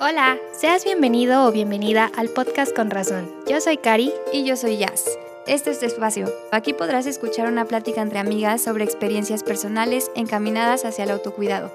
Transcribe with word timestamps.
Hola, 0.00 0.38
seas 0.52 0.84
bienvenido 0.84 1.44
o 1.44 1.50
bienvenida 1.50 2.08
al 2.16 2.28
podcast 2.28 2.72
Con 2.72 2.88
Razón. 2.88 3.28
Yo 3.50 3.60
soy 3.60 3.78
Cari 3.78 4.12
y 4.32 4.44
yo 4.44 4.54
soy 4.54 4.76
Jazz. 4.76 5.04
Este 5.48 5.72
es 5.72 5.80
tu 5.80 5.86
espacio. 5.86 6.32
Aquí 6.52 6.72
podrás 6.72 7.06
escuchar 7.06 7.50
una 7.50 7.64
plática 7.64 8.00
entre 8.00 8.20
amigas 8.20 8.62
sobre 8.62 8.84
experiencias 8.84 9.42
personales 9.42 10.12
encaminadas 10.14 10.84
hacia 10.84 11.02
el 11.02 11.10
autocuidado. 11.10 11.72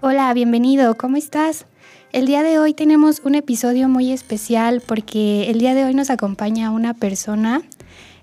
Hola, 0.00 0.32
bienvenido, 0.32 0.96
¿cómo 0.96 1.18
estás? 1.18 1.66
El 2.10 2.24
día 2.24 2.42
de 2.42 2.58
hoy 2.58 2.72
tenemos 2.72 3.20
un 3.22 3.34
episodio 3.34 3.90
muy 3.90 4.10
especial 4.10 4.80
porque 4.80 5.50
el 5.50 5.58
día 5.58 5.74
de 5.74 5.84
hoy 5.84 5.92
nos 5.92 6.08
acompaña 6.08 6.70
una 6.70 6.94
persona. 6.94 7.60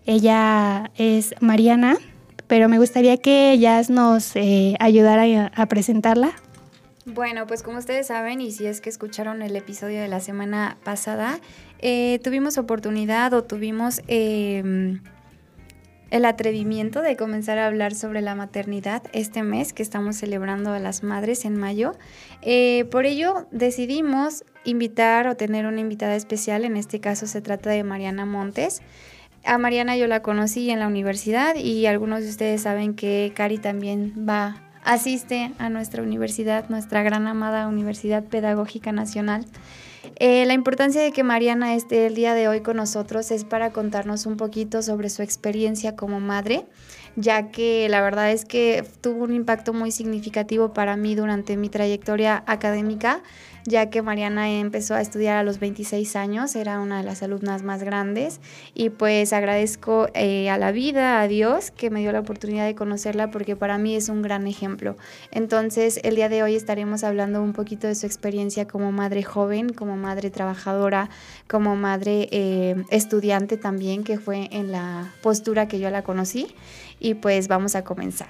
Ella 0.07 0.89
es 0.95 1.35
Mariana 1.41 1.99
pero 2.47 2.69
me 2.69 2.79
gustaría 2.79 3.17
que 3.17 3.57
Jazz 3.59 3.89
nos 3.89 4.35
eh, 4.35 4.75
ayudara 4.79 5.51
a, 5.53 5.65
presentarla. 5.67 6.31
Bueno, 7.05 7.47
pues 7.47 7.63
como 7.63 7.77
ustedes 7.77 8.07
saben, 8.07 8.41
y 8.41 8.51
si 8.51 8.65
es 8.65 8.81
que 8.81 8.89
escucharon 8.89 9.41
el 9.41 9.55
episodio 9.55 10.01
de 10.01 10.07
la 10.07 10.19
semana 10.19 10.77
pasada, 10.83 11.39
eh, 11.79 12.19
tuvimos 12.23 12.57
oportunidad 12.57 13.33
o 13.33 13.43
tuvimos 13.43 14.01
em, 14.07 15.01
el 16.09 16.25
atrevimiento 16.25 17.01
de 17.01 17.15
comenzar 17.15 17.59
a 17.59 17.67
hablar 17.67 17.93
sobre 17.95 18.21
la 18.21 18.35
maternidad 18.35 19.03
este 19.13 19.43
mes 19.43 19.73
que 19.73 19.83
estamos 19.83 20.17
celebrando 20.17 20.71
a 20.71 20.79
las 20.79 21.03
madres 21.03 21.45
en 21.45 21.57
mayo. 21.57 21.93
Eh, 22.41 22.85
por 22.91 23.05
ello 23.05 23.47
decidimos 23.51 24.43
invitar 24.63 25.27
o 25.27 25.35
tener 25.35 25.65
una 25.65 25.79
invitada 25.79 26.15
especial, 26.15 26.65
en 26.65 26.75
este 26.75 26.99
caso 26.99 27.25
se 27.27 27.41
trata 27.41 27.69
de 27.69 27.83
Mariana 27.83 28.25
Montes. 28.25 28.81
A 29.47 29.57
Mariana 29.57 29.95
yo 29.95 30.07
la 30.07 30.21
conocí 30.21 30.69
en 30.71 30.79
la 30.79 30.87
universidad 30.87 31.55
y 31.55 31.85
algunos 31.85 32.21
de 32.21 32.29
ustedes 32.29 32.63
saben 32.63 32.95
que 32.95 33.31
Cari 33.33 33.57
también 33.57 34.13
va, 34.27 34.61
asiste 34.83 35.53
a 35.57 35.69
nuestra 35.69 36.03
universidad, 36.03 36.67
nuestra 36.67 37.01
gran 37.01 37.27
amada 37.27 37.69
Universidad 37.69 38.25
Pedagógica 38.25 38.91
Nacional. 38.91 39.45
Eh, 40.17 40.45
la 40.45 40.53
importancia 40.53 41.01
de 41.01 41.13
que 41.13 41.23
Mariana 41.23 41.75
esté 41.75 42.07
el 42.07 42.15
día 42.15 42.33
de 42.33 42.49
hoy 42.49 42.59
con 42.59 42.75
nosotros 42.75 43.31
es 43.31 43.45
para 43.45 43.71
contarnos 43.71 44.25
un 44.25 44.35
poquito 44.35 44.81
sobre 44.81 45.09
su 45.09 45.21
experiencia 45.21 45.95
como 45.95 46.19
madre, 46.19 46.65
ya 47.17 47.49
que 47.49 47.89
la 47.89 47.99
verdad 48.01 48.31
es 48.31 48.45
que 48.45 48.85
tuvo 49.01 49.25
un 49.25 49.33
impacto 49.33 49.73
muy 49.73 49.91
significativo 49.91 50.71
para 50.71 50.95
mí 50.95 51.15
durante 51.15 51.57
mi 51.57 51.67
trayectoria 51.67 52.43
académica 52.47 53.23
ya 53.67 53.89
que 53.89 54.01
Mariana 54.01 54.49
empezó 54.49 54.95
a 54.95 55.01
estudiar 55.01 55.35
a 55.35 55.43
los 55.43 55.59
26 55.59 56.15
años, 56.15 56.55
era 56.55 56.79
una 56.79 56.99
de 56.99 57.03
las 57.03 57.21
alumnas 57.21 57.63
más 57.63 57.83
grandes 57.83 58.39
y 58.73 58.89
pues 58.89 59.33
agradezco 59.33 60.07
eh, 60.13 60.49
a 60.49 60.57
la 60.57 60.71
vida, 60.71 61.19
a 61.19 61.27
Dios, 61.27 61.71
que 61.71 61.89
me 61.89 61.99
dio 61.99 62.13
la 62.13 62.21
oportunidad 62.21 62.65
de 62.65 62.75
conocerla 62.75 63.29
porque 63.29 63.57
para 63.57 63.77
mí 63.77 63.93
es 63.97 64.07
un 64.07 64.21
gran 64.21 64.47
ejemplo. 64.47 64.95
Entonces, 65.31 65.99
el 66.03 66.15
día 66.15 66.29
de 66.29 66.43
hoy 66.43 66.55
estaremos 66.55 67.03
hablando 67.03 67.43
un 67.43 67.51
poquito 67.51 67.87
de 67.87 67.95
su 67.95 68.05
experiencia 68.05 68.69
como 68.69 68.93
madre 68.93 69.21
joven, 69.21 69.67
como 69.67 69.97
madre 69.97 70.29
trabajadora, 70.29 71.09
como 71.49 71.75
madre 71.75 72.29
eh, 72.31 72.81
estudiante 72.89 73.57
también, 73.57 74.05
que 74.05 74.17
fue 74.17 74.47
en 74.53 74.71
la 74.71 75.11
postura 75.21 75.67
que 75.67 75.79
yo 75.79 75.89
la 75.89 76.03
conocí. 76.03 76.47
Y 76.99 77.15
pues 77.15 77.47
vamos 77.47 77.75
a 77.75 77.83
comenzar. 77.83 78.29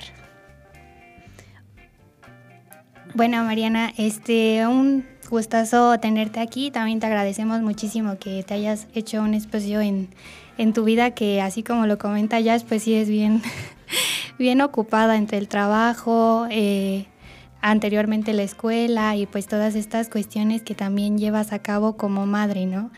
Bueno, 3.14 3.44
Mariana, 3.44 3.94
este, 3.98 4.68
un 4.68 5.06
gustazo 5.30 6.00
tenerte 6.00 6.40
aquí. 6.40 6.72
También 6.72 7.00
te 7.00 7.08
agradecemos 7.08 7.62
muchísimo 7.62 8.18
que 8.20 8.44
te 8.44 8.54
hayas 8.54 8.88
hecho 8.94 9.22
un 9.22 9.34
espacio 9.34 9.82
en, 9.82 10.10
tu 10.74 10.84
vida 10.84 11.12
que 11.12 11.42
así 11.42 11.64
como 11.64 11.86
lo 11.86 11.98
comenta 11.98 12.40
Jazz, 12.40 12.64
pues 12.64 12.84
sí 12.84 12.96
es 12.96 13.10
bien, 13.10 13.42
bien 14.40 14.62
ocupada 14.62 15.16
entre 15.16 15.38
el 15.38 15.48
trabajo, 15.48 16.48
eh, 16.50 17.06
anteriormente 17.62 18.34
la 18.34 18.44
escuela 18.44 19.16
y 19.16 19.26
pues 19.26 19.48
todas 19.48 19.76
estas 19.76 20.10
cuestiones 20.10 20.62
que 20.62 20.76
también 20.76 21.18
llevas 21.18 21.54
a 21.54 21.60
cabo 21.60 21.98
como 21.98 22.26
madre, 22.26 22.66
¿no? 22.66 22.92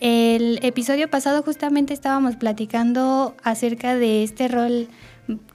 El 0.00 0.58
episodio 0.62 1.08
pasado 1.08 1.42
justamente 1.42 1.94
estábamos 1.94 2.36
platicando 2.36 3.36
acerca 3.42 3.94
de 3.94 4.24
este 4.24 4.48
rol 4.48 4.88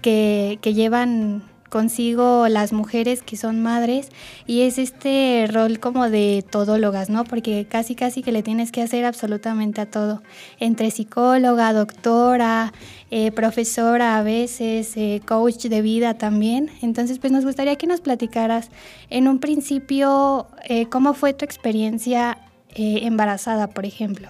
que, 0.02 0.60
llevan 0.64 1.44
consigo 1.70 2.48
las 2.48 2.74
mujeres 2.74 3.22
que 3.22 3.38
son 3.38 3.62
madres 3.62 4.10
y 4.48 4.62
es 4.62 4.80
este 4.80 5.46
rol 5.48 5.80
como 5.80 6.10
de 6.10 6.44
todólogas, 6.50 7.12
¿no? 7.12 7.26
Porque 7.26 7.68
casi 7.70 7.94
casi 7.94 8.24
que 8.24 8.32
le 8.32 8.42
tienes 8.42 8.72
que 8.72 8.82
hacer 8.82 9.06
absolutamente 9.06 9.80
a 9.80 9.86
todo, 9.86 10.24
entre 10.60 10.90
psicóloga, 10.90 11.72
doctora, 11.74 12.74
eh, 13.12 13.32
profesora 13.32 14.18
a 14.18 14.24
veces, 14.24 14.98
eh, 14.98 15.22
coach 15.28 15.66
de 15.66 15.84
vida 15.84 16.16
también. 16.16 16.72
Entonces, 16.82 17.20
pues 17.20 17.32
nos 17.32 17.46
gustaría 17.46 17.76
que 17.76 17.86
nos 17.86 18.02
platicaras 18.02 18.70
en 19.12 19.28
un 19.28 19.40
principio 19.40 20.48
eh, 20.66 20.88
cómo 20.88 21.14
fue 21.14 21.34
tu 21.34 21.46
experiencia 21.46 22.40
embarazada, 22.76 23.68
por 23.68 23.86
ejemplo. 23.86 24.30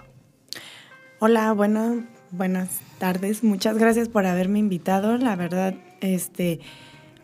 Hola, 1.19 1.51
bueno, 1.51 2.06
buenas 2.31 2.69
tardes. 2.97 3.44
Muchas 3.44 3.78
gracias 3.78 4.09
por 4.09 4.25
haberme 4.25 4.59
invitado. 4.59 5.17
La 5.17 5.35
verdad, 5.35 5.75
este 6.01 6.59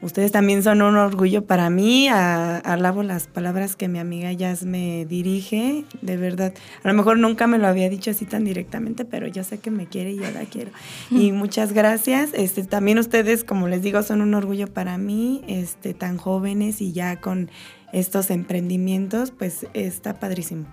Ustedes 0.01 0.31
también 0.31 0.61
son 0.61 0.83
un 0.83 0.97
orgullo 0.97 1.45
para 1.45 1.69
mí. 1.71 2.07
alabo 2.09 3.01
las 3.01 3.25
palabras 3.25 3.75
que 3.75 3.87
mi 3.87 3.97
amiga 3.97 4.31
Jazz 4.33 4.63
me 4.63 5.05
dirige. 5.05 5.85
De 6.03 6.15
verdad, 6.15 6.53
a 6.83 6.87
lo 6.87 6.93
mejor 6.93 7.17
nunca 7.17 7.47
me 7.47 7.57
lo 7.57 7.67
había 7.67 7.89
dicho 7.89 8.11
así 8.11 8.25
tan 8.25 8.43
directamente, 8.43 9.05
pero 9.05 9.25
yo 9.25 9.43
sé 9.43 9.57
que 9.57 9.71
me 9.71 9.87
quiere 9.87 10.11
y 10.11 10.17
yo 10.17 10.29
la 10.31 10.41
quiero. 10.41 10.69
Y 11.09 11.31
muchas 11.31 11.73
gracias. 11.73 12.31
Este, 12.33 12.63
también 12.65 12.99
ustedes, 12.99 13.43
como 13.43 13.67
les 13.67 13.81
digo, 13.81 14.03
son 14.03 14.21
un 14.21 14.35
orgullo 14.35 14.67
para 14.67 14.97
mí, 14.99 15.43
este, 15.47 15.95
tan 15.95 16.17
jóvenes 16.17 16.81
y 16.81 16.91
ya 16.91 17.19
con 17.19 17.49
estos 17.91 18.29
emprendimientos, 18.29 19.31
pues 19.31 19.65
está 19.73 20.19
padrísimo. 20.19 20.67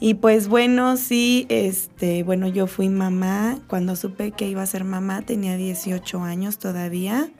Y 0.00 0.14
pues 0.14 0.48
bueno, 0.48 0.96
sí, 0.96 1.46
este, 1.48 2.22
bueno, 2.22 2.48
yo 2.48 2.66
fui 2.66 2.88
mamá. 2.88 3.58
Cuando 3.68 3.96
supe 3.96 4.32
que 4.32 4.48
iba 4.48 4.62
a 4.62 4.66
ser 4.66 4.84
mamá, 4.84 5.22
tenía 5.22 5.56
18 5.56 6.22
años 6.22 6.58
todavía. 6.58 7.30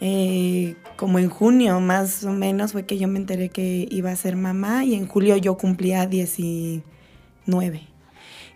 Eh, 0.00 0.76
como 0.96 1.18
en 1.18 1.30
junio 1.30 1.80
más 1.80 2.24
o 2.24 2.32
menos 2.32 2.72
fue 2.72 2.84
que 2.84 2.98
yo 2.98 3.08
me 3.08 3.18
enteré 3.18 3.48
que 3.48 3.88
iba 3.90 4.10
a 4.10 4.16
ser 4.16 4.36
mamá 4.36 4.84
y 4.84 4.94
en 4.94 5.06
julio 5.06 5.36
yo 5.36 5.56
cumplía 5.56 6.06
19. 6.06 6.82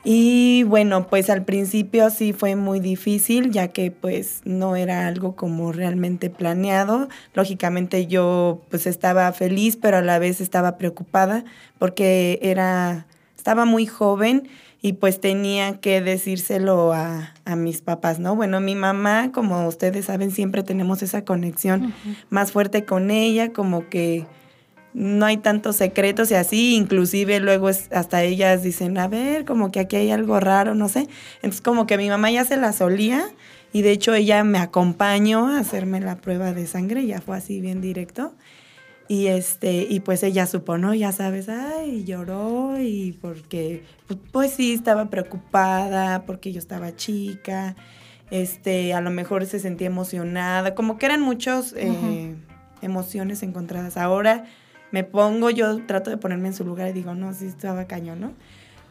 Y 0.04 0.62
bueno, 0.62 1.09
pues 1.09 1.28
al 1.28 1.44
principio 1.44 2.09
sí 2.10 2.32
fue 2.32 2.56
muy 2.56 2.81
difícil, 2.81 3.50
ya 3.50 3.69
que 3.69 3.91
pues 3.91 4.41
no 4.44 4.76
era 4.76 5.06
algo 5.06 5.34
como 5.34 5.72
realmente 5.72 6.31
planeado. 6.31 7.09
Lógicamente 7.34 8.06
yo 8.06 8.62
pues 8.70 8.87
estaba 8.87 9.31
feliz, 9.32 9.76
pero 9.76 9.98
a 9.98 10.03
la 10.03 10.19
vez 10.19 10.41
estaba 10.41 10.78
preocupada 10.78 11.44
porque 11.78 12.38
era, 12.42 13.06
estaba 13.37 13.64
muy 13.64 13.87
joven 13.87 14.48
y 14.81 14.94
pues 14.94 15.20
tenía 15.20 15.81
que 15.81 16.00
decírselo 16.00 16.92
a, 16.92 17.34
mis 17.56 17.81
papás, 17.81 18.20
¿no? 18.20 18.37
Bueno, 18.37 18.60
mi 18.60 18.75
mamá, 18.75 19.32
como 19.32 19.66
ustedes 19.66 20.04
saben, 20.04 20.31
siempre 20.31 20.62
tenemos 20.62 21.03
esa 21.03 21.25
conexión 21.25 21.94
más 22.31 22.53
fuerte 22.53 22.84
con 22.84 23.10
ella, 23.10 23.53
como 23.53 23.88
que 23.88 24.26
no 24.94 25.26
hay 25.26 25.37
tantos 25.37 25.76
secretos 25.76 26.31
y 26.31 26.34
así, 26.34 26.75
inclusive 26.75 27.41
luego 27.41 27.69
hasta 27.69 28.22
ellas 28.22 28.62
dicen, 28.62 28.99
a 28.99 29.09
ver, 29.09 29.44
como 29.44 29.71
que 29.71 29.81
aquí 29.81 29.97
hay 29.97 30.10
algo 30.10 30.41
raro, 30.41 30.75
no 30.75 30.88
sé. 30.88 31.09
Entonces 31.37 31.60
como 31.60 31.87
que 31.87 31.99
mi 31.99 32.09
mamá 32.09 32.31
ya 32.31 32.44
se 32.44 32.56
la 32.56 32.72
solía 32.72 33.25
y 33.72 33.82
de 33.82 33.93
hecho 33.93 34.15
ella 34.15 34.43
me 34.44 34.59
acompañó 34.59 35.49
a 35.49 35.59
hacerme 35.59 36.00
la 36.00 36.16
prueba 36.16 36.53
de 36.53 36.66
sangre, 36.66 37.06
ya 37.06 37.21
fue 37.21 37.37
así 37.37 37.60
bien 37.60 37.81
directo. 37.81 38.34
Y 39.10 39.28
este, 39.28 39.87
y 39.88 40.00
pues 40.00 40.22
ella 40.22 40.44
supo, 40.47 40.76
¿no? 40.76 40.93
Ya 40.94 41.12
sabes, 41.12 41.49
ay, 41.49 42.05
lloró 42.05 42.78
y 42.78 43.12
porque, 43.22 43.82
pues, 44.06 44.19
pues, 44.31 44.50
sí, 44.53 44.75
estaba 44.75 45.09
preocupada 45.09 46.26
porque 46.26 46.53
yo 46.53 46.59
estaba 46.59 46.94
chica, 46.94 47.75
este, 48.31 48.93
a 48.93 49.00
lo 49.00 49.10
mejor 49.10 49.47
se 49.47 49.60
sentía 49.60 49.87
emocionada, 49.87 50.75
como 50.75 50.99
que 50.99 51.06
eran 51.06 51.22
muchas 51.22 51.72
eh, 51.75 52.34
emociones 52.82 53.43
encontradas. 53.43 53.96
Ahora 53.96 54.44
me 54.90 55.05
pongo, 55.05 55.50
yo 55.50 55.85
trato 55.87 56.11
de 56.11 56.17
ponerme 56.17 56.49
en 56.49 56.55
su 56.55 56.64
lugar 56.64 56.88
y 56.88 56.93
digo, 56.93 57.14
no, 57.14 57.32
sí 57.32 57.46
estaba 57.46 57.87
cañón, 57.87 58.20
¿no? 58.20 58.32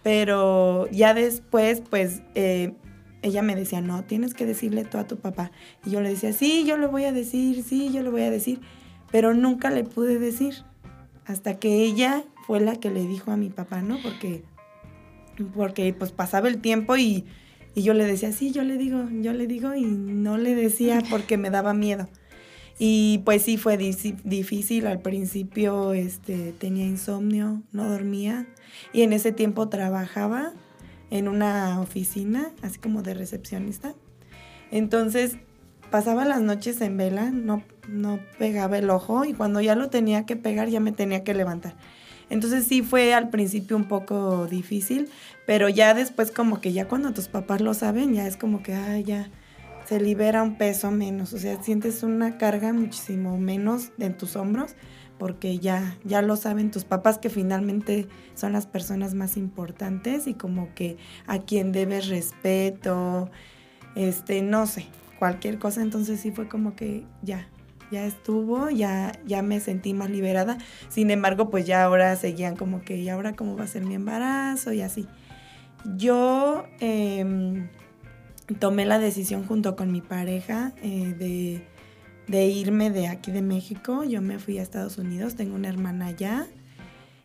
Pero 0.04 0.88
ya 0.92 1.14
después, 1.14 1.82
pues, 1.90 2.22
eh, 2.36 2.74
ella 3.22 3.42
me 3.42 3.56
decía, 3.56 3.82
no, 3.82 4.04
tienes 4.04 4.34
que 4.34 4.46
decirle 4.46 4.86
todo 4.86 5.02
a 5.02 5.08
tu 5.08 5.18
papá. 5.18 5.52
Y 5.86 5.90
yo 5.90 6.02
le 6.02 6.10
decía, 6.10 6.34
sí, 6.34 6.66
yo 6.66 6.78
le 6.78 6.88
voy 6.88 7.06
a 7.06 7.12
decir, 7.12 7.64
sí, 7.64 7.92
yo 7.92 8.04
le 8.04 8.10
voy 8.10 8.22
a 8.22 8.30
decir 8.30 8.62
pero 9.12 9.34
nunca 9.34 9.70
le 9.70 9.84
pude 9.84 10.20
decir 10.20 10.64
hasta 11.26 11.60
que 11.60 11.84
ella 11.84 12.24
fue 12.46 12.60
la 12.60 12.76
que 12.76 12.90
le 12.90 13.06
dijo 13.06 13.32
a 13.32 13.38
mi 13.38 13.50
papá, 13.50 13.82
¿no? 13.82 13.98
Porque, 14.02 14.44
porque 15.56 15.94
pues 15.94 16.12
pasaba 16.12 16.48
el 16.48 16.60
tiempo 16.60 16.96
y, 16.98 17.26
yo 17.76 17.94
le 17.94 18.06
decía, 18.06 18.32
sí, 18.32 18.52
yo 18.52 18.64
le 18.64 18.76
digo, 18.76 19.08
yo 19.22 19.34
le 19.34 19.46
digo 19.46 19.76
y 19.76 19.86
no 19.86 20.38
le 20.38 20.56
decía 20.56 21.04
porque 21.12 21.38
me 21.38 21.52
daba 21.52 21.76
miedo. 21.76 22.08
Y 22.80 23.22
pues 23.26 23.42
sí 23.42 23.58
fue 23.58 23.78
difícil, 23.78 24.86
al 24.86 25.00
principio 25.00 25.94
este, 25.94 26.54
tenía 26.54 26.86
insomnio, 26.86 27.64
no 27.72 27.90
dormía 27.90 28.46
y 28.94 29.02
en 29.02 29.14
ese 29.14 29.32
tiempo 29.32 29.68
trabajaba 29.68 30.54
en 31.10 31.28
una 31.28 31.80
oficina, 31.80 32.52
así 32.62 32.78
como 32.78 33.02
de 33.02 33.16
recepcionista. 33.16 33.96
Entonces 34.70 35.38
pasaba 35.90 36.26
las 36.26 36.42
noches 36.42 36.80
en 36.82 36.98
vela, 36.98 37.32
no, 37.32 37.64
no 37.88 38.20
pegaba 38.38 38.78
el 38.78 38.90
ojo 38.92 39.26
y 39.26 39.34
cuando 39.34 39.60
ya 39.60 39.76
lo 39.76 39.90
tenía 39.90 40.26
que 40.26 40.36
pegar 40.36 40.70
ya 40.70 40.80
me 40.80 40.92
tenía 40.92 41.24
que 41.24 41.34
levantar. 41.34 41.76
Entonces 42.30 42.66
sí 42.66 42.82
fue 42.82 43.14
al 43.14 43.30
principio 43.30 43.78
un 43.78 43.86
poco 43.86 44.48
difícil, 44.48 45.10
pero 45.46 45.70
ya 45.70 45.94
después 45.94 46.30
como 46.30 46.60
que 46.60 46.74
ya 46.74 46.88
cuando 46.88 47.14
tus 47.14 47.30
papás 47.30 47.62
lo 47.62 47.74
saben, 47.74 48.14
ya 48.14 48.28
es 48.28 48.36
como 48.36 48.62
que, 48.62 48.74
ay, 48.74 49.04
ya 49.04 49.32
se 49.88 50.00
libera 50.00 50.44
un 50.44 50.58
peso 50.58 50.92
menos, 50.92 51.34
o 51.34 51.38
sea, 51.38 51.62
sientes 51.64 52.04
una 52.04 52.38
carga 52.38 52.74
muchísimo 52.74 53.38
menos 53.38 53.92
en 54.00 54.18
tus 54.18 54.36
hombros 54.36 54.76
porque 55.18 55.60
ya, 55.60 55.98
ya 56.04 56.22
lo 56.22 56.36
saben 56.36 56.72
tus 56.72 56.84
papás 56.84 57.18
que 57.18 57.30
finalmente 57.30 58.08
son 58.36 58.54
las 58.54 58.68
personas 58.68 59.14
más 59.14 59.38
importantes 59.38 60.28
y 60.28 60.34
como 60.34 60.74
que 60.76 60.98
a 61.26 61.40
quien 61.40 61.72
debes 61.72 62.08
respeto, 62.08 63.30
este, 63.96 64.42
no 64.42 64.68
sé, 64.68 64.86
cualquier 65.18 65.58
cosa, 65.58 65.82
entonces 65.82 66.20
sí 66.20 66.32
fue 66.32 66.48
como 66.48 66.76
que 66.76 67.06
ya, 67.24 67.48
ya 67.92 68.06
estuvo, 68.06 68.70
ya, 68.70 69.14
ya 69.26 69.42
me 69.42 69.60
sentí 69.60 69.94
más 69.94 70.10
liberada. 70.10 70.58
Sin 70.90 71.10
embargo, 71.10 71.50
pues 71.50 71.66
ya 71.66 71.84
ahora 71.84 72.16
seguían 72.16 72.56
como 72.56 72.82
que, 72.82 72.98
¿y 72.98 73.10
ahora 73.10 73.36
cómo 73.36 73.56
va 73.56 73.64
a 73.64 73.68
ser 73.68 73.86
mi 73.86 73.96
embarazo? 73.96 74.74
Y 74.74 74.82
así. 74.82 75.08
Yo 75.96 76.66
em, 76.80 77.70
tomé 78.56 78.86
la 78.86 79.00
decisión 79.00 79.46
junto 79.46 79.76
con 79.76 79.92
mi 79.92 80.02
pareja 80.02 80.74
eh, 80.82 81.14
de, 81.18 81.68
de, 82.28 82.46
irme 82.48 82.90
de 82.90 83.08
aquí 83.08 83.32
de 83.32 83.42
México. 83.42 84.04
Yo 84.04 84.22
me 84.22 84.40
fui 84.40 84.58
a 84.58 84.62
Estados 84.62 84.98
Unidos, 84.98 85.36
tengo 85.36 85.56
una 85.56 85.70
hermana 85.70 86.08
allá. 86.08 86.48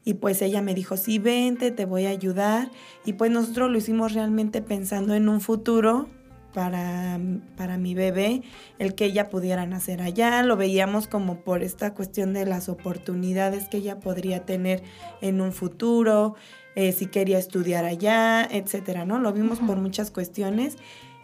Y 0.04 0.14
pues 0.14 0.42
ella 0.42 0.62
me 0.62 0.74
dijo, 0.74 0.96
sí, 0.96 1.18
vente, 1.18 1.70
te 1.70 1.84
voy 1.84 2.06
a 2.06 2.10
ayudar. 2.10 2.70
Y 3.04 3.12
pues 3.12 3.30
nosotros 3.30 3.70
lo 3.70 3.78
hicimos 3.78 4.14
realmente 4.14 4.60
pensando 4.60 5.14
en 5.14 5.28
un 5.28 5.40
futuro 5.40 6.08
para, 6.52 7.20
para 7.56 7.78
mi 7.78 7.94
bebé, 7.94 8.42
el 8.78 8.94
que 8.94 9.06
ella 9.06 9.28
pudiera 9.30 9.64
nacer 9.64 10.02
allá. 10.02 10.42
Lo 10.42 10.56
veíamos 10.56 11.06
como 11.06 11.40
por 11.40 11.62
esta 11.62 11.94
cuestión 11.94 12.32
de 12.32 12.46
las 12.46 12.68
oportunidades 12.68 13.68
que 13.68 13.78
ella 13.78 14.00
podría 14.00 14.44
tener 14.44 14.82
en 15.20 15.40
un 15.40 15.52
futuro, 15.52 16.34
eh, 16.74 16.92
si 16.92 17.06
quería 17.06 17.38
estudiar 17.38 17.84
allá, 17.84 18.44
etcétera, 18.44 19.04
¿no? 19.04 19.18
Lo 19.18 19.32
vimos 19.32 19.60
por 19.60 19.76
muchas 19.76 20.10
cuestiones 20.10 20.76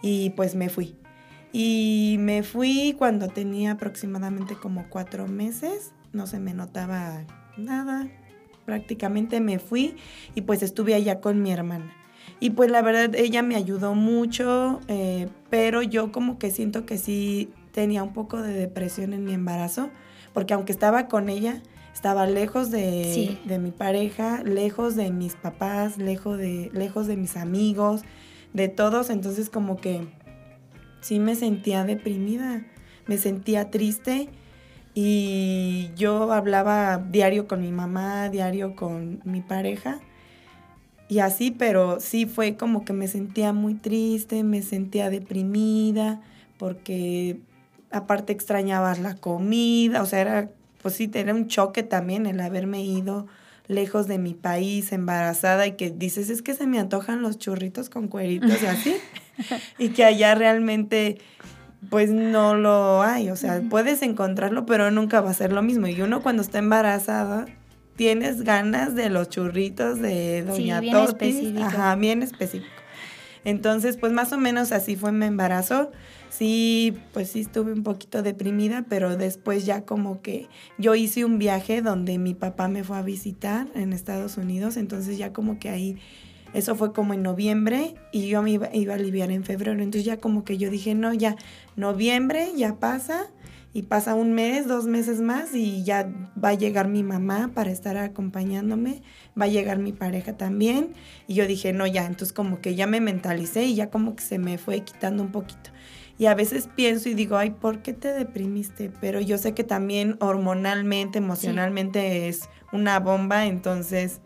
y 0.03 0.31
pues 0.31 0.55
me 0.55 0.69
fui. 0.69 0.97
Y 1.53 2.17
me 2.21 2.43
fui 2.43 2.95
cuando 2.99 3.29
tenía 3.29 3.73
aproximadamente 3.73 4.55
como 4.55 4.87
cuatro 4.89 5.27
meses, 5.27 5.93
no 6.13 6.27
se 6.27 6.39
me 6.39 6.53
notaba 6.55 7.25
nada, 7.57 8.09
prácticamente 8.67 9.41
me 9.41 9.59
fui 9.59 9.97
y 10.35 10.43
pues 10.43 10.63
estuve 10.63 10.95
allá 10.95 11.21
con 11.21 11.43
mi 11.43 11.51
hermana. 11.51 11.95
Y 12.41 12.51
pues 12.51 12.71
la 12.71 12.83
verdad 12.83 13.15
ella 13.15 13.43
me 13.43 13.57
ayudó 13.57 13.95
mucho, 13.95 14.81
eh, 14.89 15.29
pero 15.51 15.83
yo 15.83 16.13
como 16.13 16.39
que 16.39 16.51
siento 16.51 16.85
que 16.85 16.99
sí 16.99 17.51
tenía 17.73 18.03
un 18.03 18.13
poco 18.13 18.43
de 18.43 18.53
depresión 18.53 19.13
en 19.13 19.25
mi 19.25 19.33
embarazo, 19.33 19.91
porque 20.35 20.55
aunque 20.55 20.73
estaba 20.73 21.09
con 21.09 21.29
ella, 21.31 21.63
estaba 21.95 22.27
lejos 22.27 22.71
de, 22.71 23.39
de 23.45 23.59
mi 23.59 23.71
pareja, 23.71 24.43
lejos 24.45 24.95
de 24.95 25.11
mis 25.11 25.35
papás, 25.35 25.99
lejos 25.99 26.39
de, 26.39 26.71
lejos 26.73 27.07
de 27.07 27.17
mis 27.17 27.37
amigos, 27.37 28.03
de 28.59 28.69
todos, 28.69 29.09
entonces 29.09 29.49
como 29.49 29.77
que 29.77 30.07
sí 31.01 31.19
me 31.19 31.35
sentía 31.35 31.85
deprimida, 31.85 32.67
me 33.07 33.17
sentía 33.17 33.71
triste 33.71 34.29
y 34.95 35.91
yo 35.97 36.33
hablaba 36.33 36.99
diario 36.99 37.49
con 37.49 37.63
mi 37.63 37.73
mamá, 37.73 38.29
diario 38.29 38.77
con 38.77 39.21
mi 39.25 39.41
pareja 39.41 40.01
y 41.09 41.21
así, 41.21 41.51
pero 41.51 42.01
sí 42.01 42.27
fue 42.27 42.57
como 42.57 42.85
que 42.85 42.93
me 42.93 43.09
sentía 43.09 43.55
muy 43.55 43.75
triste, 43.75 44.45
me 44.45 44.61
sentía 44.61 45.09
deprimida, 45.09 46.21
porque 46.59 47.41
aparte 47.91 48.35
extrañaba 48.35 48.95
la 48.97 49.15
comida, 49.15 50.03
o 50.03 50.07
sea, 50.07 50.21
era, 50.21 50.51
pues 50.83 50.95
sí, 50.95 51.11
era 51.15 51.33
un 51.33 51.49
choque 51.49 51.83
también 51.83 52.27
el 52.27 52.41
haberme 52.41 52.83
ido 52.83 53.27
lejos 53.69 54.09
de 54.09 54.19
mi 54.19 54.35
país, 54.35 54.93
embarazada, 54.93 55.67
y 55.67 55.73
que 55.73 55.91
dices, 55.91 56.31
es 56.31 56.43
que 56.43 56.55
se 56.55 56.67
me 56.67 56.79
antojan 56.79 57.23
los 57.23 57.39
churritos 57.39 57.91
con 57.91 58.09
cueritos 58.09 58.63
y 58.63 58.67
así, 58.67 58.97
y 59.79 59.91
que 59.91 60.05
allá 60.05 60.35
realmente 60.35 61.19
pues 61.91 62.11
no 62.11 62.55
lo 62.57 63.03
hay, 63.03 63.31
o 63.31 63.37
sea, 63.37 63.63
puedes 63.71 64.03
encontrarlo, 64.03 64.67
pero 64.67 64.91
nunca 64.91 65.21
va 65.21 65.31
a 65.31 65.35
ser 65.35 65.53
lo 65.53 65.63
mismo. 65.63 65.87
Y 65.87 66.01
uno 66.03 66.23
cuando 66.23 66.43
está 66.43 66.59
embarazada, 66.59 67.47
tienes 67.97 68.43
ganas 68.43 68.95
de 68.95 69.11
los 69.11 69.29
churritos 69.29 70.01
de 70.01 70.43
Doña 70.43 70.81
sí, 70.81 70.87
bien 71.53 71.59
Ajá, 71.59 71.95
bien 71.95 72.23
específico. 72.23 72.73
Entonces, 73.45 73.97
pues 73.97 74.13
más 74.13 74.33
o 74.33 74.39
menos 74.39 74.73
así 74.73 74.97
fue 74.97 75.13
mi 75.13 75.27
embarazo. 75.27 75.91
Sí, 76.31 76.97
pues 77.13 77.31
sí 77.31 77.41
estuve 77.41 77.73
un 77.73 77.83
poquito 77.83 78.23
deprimida, 78.23 78.85
pero 78.89 79.17
después 79.17 79.65
ya 79.65 79.85
como 79.85 80.21
que 80.21 80.49
yo 80.77 80.95
hice 80.95 81.25
un 81.25 81.39
viaje 81.39 81.83
donde 81.83 82.19
mi 82.19 82.35
papá 82.35 82.69
me 82.69 82.85
fue 82.85 82.99
a 82.99 83.03
visitar 83.03 83.67
en 83.75 83.93
Estados 83.93 84.37
Unidos, 84.37 84.77
entonces 84.77 85.17
ya 85.19 85.33
como 85.33 85.59
que 85.59 85.71
ahí, 85.71 85.97
eso 86.53 86.77
fue 86.77 86.93
como 86.93 87.15
en 87.15 87.23
noviembre 87.23 87.95
y 88.13 88.29
yo 88.29 88.43
me 88.43 88.53
iba, 88.53 88.69
iba 88.75 88.93
a 88.93 88.97
aliviar 88.97 89.31
en 89.31 89.43
febrero, 89.43 89.73
entonces 89.83 90.05
ya 90.05 90.19
como 90.19 90.45
que 90.45 90.59
yo 90.59 90.71
dije, 90.71 90.95
no, 90.95 91.15
ya 91.15 91.37
noviembre 91.77 92.53
ya 92.57 92.77
pasa, 92.77 93.29
y 93.73 93.83
pasa 93.83 94.15
un 94.15 94.33
mes, 94.33 94.67
dos 94.67 94.87
meses 94.87 95.21
más 95.21 95.55
y 95.55 95.85
ya 95.85 96.11
va 96.43 96.51
a 96.51 96.55
llegar 96.55 96.89
mi 96.89 97.03
mamá 97.03 97.53
para 97.55 97.71
estar 97.71 97.97
acompañándome, 97.97 99.03
va 99.41 99.45
a 99.45 99.49
llegar 99.49 99.79
mi 99.79 99.93
pareja 99.93 100.37
también 100.37 100.95
y 101.27 101.35
yo 101.35 101.47
dije, 101.47 101.73
no, 101.73 101.87
ya, 101.87 102.07
entonces 102.07 102.33
como 102.33 102.61
que 102.61 102.75
ya 102.75 102.87
me 102.87 103.01
mentalicé 103.01 103.65
y 103.65 103.75
ya 103.75 103.91
como 103.91 104.17
que 104.17 104.23
se 104.23 104.39
me 104.39 104.59
fue 104.59 104.81
quitando 104.81 105.23
un 105.23 105.31
poquito. 105.31 105.71
Y 106.19 106.27
a 106.27 106.35
veces 106.35 106.69
pienso 106.75 107.09
y 107.09 107.15
digo, 107.15 107.37
ay, 107.37 107.51
¿por 107.51 107.81
qué 107.81 107.93
te 107.93 108.13
deprimiste? 108.13 108.91
Pero 109.01 109.21
yo 109.21 109.39
sé 109.39 109.55
que 109.55 109.63
también 109.63 110.17
hormonalmente, 110.19 111.19
emocionalmente 111.19 112.29
es 112.29 112.49
una 112.73 112.99
bomba, 112.99 113.47
entonces 113.47 114.21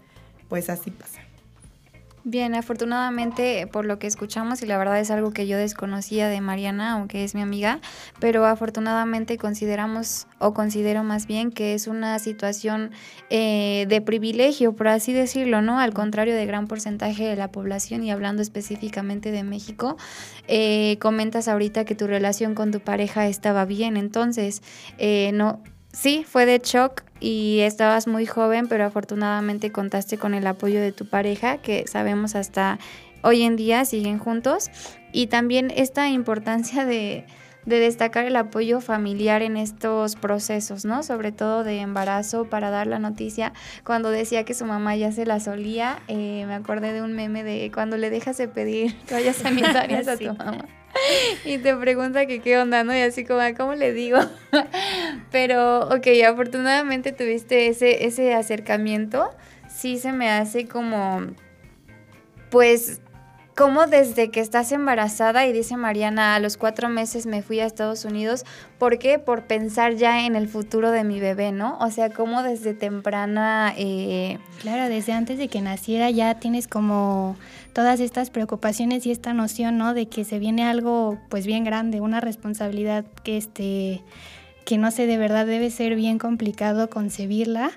pues 0.49 0.71
así 0.71 0.91
pasa. 0.91 1.21
Bien, 2.25 2.55
afortunadamente 2.55 3.67
por 3.67 3.85
lo 3.85 3.99
que 3.99 4.07
escuchamos 4.07 4.63
y 4.63 4.67
la 4.67 4.79
verdad 4.79 5.01
es 5.01 5.11
algo 5.11 5.33
que 5.33 5.49
yo 5.49 5.59
desconocía 5.59 6.29
de 6.29 6.41
Mariana, 6.41 6.93
aunque 6.93 7.25
es 7.25 7.35
mi 7.35 7.43
amiga, 7.43 7.81
pero 8.21 8.47
afortunadamente 8.47 9.39
consideramos 9.39 10.29
o 10.39 10.55
considero 10.55 11.03
más 11.03 11.27
bien 11.27 11.51
que 11.51 11.75
es 11.75 11.89
una 11.89 12.21
situación 12.21 12.93
eh, 13.29 13.87
de 13.89 14.01
privilegio, 14.01 14.77
por 14.77 14.87
así 14.87 15.13
decirlo, 15.13 15.63
¿no? 15.63 15.81
Al 15.81 15.93
contrario 15.93 16.37
de 16.37 16.47
gran 16.47 16.69
porcentaje 16.69 17.25
de 17.27 17.35
la 17.35 17.51
población 17.51 18.05
y 18.05 18.13
hablando 18.13 18.41
específicamente 18.41 19.33
de 19.33 19.43
México, 19.43 19.97
eh, 20.47 20.99
comentas 21.01 21.49
ahorita 21.49 21.85
que 21.85 21.97
tu 21.97 22.07
relación 22.07 22.55
con 22.55 22.71
tu 22.71 22.79
pareja 22.79 23.27
estaba 23.27 23.65
bien, 23.65 23.97
entonces 23.97 24.63
eh, 24.97 25.33
no 25.35 25.61
Sí, 25.93 26.25
fue 26.27 26.47
de 26.47 26.59
shock 26.59 27.03
y 27.23 27.61
estabas 27.61 28.09
muy 28.09 28.27
joven, 28.27 28.67
pero 28.67 28.85
afortunadamente 28.85 29.71
contaste 29.71 30.19
con 30.19 30.35
el 30.35 30.45
apoyo 30.47 30.81
de 30.81 30.91
tu 30.91 31.07
pareja, 31.07 31.59
que 31.59 31.87
sabemos 31.87 32.35
hasta 32.35 32.81
hoy 33.23 33.43
en 33.43 33.55
día 33.55 33.85
siguen 33.85 34.19
juntos. 34.19 34.71
Y 35.13 35.29
también 35.29 35.73
esta 35.75 36.09
importancia 36.09 36.85
de, 36.85 37.25
destacar 37.65 38.25
el 38.25 38.35
apoyo 38.35 38.81
familiar 38.81 39.41
en 39.43 39.57
estos 39.57 40.17
procesos, 40.17 40.85
¿no? 40.85 41.05
Sobre 41.05 41.31
todo 41.31 41.63
de 41.63 41.79
embarazo 41.79 42.47
para 42.47 42.71
dar 42.71 42.89
la 42.89 42.99
noticia. 42.99 43.53
Cuando 43.85 44.11
decía 44.11 44.45
que 44.45 44.55
su 44.55 44.65
mamá 44.65 44.97
ya 44.97 45.13
se 45.13 45.25
la 45.25 45.39
solía, 45.39 46.01
eh, 46.09 46.45
me 46.49 46.55
acordé 46.55 46.93
de 46.93 47.03
un 47.03 47.13
meme 47.13 47.45
de 47.45 47.71
cuando 47.73 47.97
le 47.99 48.11
dejas 48.11 48.37
de 48.37 48.49
pedir 48.49 48.99
toallas 49.07 49.37
sanitarias 49.37 50.09
a 50.09 50.17
tu 50.17 50.35
mamá. 50.35 50.67
y 51.45 51.59
te 51.59 51.75
pregunta 51.77 52.27
que 52.27 52.41
qué 52.41 52.59
onda, 52.59 52.85
¿no? 52.85 52.95
Y 52.95 53.01
así 53.01 53.25
como, 53.25 53.41
¿cómo 53.57 53.75
le 53.75 53.93
digo? 53.93 54.19
Pero, 55.31 55.89
ok, 55.89 56.07
afortunadamente 56.29 57.13
tuviste 57.13 57.69
ese, 57.69 58.05
ese 58.07 58.35
acercamiento. 58.35 59.31
Sí 59.69 59.99
se 59.99 60.13
me 60.13 60.31
hace 60.31 60.67
como, 60.67 61.23
pues, 62.51 63.01
como 63.57 63.87
desde 63.87 64.31
que 64.31 64.41
estás 64.41 64.73
embarazada 64.73 65.47
y 65.47 65.53
dice 65.53 65.77
Mariana, 65.77 66.35
a 66.35 66.41
los 66.41 66.57
cuatro 66.57 66.89
meses 66.89 67.27
me 67.27 67.43
fui 67.43 67.61
a 67.61 67.67
Estados 67.67 68.05
Unidos, 68.05 68.45
¿por 68.79 68.99
qué? 68.99 69.19
Por 69.19 69.43
pensar 69.43 69.95
ya 69.95 70.25
en 70.25 70.37
el 70.37 70.49
futuro 70.49 70.91
de 70.91 71.05
mi 71.05 71.21
bebé, 71.21 71.53
¿no? 71.53 71.79
O 71.79 71.91
sea, 71.91 72.11
como 72.11 72.43
desde 72.43 72.73
temprana... 72.73 73.75
Eh, 73.77 74.39
claro, 74.61 74.89
desde 74.89 75.13
antes 75.13 75.39
de 75.39 75.49
que 75.49 75.61
naciera 75.61 76.11
ya 76.11 76.35
tienes 76.37 76.67
como 76.67 77.37
todas 77.73 78.01
estas 78.01 78.31
preocupaciones 78.31 79.07
y 79.07 79.11
esta 79.11 79.33
noción, 79.33 79.79
¿no? 79.79 79.95
De 79.95 80.07
que 80.07 80.25
se 80.25 80.39
viene 80.39 80.65
algo 80.65 81.19
pues 81.29 81.47
bien 81.47 81.65
grande, 81.65 82.01
una 82.01 82.21
responsabilidad 82.21 83.05
que 83.23 83.37
este 83.37 84.03
que 84.65 84.79
no 84.79 84.91
sé, 84.91 85.07
de 85.07 85.19
verdad 85.19 85.47
debe 85.47 85.71
ser 85.71 85.97
bien 85.97 86.19
complicado 86.19 86.89
concebirla 86.89 87.73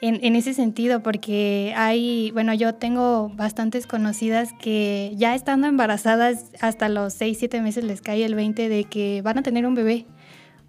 en, 0.00 0.18
en, 0.24 0.36
ese 0.36 0.52
sentido, 0.52 1.02
porque 1.02 1.72
hay, 1.76 2.30
bueno, 2.32 2.52
yo 2.54 2.74
tengo 2.74 3.30
bastantes 3.30 3.86
conocidas 3.86 4.52
que 4.60 5.12
ya 5.14 5.34
estando 5.34 5.66
embarazadas 5.66 6.50
hasta 6.60 6.88
los 6.88 7.14
6, 7.14 7.38
7 7.38 7.60
meses 7.62 7.84
les 7.84 8.02
cae 8.02 8.24
el 8.24 8.34
20 8.34 8.68
de 8.68 8.84
que 8.84 9.22
van 9.22 9.38
a 9.38 9.42
tener 9.42 9.64
un 9.66 9.74
bebé. 9.74 10.06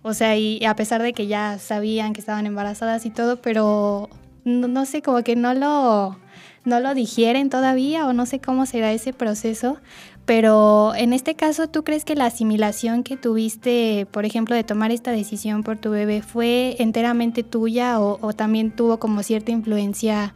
O 0.03 0.13
sea, 0.13 0.38
y 0.38 0.63
a 0.65 0.75
pesar 0.75 1.01
de 1.01 1.13
que 1.13 1.25
ya 1.27 1.58
sabían 1.58 2.13
que 2.13 2.20
estaban 2.20 2.46
embarazadas 2.46 3.05
y 3.08 3.10
todo, 3.10 3.41
pero 3.41 4.08
no, 4.46 4.67
no 4.67 4.86
sé, 4.86 5.01
como 5.01 5.24
que 5.24 5.36
no 5.36 5.53
lo, 5.53 6.17
no 6.65 6.79
lo 6.79 6.93
digieren 6.93 7.50
todavía 7.50 8.07
o 8.07 8.13
no 8.13 8.25
sé 8.25 8.39
cómo 8.39 8.65
será 8.65 8.91
ese 8.91 9.13
proceso, 9.13 9.77
pero 10.25 10.93
en 10.95 11.13
este 11.13 11.36
caso, 11.36 11.67
¿tú 11.67 11.84
crees 11.84 12.03
que 12.03 12.15
la 12.15 12.25
asimilación 12.25 13.03
que 13.03 13.15
tuviste, 13.15 14.07
por 14.12 14.25
ejemplo, 14.25 14.55
de 14.55 14.63
tomar 14.63 14.91
esta 14.91 15.12
decisión 15.12 15.63
por 15.63 15.77
tu 15.77 15.91
bebé 15.91 16.22
fue 16.22 16.75
enteramente 16.79 17.43
tuya 17.43 18.00
o, 18.00 18.34
también 18.34 18.72
tuvo 18.72 18.98
como 19.00 19.22
cierta 19.22 19.51
influencia, 19.51 20.34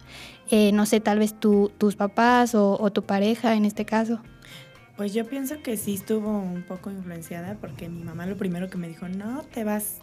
eh, 0.52 0.72
no 0.72 0.86
sé, 0.86 1.00
tal 1.00 1.20
vez 1.20 1.34
tus 1.40 1.96
papás 1.96 2.54
o 2.54 2.92
tu 2.92 3.04
pareja 3.04 3.56
en 3.56 3.66
este 3.66 3.86
caso? 3.86 4.22
Pues 5.00 5.14
yo 5.14 5.26
pienso 5.26 5.62
que 5.64 5.78
sí 5.78 5.94
estuvo 5.94 6.30
un 6.30 6.62
poco 6.62 6.92
influenciada 6.92 7.56
porque 7.62 7.88
mi 7.88 8.04
mamá 8.04 8.26
lo 8.26 8.36
primero 8.36 8.70
que 8.70 8.78
me 8.78 8.90
dijo, 8.90 9.08
no, 9.08 9.44
te 9.44 9.64
vas 9.64 10.00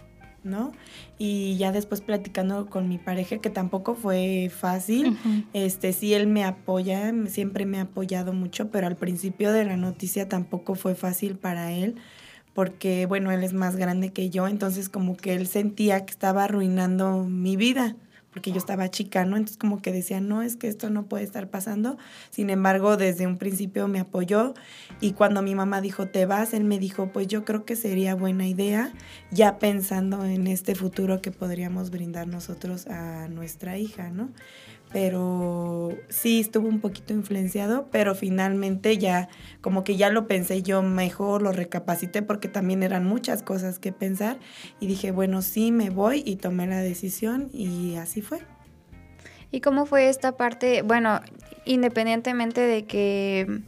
¿no? 0.46 0.72
Y 1.18 1.56
ya 1.58 1.72
después 1.72 2.00
platicando 2.00 2.66
con 2.66 2.88
mi 2.88 2.96
pareja, 2.96 3.38
que 3.38 3.50
tampoco 3.50 3.94
fue 3.94 4.50
fácil, 4.54 5.18
este, 5.52 5.92
sí, 5.92 6.14
él 6.14 6.26
me 6.26 6.44
apoya, 6.44 7.12
siempre 7.26 7.66
me 7.66 7.78
ha 7.78 7.82
apoyado 7.82 8.32
mucho, 8.32 8.70
pero 8.70 8.86
al 8.86 8.96
principio 8.96 9.52
de 9.52 9.64
la 9.64 9.76
noticia 9.76 10.28
tampoco 10.28 10.74
fue 10.74 10.94
fácil 10.94 11.36
para 11.36 11.72
él, 11.72 11.96
porque, 12.54 13.04
bueno, 13.04 13.30
él 13.32 13.44
es 13.44 13.52
más 13.52 13.76
grande 13.76 14.12
que 14.12 14.30
yo, 14.30 14.48
entonces 14.48 14.88
como 14.88 15.16
que 15.16 15.34
él 15.34 15.46
sentía 15.46 16.06
que 16.06 16.12
estaba 16.12 16.44
arruinando 16.44 17.24
mi 17.24 17.56
vida 17.56 17.96
porque 18.36 18.52
yo 18.52 18.58
estaba 18.58 18.90
chica, 18.90 19.24
¿no? 19.24 19.38
Entonces 19.38 19.56
como 19.56 19.80
que 19.80 19.92
decía, 19.92 20.20
no, 20.20 20.42
es 20.42 20.56
que 20.56 20.68
esto 20.68 20.90
no 20.90 21.06
puede 21.06 21.24
estar 21.24 21.48
pasando. 21.48 21.96
Sin 22.28 22.50
embargo, 22.50 22.98
desde 22.98 23.26
un 23.26 23.38
principio 23.38 23.88
me 23.88 23.98
apoyó 23.98 24.52
y 25.00 25.12
cuando 25.12 25.40
mi 25.40 25.54
mamá 25.54 25.80
dijo, 25.80 26.08
te 26.08 26.26
vas, 26.26 26.52
él 26.52 26.64
me 26.64 26.78
dijo, 26.78 27.10
pues 27.14 27.28
yo 27.28 27.46
creo 27.46 27.64
que 27.64 27.76
sería 27.76 28.14
buena 28.14 28.46
idea, 28.46 28.92
ya 29.30 29.58
pensando 29.58 30.26
en 30.26 30.48
este 30.48 30.74
futuro 30.74 31.22
que 31.22 31.30
podríamos 31.30 31.88
brindar 31.88 32.28
nosotros 32.28 32.86
a 32.88 33.26
nuestra 33.28 33.78
hija, 33.78 34.10
¿no? 34.10 34.28
Pero 34.92 35.90
sí 36.08 36.40
estuvo 36.40 36.68
un 36.68 36.80
poquito 36.80 37.12
influenciado, 37.12 37.88
pero 37.90 38.14
finalmente 38.14 38.98
ya 38.98 39.28
como 39.60 39.84
que 39.84 39.96
ya 39.96 40.10
lo 40.10 40.26
pensé 40.26 40.62
yo 40.62 40.82
mejor, 40.82 41.42
lo 41.42 41.52
recapacité 41.52 42.22
porque 42.22 42.48
también 42.48 42.82
eran 42.82 43.04
muchas 43.04 43.42
cosas 43.42 43.78
que 43.78 43.92
pensar 43.92 44.38
y 44.80 44.86
dije, 44.86 45.10
bueno, 45.10 45.42
sí 45.42 45.72
me 45.72 45.90
voy 45.90 46.22
y 46.24 46.36
tomé 46.36 46.66
la 46.66 46.78
decisión 46.78 47.50
y 47.52 47.96
así 47.96 48.22
fue. 48.22 48.40
¿Y 49.50 49.60
cómo 49.60 49.86
fue 49.86 50.08
esta 50.08 50.36
parte? 50.36 50.82
Bueno, 50.82 51.20
independientemente 51.64 52.60
de 52.60 52.84
que 52.84 53.62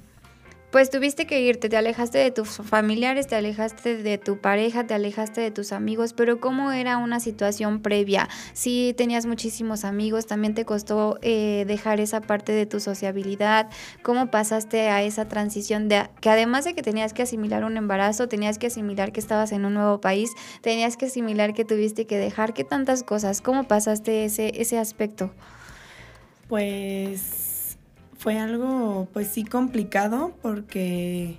pues 0.70 0.90
tuviste 0.90 1.26
que 1.26 1.40
irte, 1.40 1.68
te 1.68 1.76
alejaste 1.76 2.18
de 2.18 2.30
tus 2.30 2.56
familiares, 2.56 3.26
te 3.26 3.36
alejaste 3.36 3.96
de 3.96 4.18
tu 4.18 4.38
pareja, 4.38 4.86
te 4.86 4.94
alejaste 4.94 5.40
de 5.40 5.50
tus 5.50 5.72
amigos, 5.72 6.12
pero 6.12 6.40
¿cómo 6.40 6.72
era 6.72 6.98
una 6.98 7.20
situación 7.20 7.80
previa? 7.80 8.28
Si 8.52 8.94
tenías 8.96 9.24
muchísimos 9.24 9.84
amigos, 9.84 10.26
también 10.26 10.54
te 10.54 10.66
costó 10.66 11.18
eh, 11.22 11.64
dejar 11.66 12.00
esa 12.00 12.20
parte 12.20 12.52
de 12.52 12.66
tu 12.66 12.80
sociabilidad, 12.80 13.70
¿cómo 14.02 14.30
pasaste 14.30 14.88
a 14.90 15.02
esa 15.02 15.26
transición 15.26 15.88
de 15.88 16.10
que 16.20 16.28
además 16.28 16.66
de 16.66 16.74
que 16.74 16.82
tenías 16.82 17.14
que 17.14 17.22
asimilar 17.22 17.64
un 17.64 17.78
embarazo, 17.78 18.28
tenías 18.28 18.58
que 18.58 18.66
asimilar 18.66 19.12
que 19.12 19.20
estabas 19.20 19.52
en 19.52 19.64
un 19.64 19.72
nuevo 19.74 20.02
país, 20.02 20.32
tenías 20.60 20.98
que 20.98 21.06
asimilar 21.06 21.54
que 21.54 21.64
tuviste 21.64 22.06
que 22.06 22.18
dejar, 22.18 22.52
que 22.52 22.64
tantas 22.64 23.02
cosas, 23.02 23.40
¿cómo 23.40 23.64
pasaste 23.64 24.26
ese, 24.26 24.52
ese 24.60 24.78
aspecto? 24.78 25.30
Pues 26.48 27.47
fue 28.18 28.38
algo 28.38 29.08
pues 29.12 29.28
sí 29.28 29.44
complicado 29.44 30.34
porque 30.42 31.38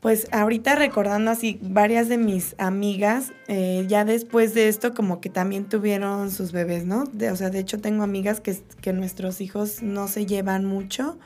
pues 0.00 0.28
ahorita 0.30 0.76
recordando 0.76 1.32
así 1.32 1.58
varias 1.62 2.08
de 2.08 2.16
mis 2.16 2.54
amigas, 2.58 3.32
eh, 3.48 3.84
ya 3.88 4.04
después 4.04 4.54
de 4.54 4.68
esto 4.68 4.94
como 4.94 5.20
que 5.20 5.30
también 5.30 5.64
tuvieron 5.64 6.30
sus 6.30 6.52
bebés, 6.52 6.86
¿no? 6.86 7.04
o 7.32 7.36
sea, 7.36 7.50
de 7.50 7.58
hecho 7.58 7.80
tengo 7.80 8.04
amigas 8.04 8.40
que, 8.40 8.56
que 8.80 8.92
nuestros 8.92 9.40
hijos 9.40 9.82
no 9.82 10.06
se 10.06 10.24
llevan 10.24 10.64
mucho, 10.64 11.18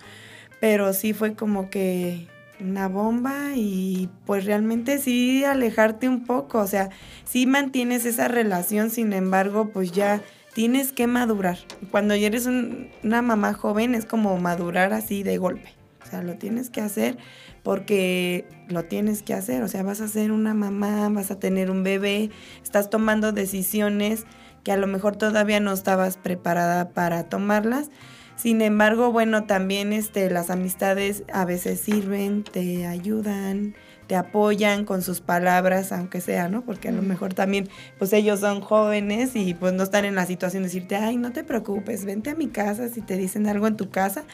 pero 0.61 0.95
sí 0.95 1.13
fue 1.13 1.35
como 1.35 1.69
que 1.69 2.27
una 2.59 2.89
bomba 2.89 3.55
y 3.55 4.09
pues 4.25 4.47
realmente 4.47 4.99
sí 4.99 5.45
alejarte 5.45 6.09
un 6.09 6.25
poco, 6.25 6.59
o 6.59 6.67
sea, 6.67 6.89
sí 7.25 7.47
mantienes 7.47 8.07
esa 8.07 8.29
relación, 8.29 8.89
sin 8.89 9.13
embargo, 9.13 9.71
pues 9.73 9.93
ya 9.93 10.23
tienes 10.55 10.93
que 10.93 11.07
madurar. 11.07 11.59
Cuando 11.91 12.15
eres 12.15 12.47
una 12.47 13.23
mamá 13.23 13.55
joven 13.55 13.95
es 13.95 14.05
como 14.05 14.37
madurar 14.39 14.93
así 14.93 15.23
de 15.23 15.39
golpe. 15.39 15.75
O 16.03 16.07
sea, 16.11 16.23
lo 16.23 16.35
tienes 16.35 16.71
que 16.71 16.81
hacer 16.81 17.19
porque 17.63 18.47
lo 18.69 18.85
tienes 18.85 19.23
que 19.23 19.35
hacer. 19.35 19.63
O 19.63 19.69
sea, 19.69 19.83
vas 19.83 20.01
a 20.01 20.09
ser 20.09 20.33
una 20.33 20.55
mamá, 20.55 21.09
vas 21.11 21.31
a 21.31 21.39
tener 21.39 21.71
un 21.71 21.83
bebé, 21.83 22.31
estás 22.63 22.91
tomando 22.91 23.33
decisiones 23.33 24.25
que 24.65 24.73
a 24.73 24.77
lo 24.77 24.87
mejor 24.87 25.17
todavía 25.17 25.61
no 25.61 25.73
estabas 25.73 26.17
preparada 26.17 26.91
para 26.91 27.29
tomarlas. 27.29 27.91
Sin 28.37 28.63
embargo, 28.63 29.13
bueno, 29.13 29.45
también 29.45 29.93
este, 29.93 30.31
las 30.31 30.49
amistades 30.49 31.25
a 31.33 31.45
veces 31.45 31.81
sirven, 31.81 32.43
te 32.43 32.87
ayudan, 32.87 33.75
te 34.11 34.17
apoyan 34.17 34.87
con 34.87 35.03
sus 35.03 35.21
palabras, 35.21 35.93
aunque 35.93 36.21
sea, 36.21 36.49
¿no? 36.49 36.65
Porque 36.65 36.89
a 36.89 36.91
lo 36.91 37.01
mejor 37.01 37.33
también, 37.33 37.69
pues 37.97 38.13
ellos 38.13 38.41
son 38.41 38.61
jóvenes 38.61 39.37
y 39.37 39.55
pues 39.55 39.73
no 39.73 39.85
están 39.85 40.05
en 40.05 40.17
la 40.17 40.27
situación 40.27 40.65
de 40.65 40.69
decirte, 40.69 40.97
ay, 40.97 41.17
no 41.17 41.31
te 41.31 41.45
preocupes, 41.45 42.05
vente 42.05 42.31
a 42.31 42.35
mi 42.35 42.49
casa, 42.49 42.89
si 42.89 43.03
te 43.03 43.17
dicen 43.17 43.47
algo 43.47 43.69
en 43.69 43.77
tu 43.77 43.89
casa, 43.91 44.25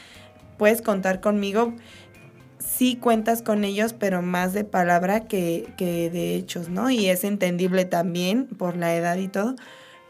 puedes 0.57 0.81
contar 0.81 1.21
conmigo. 1.21 1.75
Sí 2.57 2.95
cuentas 2.95 3.43
con 3.43 3.63
ellos, 3.63 3.93
pero 3.93 4.23
más 4.23 4.53
de 4.53 4.63
palabra 4.63 5.27
que, 5.27 5.71
que 5.77 6.09
de 6.09 6.33
hechos, 6.33 6.69
¿no? 6.69 6.89
Y 6.89 7.05
es 7.09 7.23
entendible 7.23 7.85
también 7.85 8.47
por 8.47 8.77
la 8.77 8.95
edad 8.95 9.17
y 9.17 9.27
todo. 9.27 9.53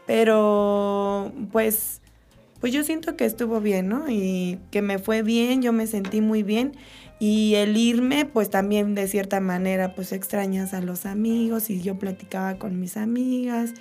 Pero, 0.06 1.30
pues, 1.52 2.00
pues 2.58 2.72
yo 2.72 2.84
siento 2.84 3.18
que 3.18 3.26
estuvo 3.26 3.60
bien, 3.60 3.90
¿no? 3.90 4.08
Y 4.08 4.60
que 4.70 4.80
me 4.80 4.98
fue 4.98 5.20
bien, 5.20 5.60
yo 5.60 5.74
me 5.74 5.86
sentí 5.86 6.22
muy 6.22 6.42
bien. 6.42 6.72
Y 7.18 7.56
el 7.56 7.76
irme, 7.76 8.24
pues 8.26 8.48
también 8.50 8.94
de 8.94 9.08
cierta 9.08 9.40
manera, 9.40 9.94
pues 9.94 10.12
extrañas 10.12 10.72
a 10.72 10.80
los 10.80 11.04
amigos 11.04 11.68
y 11.70 11.80
yo 11.80 11.98
platicaba 11.98 12.58
con 12.58 12.78
mis 12.78 12.96
amigas. 12.96 13.74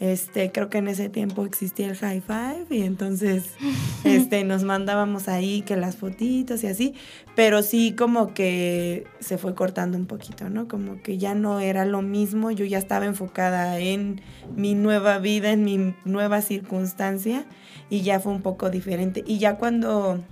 Este, 0.00 0.50
creo 0.50 0.70
que 0.70 0.78
en 0.78 0.88
ese 0.88 1.10
tiempo 1.10 1.44
existía 1.44 1.86
el 1.86 1.94
high 1.94 2.22
five 2.22 2.64
y 2.70 2.84
entonces 2.84 3.44
este, 4.04 4.44
nos 4.44 4.64
mandábamos 4.64 5.28
ahí 5.28 5.60
que 5.60 5.76
las 5.76 5.96
fotitos 5.96 6.64
y 6.64 6.68
así, 6.68 6.94
pero 7.36 7.62
sí 7.62 7.94
como 7.94 8.32
que 8.32 9.04
se 9.20 9.36
fue 9.36 9.54
cortando 9.54 9.98
un 9.98 10.06
poquito, 10.06 10.48
¿no? 10.48 10.68
Como 10.68 11.02
que 11.02 11.18
ya 11.18 11.34
no 11.34 11.60
era 11.60 11.84
lo 11.84 12.00
mismo, 12.00 12.50
yo 12.50 12.64
ya 12.64 12.78
estaba 12.78 13.04
enfocada 13.04 13.78
en 13.78 14.22
mi 14.56 14.74
nueva 14.74 15.18
vida, 15.18 15.52
en 15.52 15.64
mi 15.64 15.94
nueva 16.06 16.40
circunstancia 16.40 17.44
y 17.90 18.00
ya 18.00 18.20
fue 18.20 18.32
un 18.32 18.40
poco 18.40 18.70
diferente. 18.70 19.22
Y 19.26 19.36
ya 19.36 19.58
cuando 19.58 20.24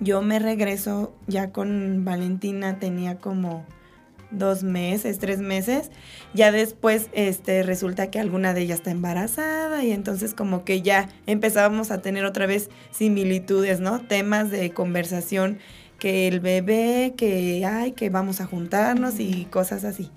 yo 0.00 0.22
me 0.22 0.38
regreso 0.38 1.14
ya 1.26 1.50
con 1.50 2.04
Valentina, 2.04 2.78
tenía 2.78 3.18
como 3.18 3.64
dos 4.30 4.62
meses, 4.62 5.18
tres 5.18 5.38
meses. 5.38 5.90
Ya 6.34 6.52
después 6.52 7.08
este, 7.12 7.62
resulta 7.62 8.10
que 8.10 8.18
alguna 8.18 8.54
de 8.54 8.62
ellas 8.62 8.78
está 8.78 8.90
embarazada 8.90 9.84
y 9.84 9.92
entonces 9.92 10.34
como 10.34 10.64
que 10.64 10.82
ya 10.82 11.08
empezábamos 11.26 11.90
a 11.90 12.02
tener 12.02 12.24
otra 12.24 12.46
vez 12.46 12.70
similitudes, 12.90 13.80
¿no? 13.80 14.00
Temas 14.00 14.50
de 14.50 14.70
conversación, 14.70 15.58
que 15.98 16.28
el 16.28 16.40
bebé, 16.40 17.14
que 17.16 17.64
ay, 17.64 17.92
que 17.92 18.10
vamos 18.10 18.40
a 18.40 18.46
juntarnos 18.46 19.20
y 19.20 19.46
cosas 19.46 19.84
así. 19.84 20.10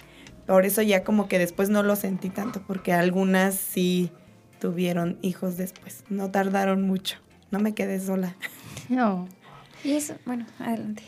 Por 0.46 0.66
eso 0.66 0.82
ya 0.82 1.04
como 1.04 1.28
que 1.28 1.40
después 1.40 1.70
no 1.70 1.84
lo 1.84 1.96
sentí 1.96 2.30
tanto, 2.30 2.64
porque 2.66 2.94
algunas 2.94 3.56
sí 3.56 4.12
tuvieron 4.60 5.18
hijos 5.22 5.58
después. 5.58 6.04
No 6.10 6.32
tardaron 6.32 6.82
mucho. 6.82 7.18
No 7.52 7.60
me 7.60 7.74
quedé 7.74 8.00
sola. 8.00 8.36
No. 8.90 9.28
Y 9.88 9.94
eso, 9.94 10.15
bueno, 10.25 10.46
adelante. 10.60 11.01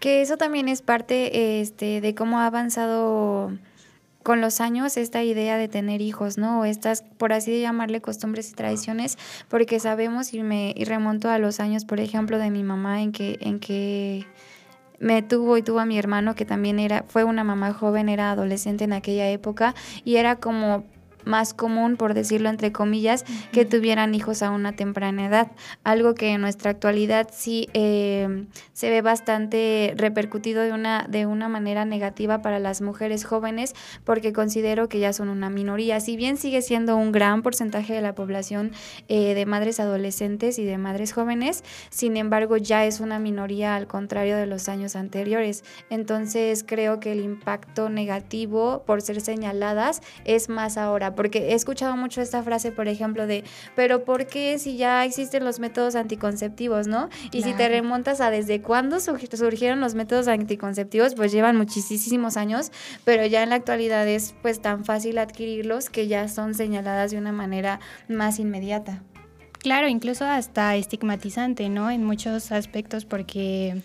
Que 0.00 0.22
eso 0.22 0.38
también 0.38 0.68
es 0.68 0.80
parte 0.80 1.60
este, 1.60 2.00
de 2.00 2.14
cómo 2.14 2.38
ha 2.38 2.46
avanzado 2.46 3.52
con 4.22 4.40
los 4.40 4.62
años 4.62 4.96
esta 4.96 5.22
idea 5.22 5.58
de 5.58 5.68
tener 5.68 6.00
hijos, 6.00 6.38
¿no? 6.38 6.64
Estas, 6.64 7.02
por 7.02 7.34
así 7.34 7.60
llamarle, 7.60 8.00
costumbres 8.00 8.50
y 8.50 8.54
tradiciones, 8.54 9.18
porque 9.50 9.80
sabemos 9.80 10.32
y 10.32 10.42
me 10.42 10.72
y 10.74 10.84
remonto 10.84 11.28
a 11.28 11.38
los 11.38 11.60
años, 11.60 11.84
por 11.84 12.00
ejemplo, 12.00 12.38
de 12.38 12.48
mi 12.48 12.62
mamá 12.62 13.02
en 13.02 13.12
que, 13.12 13.36
en 13.42 13.60
que 13.60 14.24
me 14.98 15.20
tuvo 15.20 15.58
y 15.58 15.62
tuvo 15.62 15.80
a 15.80 15.84
mi 15.84 15.98
hermano 15.98 16.34
que 16.34 16.46
también 16.46 16.78
era, 16.78 17.04
fue 17.06 17.24
una 17.24 17.44
mamá 17.44 17.74
joven, 17.74 18.08
era 18.08 18.30
adolescente 18.30 18.84
en 18.84 18.94
aquella 18.94 19.28
época, 19.28 19.74
y 20.06 20.16
era 20.16 20.36
como 20.36 20.84
más 21.24 21.54
común, 21.54 21.96
por 21.96 22.14
decirlo 22.14 22.48
entre 22.48 22.72
comillas, 22.72 23.24
que 23.52 23.64
tuvieran 23.64 24.14
hijos 24.14 24.42
a 24.42 24.50
una 24.50 24.72
temprana 24.72 25.26
edad. 25.26 25.52
Algo 25.82 26.14
que 26.14 26.30
en 26.30 26.40
nuestra 26.40 26.70
actualidad 26.70 27.28
sí 27.32 27.68
eh, 27.74 28.46
se 28.72 28.90
ve 28.90 29.02
bastante 29.02 29.94
repercutido 29.96 30.62
de 30.62 30.72
una, 30.72 31.06
de 31.08 31.26
una 31.26 31.48
manera 31.48 31.84
negativa 31.84 32.42
para 32.42 32.58
las 32.58 32.80
mujeres 32.80 33.24
jóvenes, 33.24 33.74
porque 34.04 34.32
considero 34.32 34.88
que 34.88 34.98
ya 34.98 35.12
son 35.12 35.28
una 35.28 35.50
minoría. 35.50 36.00
Si 36.00 36.16
bien 36.16 36.36
sigue 36.36 36.62
siendo 36.62 36.96
un 36.96 37.12
gran 37.12 37.42
porcentaje 37.42 37.94
de 37.94 38.00
la 38.00 38.14
población 38.14 38.72
eh, 39.08 39.34
de 39.34 39.46
madres 39.46 39.80
adolescentes 39.80 40.58
y 40.58 40.64
de 40.64 40.78
madres 40.78 41.12
jóvenes, 41.12 41.64
sin 41.90 42.16
embargo 42.16 42.56
ya 42.56 42.84
es 42.84 43.00
una 43.00 43.18
minoría 43.18 43.76
al 43.76 43.86
contrario 43.86 44.36
de 44.36 44.46
los 44.46 44.68
años 44.68 44.96
anteriores. 44.96 45.64
Entonces 45.90 46.64
creo 46.66 47.00
que 47.00 47.12
el 47.12 47.20
impacto 47.20 47.88
negativo 47.88 48.84
por 48.86 49.02
ser 49.02 49.20
señaladas 49.20 50.00
es 50.24 50.48
más 50.48 50.76
ahora 50.76 51.13
porque 51.14 51.50
he 51.50 51.54
escuchado 51.54 51.96
mucho 51.96 52.20
esta 52.20 52.42
frase, 52.42 52.72
por 52.72 52.88
ejemplo, 52.88 53.26
de, 53.26 53.44
pero 53.74 54.04
¿por 54.04 54.26
qué 54.26 54.58
si 54.58 54.76
ya 54.76 55.04
existen 55.04 55.44
los 55.44 55.60
métodos 55.60 55.94
anticonceptivos, 55.94 56.86
no? 56.86 57.08
Y 57.32 57.42
si 57.42 57.52
te 57.52 57.68
remontas 57.68 58.20
a 58.20 58.30
desde 58.30 58.60
cuándo 58.62 59.00
surgieron 59.00 59.80
los 59.80 59.94
métodos 59.94 60.28
anticonceptivos, 60.28 61.14
pues 61.14 61.32
llevan 61.32 61.56
muchísimos 61.56 62.36
años, 62.36 62.72
pero 63.04 63.26
ya 63.26 63.42
en 63.42 63.50
la 63.50 63.56
actualidad 63.56 64.06
es 64.08 64.34
pues 64.42 64.60
tan 64.60 64.84
fácil 64.84 65.18
adquirirlos 65.18 65.90
que 65.90 66.06
ya 66.06 66.28
son 66.28 66.54
señaladas 66.54 67.10
de 67.10 67.18
una 67.18 67.32
manera 67.32 67.80
más 68.08 68.38
inmediata. 68.38 69.02
Claro, 69.64 69.88
incluso 69.88 70.26
hasta 70.26 70.76
estigmatizante, 70.76 71.70
¿no? 71.70 71.90
En 71.90 72.04
muchos 72.04 72.52
aspectos 72.52 73.06
porque, 73.06 73.80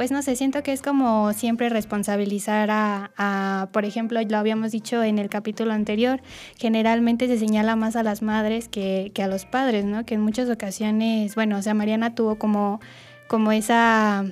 pues 0.00 0.10
no 0.10 0.22
sé, 0.22 0.34
siento 0.34 0.62
que 0.62 0.72
es 0.72 0.80
como 0.80 1.34
siempre 1.34 1.68
responsabilizar 1.68 2.70
a, 2.72 3.68
por 3.70 3.84
ejemplo, 3.84 4.18
lo 4.26 4.38
habíamos 4.38 4.72
dicho 4.72 5.02
en 5.02 5.18
el 5.18 5.28
capítulo 5.28 5.74
anterior, 5.74 6.22
generalmente 6.56 7.26
se 7.26 7.36
señala 7.36 7.76
más 7.76 7.96
a 7.96 8.02
las 8.02 8.22
madres 8.22 8.66
que, 8.68 9.12
a 9.22 9.28
los 9.28 9.44
padres, 9.44 9.84
¿no? 9.84 10.06
Que 10.06 10.14
en 10.14 10.22
muchas 10.22 10.48
ocasiones, 10.48 11.34
bueno, 11.34 11.58
o 11.58 11.60
sea, 11.60 11.74
Mariana 11.74 12.14
tuvo 12.14 12.36
como, 12.36 12.80
como 13.28 13.52
esa 13.52 14.24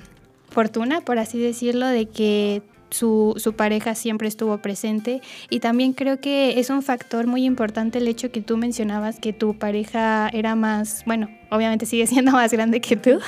fortuna, 0.49 1.01
por 1.01 1.19
así 1.19 1.37
decirlo, 1.37 1.85
de 1.85 2.07
que 2.07 2.63
su, 2.89 3.35
pareja 3.55 3.93
siempre 3.93 4.27
estuvo 4.27 4.57
presente 4.57 5.21
y 5.51 5.59
también 5.59 5.93
creo 5.93 6.19
que 6.19 6.59
es 6.59 6.71
un 6.71 6.81
factor 6.81 7.27
muy 7.27 7.45
importante 7.45 7.99
el 7.99 8.07
hecho 8.07 8.31
que 8.31 8.41
tú 8.41 8.57
mencionabas 8.57 9.19
que 9.19 9.33
tu 9.33 9.55
pareja 9.59 10.29
era 10.33 10.55
más, 10.55 11.03
bueno, 11.05 11.29
obviamente 11.51 11.85
sigue 11.85 12.07
siendo 12.07 12.31
más 12.31 12.51
grande 12.51 12.81
que 12.81 12.95
tú, 12.95 13.19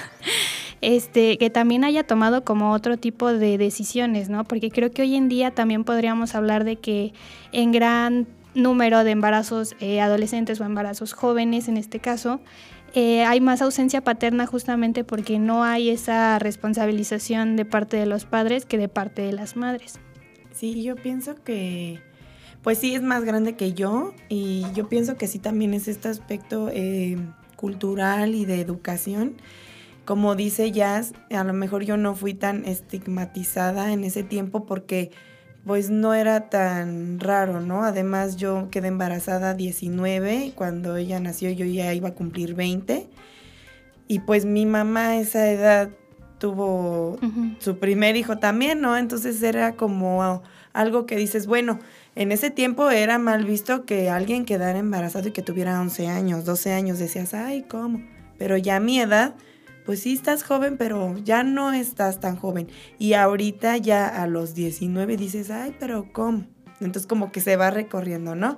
este, 0.81 1.37
que 1.37 1.49
también 1.49 1.83
haya 1.83 2.03
tomado 2.03 2.43
como 2.43 2.73
otro 2.73 2.97
tipo 2.97 3.31
de 3.31 3.57
decisiones, 3.57 4.29
¿no? 4.29 4.43
Porque 4.43 4.69
creo 4.69 4.91
que 4.91 5.03
hoy 5.03 5.15
en 5.15 5.29
día 5.29 5.51
también 5.51 5.83
podríamos 5.83 6.35
hablar 6.35 6.63
de 6.63 6.75
que 6.75 7.13
en 7.51 7.71
gran 7.71 8.27
número 8.53 9.03
de 9.03 9.11
embarazos 9.11 9.75
eh, 9.79 10.01
adolescentes 10.01 10.59
o 10.59 10.65
embarazos 10.65 11.13
jóvenes 11.13 11.67
en 11.67 11.77
este 11.77 11.99
caso, 11.99 12.41
eh, 12.93 13.23
hay 13.23 13.39
más 13.39 13.61
ausencia 13.61 14.01
paterna 14.01 14.45
justamente 14.47 15.03
porque 15.03 15.39
no 15.39 15.63
hay 15.63 15.89
esa 15.89 16.39
responsabilización 16.39 17.55
de 17.55 17.63
parte 17.63 17.95
de 17.95 18.05
los 18.05 18.25
padres 18.25 18.65
que 18.65 18.77
de 18.77 18.89
parte 18.89 19.21
de 19.21 19.31
las 19.31 19.55
madres. 19.55 19.99
Sí, 20.51 20.83
yo 20.83 20.95
pienso 20.95 21.35
que, 21.43 22.01
pues 22.61 22.79
sí, 22.79 22.93
es 22.93 23.01
más 23.01 23.23
grande 23.23 23.55
que 23.55 23.73
yo 23.73 24.13
y 24.27 24.65
yo 24.73 24.89
pienso 24.89 25.15
que 25.15 25.27
sí 25.27 25.39
también 25.39 25.73
es 25.73 25.87
este 25.87 26.09
aspecto 26.09 26.69
eh, 26.73 27.17
cultural 27.55 28.35
y 28.35 28.43
de 28.43 28.59
educación. 28.59 29.37
Como 30.05 30.35
dice 30.35 30.71
Jazz, 30.71 31.13
a 31.31 31.43
lo 31.43 31.53
mejor 31.53 31.83
yo 31.83 31.95
no 31.95 32.15
fui 32.15 32.33
tan 32.33 32.65
estigmatizada 32.65 33.93
en 33.93 34.03
ese 34.03 34.23
tiempo 34.23 34.65
porque 34.65 35.11
pues 35.65 35.91
no 35.91 36.13
era 36.13 36.49
tan 36.49 37.19
raro, 37.19 37.61
¿no? 37.61 37.83
Además 37.83 38.35
yo 38.35 38.69
quedé 38.71 38.87
embarazada 38.87 39.53
19 39.53 40.45
y 40.45 40.51
cuando 40.51 40.97
ella 40.97 41.19
nació 41.19 41.51
yo 41.51 41.65
ya 41.65 41.93
iba 41.93 42.09
a 42.09 42.15
cumplir 42.15 42.55
20 42.55 43.07
y 44.07 44.19
pues 44.19 44.43
mi 44.45 44.65
mamá 44.65 45.09
a 45.09 45.17
esa 45.19 45.49
edad 45.49 45.91
tuvo 46.39 47.19
su 47.59 47.77
primer 47.77 48.15
hijo 48.15 48.39
también, 48.39 48.81
¿no? 48.81 48.97
Entonces 48.97 49.41
era 49.43 49.75
como 49.75 50.41
algo 50.73 51.05
que 51.05 51.15
dices, 51.15 51.45
bueno, 51.45 51.79
en 52.15 52.31
ese 52.31 52.49
tiempo 52.49 52.89
era 52.89 53.19
mal 53.19 53.45
visto 53.45 53.85
que 53.85 54.09
alguien 54.09 54.45
quedara 54.45 54.79
embarazado 54.79 55.27
y 55.27 55.31
que 55.31 55.43
tuviera 55.43 55.79
11 55.79 56.07
años, 56.07 56.43
12 56.43 56.73
años, 56.73 56.97
decías, 56.97 57.35
ay, 57.35 57.61
¿cómo? 57.69 58.01
Pero 58.39 58.57
ya 58.57 58.77
a 58.77 58.79
mi 58.79 58.99
edad 58.99 59.35
pues 59.91 60.03
sí 60.03 60.13
estás 60.13 60.43
joven, 60.43 60.77
pero 60.77 61.17
ya 61.17 61.43
no 61.43 61.73
estás 61.73 62.21
tan 62.21 62.37
joven. 62.37 62.69
Y 62.97 63.11
ahorita 63.11 63.75
ya 63.75 64.07
a 64.07 64.25
los 64.25 64.55
19 64.55 65.17
dices, 65.17 65.51
ay, 65.51 65.75
pero 65.81 66.13
¿cómo? 66.13 66.45
Entonces 66.79 67.05
como 67.05 67.33
que 67.33 67.41
se 67.41 67.57
va 67.57 67.71
recorriendo, 67.71 68.33
¿no? 68.33 68.57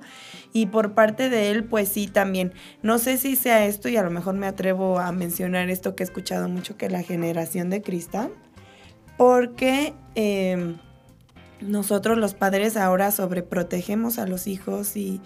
Y 0.52 0.66
por 0.66 0.94
parte 0.94 1.30
de 1.30 1.50
él, 1.50 1.64
pues 1.64 1.88
sí, 1.88 2.06
también. 2.06 2.52
No 2.82 2.98
sé 2.98 3.16
si 3.16 3.34
sea 3.34 3.66
esto 3.66 3.88
y 3.88 3.96
a 3.96 4.04
lo 4.04 4.12
mejor 4.12 4.36
me 4.36 4.46
atrevo 4.46 5.00
a 5.00 5.10
mencionar 5.10 5.70
esto 5.70 5.96
que 5.96 6.04
he 6.04 6.06
escuchado 6.06 6.48
mucho, 6.48 6.76
que 6.76 6.88
la 6.88 7.02
generación 7.02 7.68
de 7.68 7.82
cristal, 7.82 8.30
porque 9.16 9.92
em, 10.14 10.76
nosotros 11.60 12.16
los 12.16 12.34
padres 12.34 12.76
ahora 12.76 13.10
sobreprotegemos 13.10 14.20
a 14.20 14.26
los 14.28 14.46
hijos 14.46 14.96
y 14.96 15.20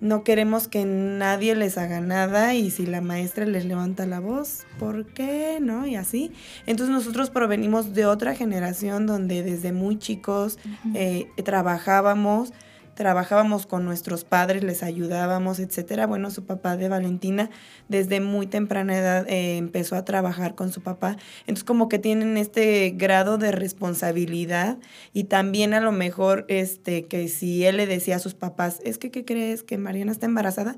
no 0.00 0.24
queremos 0.24 0.68
que 0.68 0.84
nadie 0.84 1.54
les 1.54 1.78
haga 1.78 2.00
nada 2.00 2.54
y 2.54 2.70
si 2.70 2.86
la 2.86 3.00
maestra 3.00 3.46
les 3.46 3.64
levanta 3.64 4.06
la 4.06 4.20
voz, 4.20 4.66
¿por 4.78 5.06
qué? 5.06 5.58
¿No? 5.60 5.86
Y 5.86 5.96
así. 5.96 6.32
Entonces 6.66 6.94
nosotros 6.94 7.30
provenimos 7.30 7.94
de 7.94 8.06
otra 8.06 8.34
generación 8.34 9.06
donde 9.06 9.42
desde 9.42 9.72
muy 9.72 9.98
chicos 9.98 10.58
eh, 10.94 11.28
trabajábamos 11.44 12.52
trabajábamos 12.96 13.66
con 13.66 13.84
nuestros 13.84 14.24
padres, 14.24 14.64
les 14.64 14.82
ayudábamos, 14.82 15.60
etcétera. 15.60 16.06
Bueno, 16.06 16.30
su 16.30 16.44
papá 16.44 16.76
de 16.76 16.88
Valentina 16.88 17.50
desde 17.88 18.20
muy 18.20 18.46
temprana 18.46 18.96
edad 18.96 19.28
eh, 19.28 19.58
empezó 19.58 19.96
a 19.96 20.04
trabajar 20.04 20.54
con 20.54 20.72
su 20.72 20.80
papá. 20.80 21.16
Entonces 21.40 21.64
como 21.64 21.88
que 21.88 21.98
tienen 21.98 22.38
este 22.38 22.94
grado 22.96 23.36
de 23.36 23.52
responsabilidad 23.52 24.78
y 25.12 25.24
también 25.24 25.74
a 25.74 25.80
lo 25.80 25.92
mejor 25.92 26.46
este 26.48 27.04
que 27.04 27.28
si 27.28 27.66
él 27.66 27.76
le 27.76 27.86
decía 27.86 28.16
a 28.16 28.18
sus 28.18 28.34
papás, 28.34 28.80
es 28.82 28.96
que 28.96 29.10
¿qué 29.10 29.24
crees 29.24 29.62
que 29.62 29.76
Mariana 29.76 30.10
está 30.10 30.26
embarazada? 30.26 30.76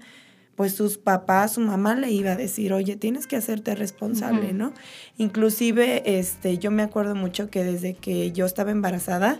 pues 0.57 0.75
sus 0.75 0.99
papás, 0.99 1.53
su 1.53 1.61
mamá 1.61 1.95
le 1.95 2.11
iba 2.11 2.33
a 2.33 2.37
decir, 2.37 2.73
oye, 2.73 2.97
tienes 2.97 3.29
que 3.29 3.37
hacerte 3.37 3.77
responsable, 3.77 4.53
¿no? 4.53 4.73
Inclusive, 5.17 6.19
este, 6.19 6.59
yo 6.59 6.73
me 6.73 6.83
acuerdo 6.83 7.15
mucho 7.15 7.49
que 7.49 7.63
desde 7.63 7.95
que 7.95 8.33
yo 8.33 8.45
estaba 8.45 8.73
embarazada, 8.73 9.39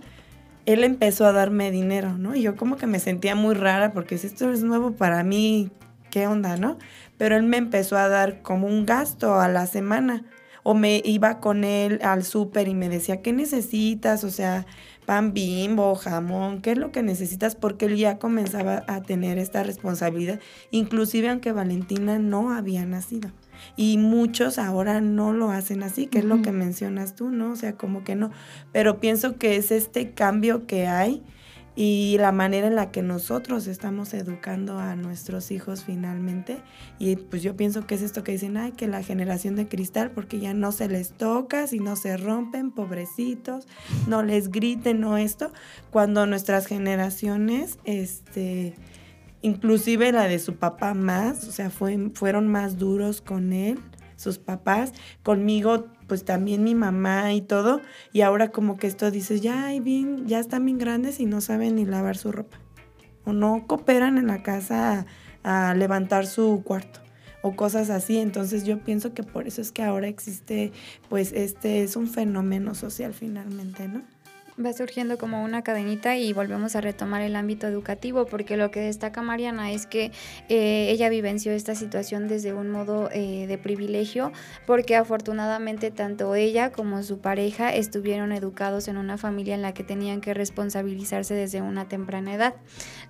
él 0.69 0.85
empezó 0.85 1.25
a 1.25 1.33
darme 1.33 1.71
dinero, 1.71 2.19
¿no? 2.19 2.35
Y 2.35 2.43
yo 2.43 2.55
como 2.55 2.77
que 2.77 2.87
me 2.87 2.99
sentía 2.99 3.35
muy 3.35 3.55
rara 3.55 3.93
porque 3.93 4.19
si 4.19 4.27
esto 4.27 4.53
es 4.53 4.63
nuevo 4.63 4.93
para 4.93 5.25
mí, 5.25 5.71
¿qué 6.11 6.27
onda, 6.27 6.59
no? 6.59 6.77
Pero 7.17 7.39
él 7.39 7.45
me 7.45 7.57
empezó 7.57 7.97
a 7.97 8.09
dar 8.09 8.43
como 8.43 8.67
un 8.67 8.85
gasto 8.85 9.41
a 9.41 9.49
la 9.49 9.67
semana. 9.67 10.27
O 10.65 10.75
me 10.75 11.01
iba 11.07 11.41
con 11.41 11.65
él 11.65 11.99
al 12.03 12.23
súper 12.23 12.69
y 12.69 12.75
me 12.75 12.91
decía, 12.91 13.23
¿qué 13.23 13.33
necesitas? 13.33 14.25
O 14.25 14.31
sea, 14.31 14.67
pan 15.07 15.33
bimbo, 15.33 15.95
jamón, 15.95 16.61
¿qué 16.61 16.73
es 16.73 16.79
lo 16.79 16.93
que 16.93 17.03
necesitas? 17.03 17.55
Porque 17.55 17.87
él 17.87 17.97
ya 17.97 18.19
comenzaba 18.19 18.85
a 18.89 19.01
tener 19.01 19.39
esta 19.39 19.63
responsabilidad, 19.63 20.39
inclusive 20.71 21.31
aunque 21.31 21.53
Valentina 21.53 22.19
no 22.19 22.53
había 22.53 22.85
nacido. 22.85 23.31
Y 23.77 23.99
muchos 23.99 24.59
ahora 24.59 25.01
no 25.01 25.33
lo 25.33 25.51
hacen 25.51 25.83
así, 25.83 26.07
que 26.07 26.19
es 26.19 26.25
lo 26.25 26.43
que 26.43 26.53
mencionas 26.53 27.15
tú, 27.15 27.31
¿no? 27.31 27.53
O 27.53 27.57
sea, 27.57 27.75
como 27.75 28.05
que 28.05 28.15
no. 28.15 28.31
Pero 28.73 29.01
pienso 29.01 29.37
que 29.37 29.57
es 29.57 29.71
este 29.71 30.13
cambio 30.13 30.67
que 30.67 30.87
hay 30.87 31.23
y 31.81 32.17
la 32.19 32.33
manera 32.33 32.67
en 32.67 32.75
la 32.75 32.91
que 32.91 33.03
nosotros 33.03 33.69
estamos 33.69 34.13
educando 34.13 34.81
a 34.81 34.97
nuestros 34.97 35.53
hijos 35.53 35.85
finalmente. 35.85 36.59
Y 36.99 37.15
pues 37.15 37.41
yo 37.41 37.57
pienso 37.57 37.87
que 37.87 37.95
es 37.95 38.03
esto 38.03 38.25
que 38.25 38.33
dicen, 38.33 38.57
ay, 38.57 38.73
que 38.73 38.89
la 38.89 39.05
generación 39.05 39.55
de 39.55 39.69
cristal, 39.69 40.11
porque 40.11 40.41
ya 40.41 40.55
no 40.55 40.73
se 40.73 40.89
les 40.89 41.13
toca, 41.13 41.69
si 41.69 41.79
no 41.79 41.95
se 41.95 42.17
rompen, 42.17 42.73
pobrecitos, 42.73 43.69
no 44.09 44.25
les 44.25 44.51
griten, 44.51 44.99
no 44.99 45.19
esto, 45.19 45.53
cuando 45.93 46.27
nuestras 46.27 46.67
generaciones, 46.67 47.79
este 47.85 48.75
inclusive 49.43 50.13
la 50.13 50.25
de 50.25 50.39
su 50.39 50.57
papá 50.57 50.95
más, 50.95 51.45
o 51.45 51.53
sea, 51.53 51.71
fue, 51.71 52.11
fueron 52.15 52.49
más 52.49 52.79
duros 52.79 53.21
con 53.21 53.53
él, 53.53 53.79
sus 54.17 54.39
papás, 54.39 54.93
conmigo 55.23 55.87
pues 56.09 56.25
también 56.25 56.65
mi 56.65 56.75
mamá 56.75 57.35
y 57.35 57.43
todo, 57.43 57.83
y 58.13 58.23
ahora 58.23 58.51
como 58.51 58.79
que 58.79 58.87
esto 58.87 59.11
dices, 59.11 59.43
ya, 59.43 59.69
bien, 59.81 60.27
ya 60.27 60.39
están 60.39 60.65
bien 60.65 60.79
grandes 60.79 61.21
y 61.21 61.27
no 61.27 61.41
saben 61.41 61.77
ni 61.77 61.85
lavar 61.85 62.17
su 62.17 62.33
ropa, 62.33 62.59
o 63.25 63.33
no 63.33 63.67
cooperan 63.67 64.17
en 64.17 64.27
la 64.27 64.43
casa 64.43 65.07
a, 65.45 65.71
a 65.71 65.75
levantar 65.75 66.27
su 66.27 66.63
cuarto 66.65 67.01
o 67.43 67.57
cosas 67.57 67.91
así. 67.91 68.19
Entonces 68.19 68.65
yo 68.65 68.81
pienso 68.81 69.15
que 69.15 69.23
por 69.23 69.47
eso 69.47 69.61
es 69.61 69.73
que 69.73 69.83
ahora 69.83 70.09
existe, 70.09 70.73
pues 71.09 71.33
este 71.33 71.83
es 71.83 71.97
un 71.97 72.09
fenómeno 72.09 72.75
social 72.75 73.15
finalmente, 73.15 73.89
¿no? 73.89 74.03
Va 74.65 74.73
surgiendo 74.73 75.19
como 75.19 75.43
una 75.43 75.63
cadenita 75.63 76.17
y 76.17 76.33
volvemos 76.33 76.75
a 76.77 76.81
retomar 76.81 77.23
el 77.23 77.37
ámbito 77.37 77.67
educativo, 77.67 78.27
porque 78.27 78.57
lo 78.57 78.71
que 78.71 78.81
destaca 78.81 79.23
Mariana 79.23 79.71
es 79.71 79.87
que 79.87 80.11
eh, 80.49 80.91
ella 80.91 81.09
vivenció 81.09 81.53
esta 81.53 81.75
situación 81.75 82.29
desde 82.29 82.53
un 82.53 82.71
modo 82.71 83.09
eh, 83.13 83.47
de 83.47 83.59
privilegio, 83.59 84.33
porque 84.67 84.97
afortunadamente 84.97 85.91
tanto 85.91 86.35
ella 86.35 86.73
como 86.73 87.03
su 87.03 87.19
pareja 87.19 87.75
estuvieron 87.75 88.33
educados 88.33 88.89
en 88.89 88.97
una 88.97 89.17
familia 89.17 89.55
en 89.55 89.63
la 89.63 89.75
que 89.75 89.85
tenían 89.85 90.21
que 90.21 90.35
responsabilizarse 90.35 91.35
desde 91.35 91.63
una 91.63 91.89
temprana 91.89 92.35
edad. 92.35 92.55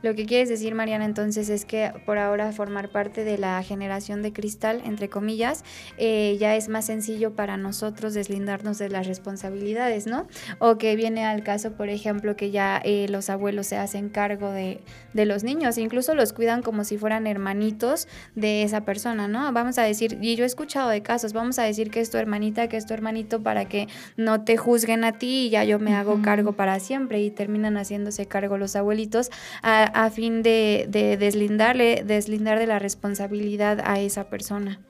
Lo 0.02 0.14
que 0.14 0.26
quieres 0.26 0.48
decir, 0.48 0.74
Mariana, 0.74 1.04
entonces 1.04 1.48
es 1.48 1.64
que 1.64 1.92
por 2.06 2.18
ahora 2.18 2.52
formar 2.52 2.90
parte 2.90 3.24
de 3.24 3.38
la 3.38 3.62
generación 3.62 4.22
de 4.22 4.32
cristal, 4.32 4.82
entre 4.84 5.08
comillas, 5.08 5.64
eh, 5.96 6.36
ya 6.38 6.56
es 6.56 6.68
más 6.68 6.86
sencillo 6.86 7.34
para 7.34 7.56
nosotros 7.56 8.14
deslindarnos 8.14 8.78
de 8.78 8.88
las 8.90 9.06
responsabilidades, 9.06 10.06
¿no? 10.06 10.26
O 10.58 10.78
que 10.78 10.94
viene 10.96 11.24
al 11.24 11.37
el 11.38 11.44
caso, 11.44 11.72
por 11.72 11.88
ejemplo, 11.88 12.36
que 12.36 12.50
ya 12.50 12.80
eh, 12.84 13.06
los 13.08 13.30
abuelos 13.30 13.66
se 13.66 13.76
hacen 13.76 14.08
cargo 14.08 14.50
de, 14.50 14.80
de, 15.14 15.24
los 15.24 15.44
niños, 15.44 15.78
incluso 15.78 16.14
los 16.14 16.32
cuidan 16.32 16.62
como 16.62 16.84
si 16.84 16.98
fueran 16.98 17.26
hermanitos 17.26 18.08
de 18.34 18.62
esa 18.62 18.84
persona, 18.84 19.28
¿no? 19.28 19.50
Vamos 19.52 19.78
a 19.78 19.82
decir, 19.82 20.18
y 20.20 20.36
yo 20.36 20.44
he 20.44 20.46
escuchado 20.46 20.90
de 20.90 21.02
casos, 21.02 21.32
vamos 21.32 21.58
a 21.58 21.62
decir 21.62 21.90
que 21.90 22.00
es 22.00 22.10
tu 22.10 22.18
hermanita, 22.18 22.68
que 22.68 22.76
es 22.76 22.86
tu 22.86 22.94
hermanito 22.94 23.42
para 23.42 23.66
que 23.66 23.88
no 24.16 24.42
te 24.44 24.56
juzguen 24.56 25.04
a 25.04 25.12
ti 25.12 25.46
y 25.46 25.50
ya 25.50 25.64
yo 25.64 25.78
me 25.78 25.94
hago 25.94 26.20
cargo 26.22 26.52
para 26.52 26.80
siempre 26.80 27.20
y 27.20 27.30
terminan 27.30 27.76
haciéndose 27.76 28.26
cargo 28.26 28.58
los 28.58 28.76
abuelitos 28.76 29.30
a, 29.62 29.84
a 29.84 30.10
fin 30.10 30.42
de, 30.42 30.86
de 30.88 31.16
deslindarle, 31.16 32.02
deslindar 32.04 32.58
de 32.58 32.66
la 32.66 32.78
responsabilidad 32.78 33.80
a 33.84 34.00
esa 34.00 34.28
persona. 34.28 34.80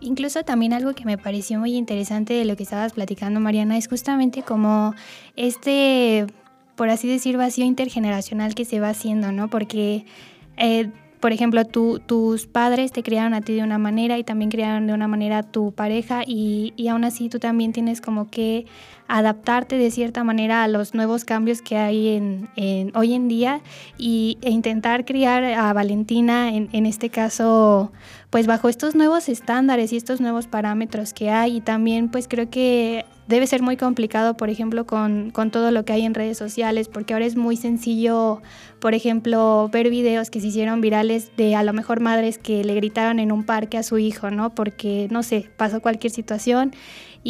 Incluso 0.00 0.44
también 0.44 0.72
algo 0.72 0.94
que 0.94 1.04
me 1.04 1.18
pareció 1.18 1.58
muy 1.58 1.74
interesante 1.74 2.34
de 2.34 2.44
lo 2.44 2.56
que 2.56 2.62
estabas 2.62 2.92
platicando, 2.92 3.40
Mariana, 3.40 3.76
es 3.76 3.88
justamente 3.88 4.42
como 4.42 4.94
este, 5.36 6.26
por 6.76 6.88
así 6.88 7.08
decir, 7.08 7.36
vacío 7.36 7.64
intergeneracional 7.64 8.54
que 8.54 8.64
se 8.64 8.78
va 8.78 8.90
haciendo, 8.90 9.32
¿no? 9.32 9.48
Porque, 9.48 10.04
eh, 10.56 10.90
por 11.18 11.32
ejemplo, 11.32 11.64
tus 11.64 12.46
padres 12.46 12.92
te 12.92 13.02
criaron 13.02 13.34
a 13.34 13.40
ti 13.40 13.54
de 13.54 13.64
una 13.64 13.78
manera 13.78 14.18
y 14.18 14.24
también 14.24 14.50
criaron 14.50 14.86
de 14.86 14.92
una 14.92 15.08
manera 15.08 15.38
a 15.38 15.42
tu 15.42 15.72
pareja 15.72 16.22
y, 16.24 16.74
y 16.76 16.86
aún 16.86 17.02
así 17.04 17.28
tú 17.28 17.40
también 17.40 17.72
tienes 17.72 18.00
como 18.00 18.30
que 18.30 18.66
adaptarte 19.08 19.78
de 19.78 19.90
cierta 19.90 20.22
manera 20.22 20.62
a 20.62 20.68
los 20.68 20.94
nuevos 20.94 21.24
cambios 21.24 21.62
que 21.62 21.78
hay 21.78 22.08
en, 22.08 22.92
hoy 22.94 23.14
en 23.14 23.26
día 23.26 23.62
y, 23.96 24.38
e 24.42 24.50
intentar 24.50 25.06
criar 25.06 25.42
a 25.44 25.72
Valentina, 25.72 26.54
en, 26.54 26.86
este 26.86 27.08
caso, 27.08 27.90
pues 28.30 28.46
bajo 28.46 28.68
estos 28.68 28.94
nuevos 28.94 29.30
estándares 29.30 29.92
y 29.92 29.96
estos 29.96 30.20
nuevos 30.20 30.46
parámetros 30.46 31.14
que 31.14 31.30
hay. 31.30 31.56
Y 31.56 31.60
también 31.62 32.10
pues 32.10 32.28
creo 32.28 32.50
que 32.50 33.06
debe 33.26 33.46
ser 33.46 33.62
muy 33.62 33.76
complicado, 33.76 34.36
por 34.36 34.50
ejemplo, 34.50 34.86
con, 34.86 35.30
con, 35.30 35.50
todo 35.50 35.70
lo 35.70 35.84
que 35.84 35.94
hay 35.94 36.04
en 36.04 36.14
redes 36.14 36.36
sociales, 36.36 36.88
porque 36.88 37.14
ahora 37.14 37.26
es 37.26 37.36
muy 37.36 37.56
sencillo, 37.56 38.42
por 38.78 38.94
ejemplo, 38.94 39.68
ver 39.72 39.90
videos 39.90 40.30
que 40.30 40.40
se 40.40 40.48
hicieron 40.48 40.80
virales 40.80 41.30
de 41.36 41.54
a 41.54 41.62
lo 41.62 41.72
mejor 41.72 42.00
madres 42.00 42.38
que 42.38 42.64
le 42.64 42.74
gritaron 42.74 43.18
en 43.18 43.32
un 43.32 43.44
parque 43.44 43.78
a 43.78 43.82
su 43.82 43.98
hijo, 43.98 44.30
¿no? 44.30 44.54
Porque, 44.54 45.08
no 45.10 45.22
sé, 45.22 45.50
pasó 45.56 45.80
cualquier 45.80 46.10
situación 46.10 46.72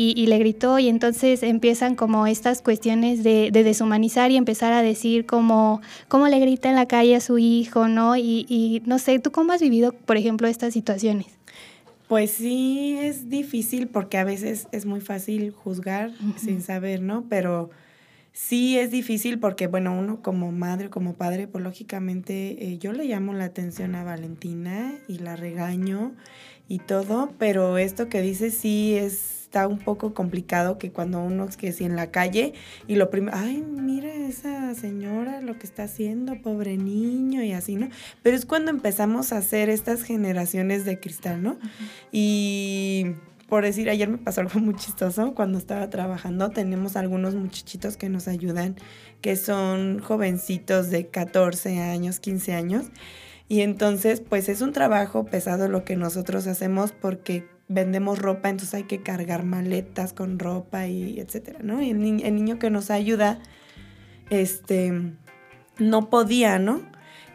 y, 0.00 0.26
le 0.26 0.38
gritó 0.38 0.78
y 0.78 0.88
entonces 0.88 1.42
empiezan 1.42 1.96
como 1.96 2.28
estas 2.28 2.62
cuestiones 2.62 3.24
de, 3.24 3.50
deshumanizar 3.50 4.30
y 4.30 4.37
empezar 4.37 4.72
a 4.72 4.80
decir 4.80 5.26
como 5.26 5.80
cómo 6.06 6.28
le 6.28 6.38
grita 6.38 6.68
en 6.68 6.76
la 6.76 6.87
calle 6.87 7.16
a 7.16 7.20
su 7.20 7.38
hijo, 7.38 7.88
¿no? 7.88 8.16
Y, 8.16 8.46
y 8.48 8.80
no 8.87 9.00
sé, 9.00 9.18
¿tú 9.18 9.32
cómo 9.32 9.52
has 9.52 9.61
vivido, 9.61 9.90
por 9.92 10.16
ejemplo, 10.16 10.46
estas 10.46 10.72
situaciones? 10.72 11.26
Pues 12.06 12.30
sí, 12.30 12.96
es 13.00 13.28
difícil 13.28 13.88
porque 13.88 14.18
a 14.18 14.24
veces 14.24 14.68
es 14.70 14.87
muy 14.87 15.00
fácil 15.00 15.50
juzgar 15.50 16.12
sin 16.37 16.62
saber, 16.62 17.02
¿no? 17.02 17.24
Pero 17.28 17.70
sí 18.32 18.78
es 18.78 18.92
difícil 18.92 19.40
porque, 19.40 19.66
bueno, 19.66 19.98
uno 19.98 20.22
como 20.22 20.52
madre, 20.52 20.90
como 20.90 21.14
padre, 21.14 21.48
pues 21.48 21.64
lógicamente 21.64 22.68
eh, 22.68 22.78
yo 22.78 22.92
le 22.92 23.06
llamo 23.06 23.34
la 23.34 23.46
atención 23.46 23.96
a 23.96 24.04
Valentina 24.04 24.94
y 25.08 25.18
la 25.18 25.34
regaño 25.34 26.12
y 26.68 26.78
todo, 26.78 27.32
pero 27.37 27.78
esto 27.78 28.08
que 28.08 28.22
dice 28.22 28.52
sí 28.52 28.94
es 28.94 29.38
está 29.48 29.66
un 29.66 29.78
poco 29.78 30.12
complicado 30.12 30.76
que 30.76 30.92
cuando 30.92 31.22
uno 31.22 31.46
es 31.46 31.56
que 31.56 31.72
si 31.72 31.84
en 31.84 31.96
la 31.96 32.11
calle 32.11 32.52
y 32.87 32.96
lo 32.96 33.08
primero, 33.08 33.34
ay, 33.34 33.62
mira 33.62 34.12
esa 34.12 34.74
señora 34.74 35.40
lo 35.40 35.58
que 35.58 35.66
está 35.66 35.84
haciendo, 35.84 36.42
pobre 36.42 36.76
niño 36.76 37.42
y 37.42 37.52
así, 37.52 37.76
¿no? 37.76 37.88
Pero 38.22 38.37
es 38.37 38.44
cuando 38.44 38.70
empezamos 38.70 39.32
a 39.32 39.38
hacer 39.38 39.70
estas 39.70 40.02
generaciones 40.02 40.84
de 40.84 41.00
cristal, 41.00 41.42
¿no? 41.42 41.56
Y 42.12 43.14
por 43.48 43.64
decir, 43.64 43.88
ayer 43.88 44.11
me 44.11 44.18
pasó 44.18 44.40
algo 44.42 44.61
muy 44.61 44.74
chistoso 44.74 45.34
cuando 45.34 45.56
estaba 45.56 45.88
trabajando, 45.88 46.50
tenemos 46.50 46.96
algunos 46.96 47.34
muchachitos 47.34 47.96
que 47.96 48.11
nos 48.11 48.28
ayudan, 48.28 48.76
que 49.22 49.34
son 49.37 50.00
jovencitos 50.00 50.90
de 50.90 51.06
14 51.06 51.80
años, 51.80 52.20
15 52.20 52.52
años. 52.52 52.87
Y 53.48 53.62
entonces, 53.62 54.20
pues 54.20 54.50
es 54.50 54.61
un 54.61 54.74
trabajo 54.74 55.24
pesado 55.24 55.68
lo 55.68 55.87
que 55.87 55.96
nosotros 55.96 56.46
hacemos 56.46 56.92
porque 56.92 57.46
vendemos 57.68 58.18
ropa, 58.18 58.48
entonces 58.48 58.74
hay 58.74 58.85
que 58.85 59.02
cargar 59.02 59.44
maletas 59.44 60.12
con 60.12 60.38
ropa 60.38 60.87
y 60.87 61.20
etcétera, 61.20 61.61
¿no? 61.62 61.83
Y 61.83 61.90
el, 61.90 62.00
niño 62.00 62.59
que 62.59 62.70
nos 62.70 62.90
ayuda, 62.90 63.40
este, 64.31 65.12
no 65.78 66.11
podía, 66.11 66.59
¿no? 66.59 66.83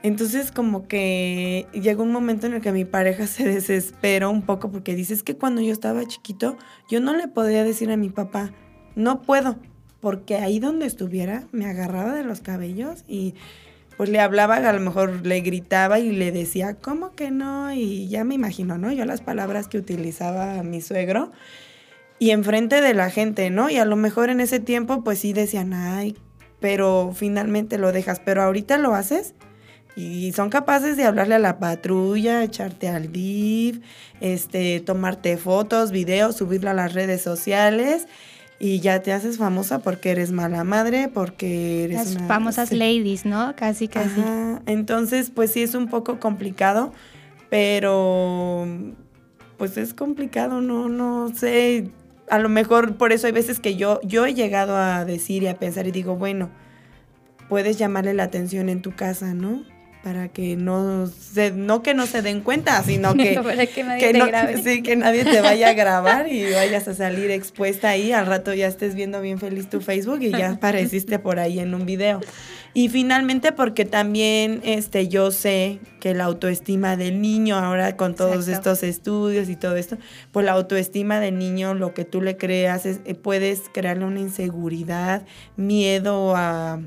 Entonces 0.02 0.52
como 0.52 0.88
que 0.88 1.68
llegó 1.72 2.04
un 2.04 2.12
momento 2.12 2.48
en 2.48 2.54
el 2.54 2.62
que 2.62 2.72
mi 2.72 2.84
pareja 2.84 3.28
se 3.28 3.48
desesperó 3.48 4.32
un 4.32 4.42
poco 4.42 4.72
porque 4.72 4.96
dice, 4.96 5.14
es 5.14 5.24
que 5.24 5.38
cuando 5.38 5.62
yo 5.62 5.72
estaba 5.72 6.06
chiquito, 6.06 6.58
yo 6.90 7.00
no 7.00 7.16
le 7.16 7.28
podía 7.28 7.64
decir 7.64 7.92
a 7.92 7.98
mi 7.98 8.10
papá, 8.10 8.52
no 8.96 9.22
puedo, 9.22 9.58
porque 10.02 10.36
ahí 10.36 10.60
donde 10.60 10.88
estuviera 10.88 11.48
me 11.52 11.66
agarraba 11.66 12.14
de 12.14 12.24
los 12.24 12.42
cabellos 12.42 13.06
y 13.08 13.36
pues 13.98 14.10
le 14.10 14.20
hablaba, 14.20 14.56
a 14.56 14.74
lo 14.74 14.80
mejor 14.80 15.26
le 15.26 15.42
gritaba 15.42 16.00
y 16.00 16.12
le 16.12 16.32
decía, 16.32 16.76
¿cómo 16.76 17.16
que 17.16 17.32
no? 17.32 17.74
Y 17.74 18.08
ya 18.08 18.24
me 18.24 18.36
imagino, 18.36 18.78
¿no? 18.78 18.92
Yo 18.92 19.06
las 19.06 19.22
palabras 19.22 19.68
que 19.68 19.78
utilizaba 19.78 20.64
mi 20.64 20.82
suegro 20.82 21.32
y 22.20 22.32
enfrente 22.32 22.82
de 22.82 22.94
la 22.94 23.10
gente, 23.10 23.50
¿no? 23.50 23.70
Y 23.70 23.78
a 23.78 23.86
lo 23.86 23.96
mejor 23.96 24.30
en 24.30 24.40
ese 24.40 24.60
tiempo 24.60 25.04
pues 25.04 25.20
sí 25.20 25.34
decían, 25.34 25.74
ay, 25.74 26.18
pero 26.60 27.12
finalmente 27.14 27.78
lo 27.78 27.92
dejas, 27.92 28.20
pero 28.20 28.42
ahorita 28.44 28.78
lo 28.78 28.96
haces 28.96 29.34
y 29.96 30.32
son 30.32 30.50
capaces 30.50 30.98
de 30.98 31.04
hablarle 31.04 31.36
a 31.36 31.40
la 31.40 31.60
patrulla, 31.60 32.44
echarte 32.44 32.88
al 32.88 33.12
DIV, 33.12 33.82
este, 34.22 34.80
tomarte 34.80 35.38
fotos, 35.38 35.92
videos, 35.92 36.36
subirlo 36.36 36.70
a 36.70 36.74
las 36.74 36.94
redes 36.94 37.22
sociales 37.22 38.08
y 38.64 38.80
ya 38.80 39.02
te 39.02 39.12
haces 39.12 39.38
famosa 39.38 39.80
porque 39.80 40.12
eres 40.12 40.32
mala 40.32 40.64
madre, 40.64 41.10
porque 41.14 41.84
eres 41.84 42.14
Las 42.14 42.28
famosas 42.30 42.72
ladies, 42.72 43.26
¿no? 43.26 43.54
Casi, 43.58 43.90
casi. 43.90 44.22
Entonces, 44.66 45.30
pues 45.30 45.52
sí 45.52 45.62
es 45.62 45.76
un 45.76 45.90
poco 45.90 46.22
complicado, 46.22 46.94
pero 47.50 48.66
pues 49.58 49.76
es 49.76 49.94
complicado, 49.94 50.62
no, 50.62 50.88
no 50.88 51.28
sé. 51.36 51.90
A 52.30 52.40
lo 52.40 52.48
mejor 52.48 52.96
por 52.96 53.12
eso 53.12 53.28
hay 53.28 53.34
veces 53.34 53.60
que 53.60 53.76
yo, 53.76 54.00
yo 54.02 54.26
he 54.26 54.34
llegado 54.34 54.78
a 54.78 55.04
decir 55.04 55.44
y 55.44 55.48
a 55.48 55.60
pensar 55.60 55.86
y 55.88 55.92
digo, 55.92 56.16
bueno, 56.16 56.50
puedes 57.50 57.78
llamarle 57.78 58.14
la 58.14 58.24
atención 58.24 58.70
en 58.70 58.82
tu 58.82 58.96
casa, 58.96 59.34
¿no? 59.34 59.66
Para 60.04 60.28
que 60.28 60.58
no 60.58 61.08
se, 61.08 61.52
no 61.52 61.82
que 61.82 61.94
no 61.94 62.06
se 62.06 62.22
den 62.22 62.42
cuenta, 62.42 62.84
sino 62.84 63.14
que, 63.14 63.40
que, 63.74 64.14
nadie 64.14 64.58
te. 64.58 64.64
Sí, 64.64 64.84
que 64.84 64.98
nadie 64.98 65.24
te 65.24 65.40
vaya 65.40 65.70
a 65.70 65.74
grabar 65.74 66.28
y 66.30 66.52
vayas 66.52 66.90
a 66.90 66.94
salir 66.94 67.32
expuesta 67.32 67.90
ahí, 67.90 68.12
al 68.12 68.26
rato 68.26 68.54
ya 68.54 68.68
estés 68.68 68.96
viendo 68.96 69.22
bien 69.22 69.40
feliz 69.40 69.70
tu 69.70 69.80
Facebook 69.80 70.22
y 70.22 70.32
ya 70.32 70.52
apareciste 70.52 71.20
por 71.20 71.40
ahí 71.40 71.60
en 71.60 71.74
un 71.74 71.86
video. 71.86 72.20
Y 72.74 72.90
finalmente 72.90 73.54
porque 73.54 73.86
también 73.86 74.60
este 74.66 75.08
yo 75.08 75.32
sé 75.32 75.80
que 76.02 76.14
la 76.14 76.26
autoestima 76.26 76.98
del 76.98 77.22
niño 77.22 77.56
ahora 77.56 77.96
con 77.96 78.14
todos 78.14 78.50
estos 78.50 78.84
estudios 78.84 79.48
y 79.48 79.56
todo 79.56 79.78
esto, 79.78 79.98
pues 80.34 80.46
la 80.46 80.52
autoestima 80.52 81.22
del 81.22 81.38
niño 81.38 81.76
lo 81.76 81.94
que 81.94 82.04
tú 82.04 82.20
le 82.20 82.36
creas 82.36 82.86
es, 82.86 83.00
eh, 83.06 83.16
puedes 83.16 83.62
crearle 83.74 84.04
una 84.04 84.20
inseguridad, 84.20 85.24
miedo 85.56 86.36
a 86.36 86.82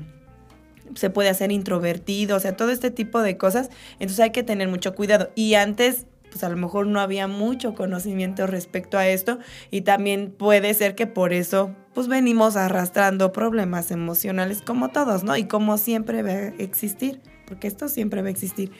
se 0.95 1.09
puede 1.09 1.29
hacer 1.29 1.51
introvertido, 1.51 2.37
o 2.37 2.39
sea, 2.39 2.55
todo 2.55 2.71
este 2.71 2.91
tipo 2.91 3.21
de 3.21 3.37
cosas. 3.37 3.69
Entonces 3.93 4.19
hay 4.19 4.31
que 4.31 4.43
tener 4.43 4.67
mucho 4.67 4.95
cuidado. 4.95 5.31
Y 5.35 5.55
antes, 5.55 6.05
pues 6.29 6.43
a 6.43 6.49
lo 6.49 6.57
mejor 6.57 6.87
no 6.87 6.99
había 6.99 7.27
mucho 7.27 7.73
conocimiento 7.73 8.47
respecto 8.47 8.97
a 8.97 9.07
esto 9.07 9.39
y 9.71 9.81
también 9.81 10.31
puede 10.31 10.73
ser 10.73 10.95
que 10.95 11.07
por 11.07 11.33
eso, 11.33 11.75
pues 11.93 12.07
venimos 12.07 12.55
arrastrando 12.55 13.31
problemas 13.31 13.91
emocionales 13.91 14.61
como 14.61 14.89
todos, 14.89 15.23
¿no? 15.23 15.35
Y 15.37 15.45
como 15.45 15.77
siempre 15.77 16.21
va 16.21 16.31
a 16.31 16.47
existir, 16.59 17.21
porque 17.47 17.67
esto 17.67 17.87
siempre 17.87 18.21
va 18.21 18.27
a 18.27 18.31
existir. 18.31 18.71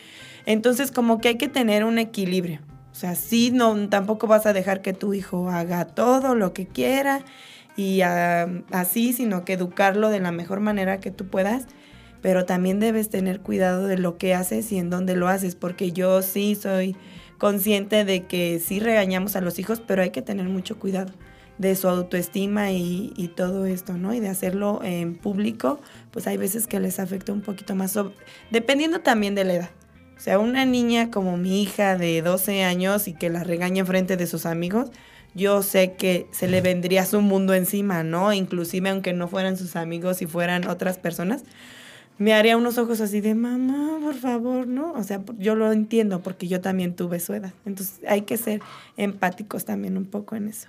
Entonces 0.45 0.91
como 0.91 1.19
que 1.19 1.29
hay 1.29 1.37
que 1.37 1.47
tener 1.47 1.83
un 1.83 1.99
equilibrio. 1.99 2.61
O 2.91 2.99
sea, 2.99 3.13
sí, 3.13 3.51
no, 3.51 3.89
tampoco 3.89 4.25
vas 4.25 4.47
a 4.47 4.53
dejar 4.53 4.81
que 4.81 4.91
tu 4.91 5.13
hijo 5.13 5.49
haga 5.51 5.85
todo 5.85 6.33
lo 6.33 6.53
que 6.53 6.65
quiera 6.65 7.23
y 7.75 8.01
ah, 8.01 8.47
así, 8.71 9.13
sino 9.13 9.45
que 9.45 9.53
educarlo 9.53 10.09
de 10.09 10.19
la 10.19 10.31
mejor 10.31 10.61
manera 10.61 10.99
que 10.99 11.11
tú 11.11 11.27
puedas 11.27 11.67
pero 12.21 12.45
también 12.45 12.80
debes 12.80 13.10
tener 13.10 13.41
cuidado 13.41 13.88
de 13.88 13.97
lo 13.97 14.17
que 14.17 14.34
haces 14.34 14.71
y 14.71 14.77
en 14.77 14.89
dónde 14.89 15.15
lo 15.15 15.27
haces, 15.27 15.56
porque 15.56 15.91
yo 15.91 16.21
sí 16.21 16.56
soy 16.56 16.95
consciente 17.38 18.06
de 18.06 18.25
que 18.25 18.60
sí 18.60 18.80
regañamos 18.80 19.36
a 19.36 19.41
los 19.41 19.60
hijos, 19.60 19.82
pero 19.86 20.01
hay 20.01 20.10
que 20.10 20.21
tener 20.21 20.47
mucho 20.47 20.80
cuidado 20.80 21.13
de 21.58 21.75
su 21.75 21.88
autoestima 21.88 22.71
y, 22.71 23.32
todo 23.36 23.65
esto, 23.65 23.93
¿no? 23.93 24.13
Y 24.13 24.19
de 24.19 24.30
hacerlo 24.30 24.80
en 24.84 25.15
público, 25.15 25.80
pues 26.12 26.27
hay 26.27 26.38
veces 26.38 26.67
que 26.67 26.80
les 26.80 26.99
afecta 26.99 27.34
un 27.34 27.41
poquito 27.41 27.75
más, 27.75 27.97
dependiendo 28.51 29.01
también 29.01 29.36
de 29.36 29.43
la 29.43 29.53
edad. 29.53 29.69
O 30.15 30.19
sea, 30.19 30.39
una 30.39 30.65
niña 30.65 31.12
como 31.12 31.38
mi 31.38 31.62
hija 31.62 31.95
de 31.95 32.21
12 32.21 32.63
años 32.63 33.08
y 33.08 33.13
que 33.13 33.30
la 33.30 33.43
regaña 33.43 33.86
frente 33.86 34.17
de 34.17 34.25
sus 34.25 34.45
amigos, 34.45 34.89
yo 35.36 35.62
sé 35.62 35.93
que 35.93 36.27
se 36.32 36.47
le 36.47 36.62
vendría 36.62 37.06
su 37.06 37.21
mundo 37.21 37.53
encima, 37.53 38.03
¿no? 38.03 38.34
Inclusive 38.34 38.89
aunque 38.89 39.13
no 39.13 39.27
fueran 39.27 39.58
sus 39.58 39.75
amigos 39.75 40.23
y 40.23 40.25
fueran 40.25 40.67
otras 40.67 40.97
personas, 40.97 41.43
me 42.17 42.34
haría 42.34 42.58
unos 42.58 42.77
ojos 42.77 43.01
así 43.01 43.21
de 43.21 43.36
mamá, 43.36 43.99
por 44.01 44.15
favor, 44.15 44.67
¿no? 44.67 44.93
O 44.93 45.03
sea, 45.03 45.21
yo 45.38 45.56
lo 45.56 45.71
entiendo 45.71 46.21
porque 46.21 46.47
yo 46.47 46.62
también 46.62 46.95
tuve 46.95 47.19
su 47.19 47.34
edad. 47.34 47.53
Entonces 47.65 47.99
hay 48.08 48.21
que 48.21 48.38
ser 48.38 48.62
empáticos 48.97 49.65
también 49.65 49.97
un 49.97 50.06
poco 50.06 50.36
en 50.36 50.47
eso. 50.47 50.67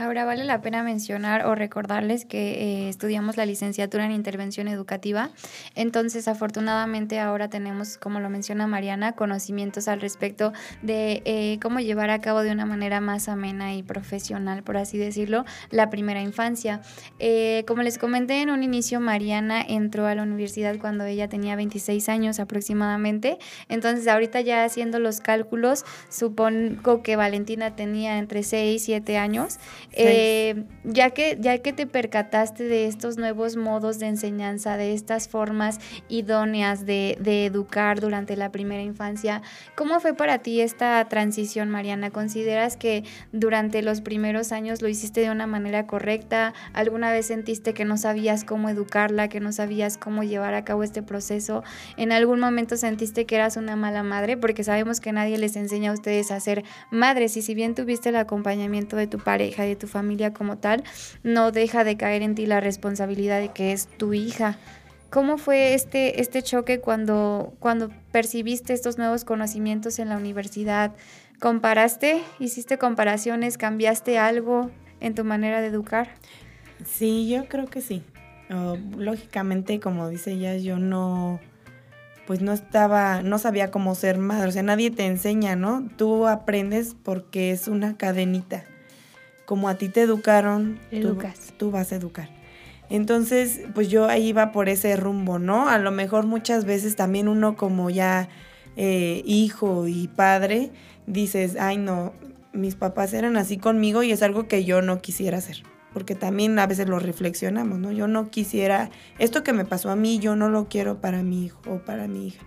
Ahora 0.00 0.24
vale 0.24 0.44
la 0.44 0.62
pena 0.62 0.82
mencionar 0.82 1.44
o 1.44 1.54
recordarles 1.54 2.24
que 2.24 2.52
eh, 2.52 2.88
estudiamos 2.88 3.36
la 3.36 3.44
licenciatura 3.44 4.06
en 4.06 4.12
intervención 4.12 4.66
educativa. 4.66 5.28
Entonces, 5.74 6.26
afortunadamente 6.26 7.20
ahora 7.20 7.50
tenemos, 7.50 7.98
como 7.98 8.18
lo 8.18 8.30
menciona 8.30 8.66
Mariana, 8.66 9.12
conocimientos 9.12 9.88
al 9.88 10.00
respecto 10.00 10.54
de 10.80 11.20
eh, 11.26 11.58
cómo 11.60 11.80
llevar 11.80 12.08
a 12.08 12.18
cabo 12.22 12.40
de 12.40 12.50
una 12.50 12.64
manera 12.64 13.02
más 13.02 13.28
amena 13.28 13.74
y 13.74 13.82
profesional, 13.82 14.62
por 14.62 14.78
así 14.78 14.96
decirlo, 14.96 15.44
la 15.68 15.90
primera 15.90 16.22
infancia. 16.22 16.80
Eh, 17.18 17.64
como 17.66 17.82
les 17.82 17.98
comenté 17.98 18.40
en 18.40 18.48
un 18.48 18.62
inicio, 18.62 19.00
Mariana 19.00 19.60
entró 19.60 20.06
a 20.06 20.14
la 20.14 20.22
universidad 20.22 20.78
cuando 20.78 21.04
ella 21.04 21.28
tenía 21.28 21.56
26 21.56 22.08
años 22.08 22.40
aproximadamente. 22.40 23.38
Entonces, 23.68 24.08
ahorita 24.08 24.40
ya 24.40 24.64
haciendo 24.64 24.98
los 24.98 25.20
cálculos, 25.20 25.84
supongo 26.08 27.02
que 27.02 27.16
Valentina 27.16 27.76
tenía 27.76 28.16
entre 28.16 28.44
6 28.44 28.80
y 28.80 28.82
7 28.82 29.18
años. 29.18 29.58
Eh, 29.92 30.64
ya, 30.84 31.10
que, 31.10 31.36
ya 31.40 31.58
que 31.58 31.72
te 31.72 31.86
percataste 31.86 32.64
de 32.64 32.86
estos 32.86 33.16
nuevos 33.16 33.56
modos 33.56 33.98
de 33.98 34.06
enseñanza, 34.06 34.76
de 34.76 34.94
estas 34.94 35.28
formas 35.28 35.78
idóneas 36.08 36.86
de, 36.86 37.18
de 37.20 37.46
educar 37.46 38.00
durante 38.00 38.36
la 38.36 38.52
primera 38.52 38.82
infancia, 38.82 39.42
¿cómo 39.74 40.00
fue 40.00 40.14
para 40.14 40.38
ti 40.38 40.60
esta 40.60 41.04
transición, 41.08 41.70
Mariana? 41.70 42.10
¿Consideras 42.10 42.76
que 42.76 43.04
durante 43.32 43.82
los 43.82 44.00
primeros 44.00 44.52
años 44.52 44.80
lo 44.80 44.88
hiciste 44.88 45.20
de 45.22 45.30
una 45.30 45.46
manera 45.46 45.86
correcta? 45.86 46.54
¿Alguna 46.72 47.10
vez 47.10 47.26
sentiste 47.26 47.74
que 47.74 47.84
no 47.84 47.96
sabías 47.96 48.44
cómo 48.44 48.68
educarla, 48.68 49.28
que 49.28 49.40
no 49.40 49.52
sabías 49.52 49.98
cómo 49.98 50.22
llevar 50.22 50.54
a 50.54 50.64
cabo 50.64 50.82
este 50.82 51.02
proceso? 51.02 51.64
¿En 51.96 52.12
algún 52.12 52.40
momento 52.40 52.76
sentiste 52.76 53.26
que 53.26 53.36
eras 53.36 53.56
una 53.56 53.76
mala 53.76 54.02
madre? 54.02 54.36
Porque 54.36 54.64
sabemos 54.64 55.00
que 55.00 55.12
nadie 55.12 55.38
les 55.38 55.56
enseña 55.56 55.90
a 55.90 55.94
ustedes 55.94 56.30
a 56.30 56.40
ser 56.40 56.64
madres 56.90 57.36
y 57.36 57.42
si 57.42 57.54
bien 57.54 57.74
tuviste 57.74 58.10
el 58.10 58.16
acompañamiento 58.16 58.96
de 58.96 59.06
tu 59.06 59.18
pareja, 59.18 59.64
de 59.70 59.76
tu 59.76 59.86
familia 59.86 60.32
como 60.32 60.58
tal, 60.58 60.84
no 61.22 61.52
deja 61.52 61.84
de 61.84 61.96
caer 61.96 62.22
en 62.22 62.34
ti 62.34 62.46
la 62.46 62.60
responsabilidad 62.60 63.40
de 63.40 63.48
que 63.48 63.72
es 63.72 63.86
tu 63.86 64.12
hija. 64.12 64.58
¿Cómo 65.10 65.38
fue 65.38 65.74
este, 65.74 66.20
este 66.20 66.40
choque 66.40 66.78
cuando, 66.80 67.52
cuando 67.58 67.90
percibiste 68.12 68.72
estos 68.72 68.96
nuevos 68.96 69.24
conocimientos 69.24 69.98
en 69.98 70.08
la 70.08 70.16
universidad? 70.16 70.92
¿Comparaste? 71.40 72.22
¿Hiciste 72.38 72.78
comparaciones? 72.78 73.58
¿Cambiaste 73.58 74.18
algo 74.18 74.70
en 75.00 75.16
tu 75.16 75.24
manera 75.24 75.60
de 75.60 75.66
educar? 75.66 76.10
Sí, 76.84 77.28
yo 77.28 77.48
creo 77.48 77.66
que 77.66 77.80
sí. 77.80 78.04
lógicamente, 78.96 79.80
como 79.80 80.08
dice 80.08 80.32
ella, 80.32 80.56
yo 80.56 80.78
no, 80.78 81.40
pues 82.28 82.40
no 82.40 82.52
estaba, 82.52 83.22
no 83.22 83.38
sabía 83.38 83.72
cómo 83.72 83.96
ser 83.96 84.18
madre. 84.18 84.48
O 84.48 84.52
sea, 84.52 84.62
nadie 84.62 84.92
te 84.92 85.06
enseña, 85.06 85.56
¿no? 85.56 85.88
Tú 85.96 86.28
aprendes 86.28 86.94
porque 87.02 87.50
es 87.50 87.66
una 87.66 87.96
cadenita 87.96 88.64
como 89.50 89.68
a 89.68 89.74
ti 89.74 89.88
te 89.88 90.02
educaron, 90.02 90.78
Educas. 90.92 91.52
Tú, 91.56 91.72
vas 91.72 91.90
a 91.90 91.96
educar. 91.96 92.28
Entonces, 92.88 93.62
pues 93.74 93.88
yo 93.88 94.06
ahí 94.06 94.28
iba 94.28 94.52
por 94.52 94.68
ese 94.68 94.94
rumbo, 94.94 95.40
¿no? 95.40 95.68
A 95.68 95.78
lo 95.78 95.90
mejor 95.90 96.24
muchas 96.24 96.64
veces 96.64 96.94
también 96.94 97.26
uno 97.26 97.56
como 97.56 97.90
ya 97.90 98.28
eh, 98.76 99.22
hijo 99.26 99.88
y 99.88 100.06
padre, 100.06 100.70
dices, 101.08 101.56
ay 101.58 101.78
no, 101.78 102.12
mis 102.52 102.76
papás 102.76 103.12
eran 103.12 103.36
así 103.36 103.56
conmigo 103.56 104.04
y 104.04 104.12
es 104.12 104.22
algo 104.22 104.46
que 104.46 104.64
yo 104.64 104.82
no 104.82 105.00
quisiera 105.00 105.38
hacer. 105.38 105.64
Porque 105.92 106.14
también 106.14 106.56
a 106.60 106.68
veces 106.68 106.88
lo 106.88 107.00
reflexionamos, 107.00 107.80
¿no? 107.80 107.90
Yo 107.90 108.06
no 108.06 108.30
quisiera, 108.30 108.90
esto 109.18 109.42
que 109.42 109.52
me 109.52 109.64
pasó 109.64 109.90
a 109.90 109.96
mí, 109.96 110.20
yo 110.20 110.36
no 110.36 110.48
lo 110.48 110.68
quiero 110.68 111.00
para 111.00 111.24
mi 111.24 111.46
hijo 111.46 111.60
o 111.68 111.78
para 111.80 112.06
mi 112.06 112.28
hija. 112.28 112.46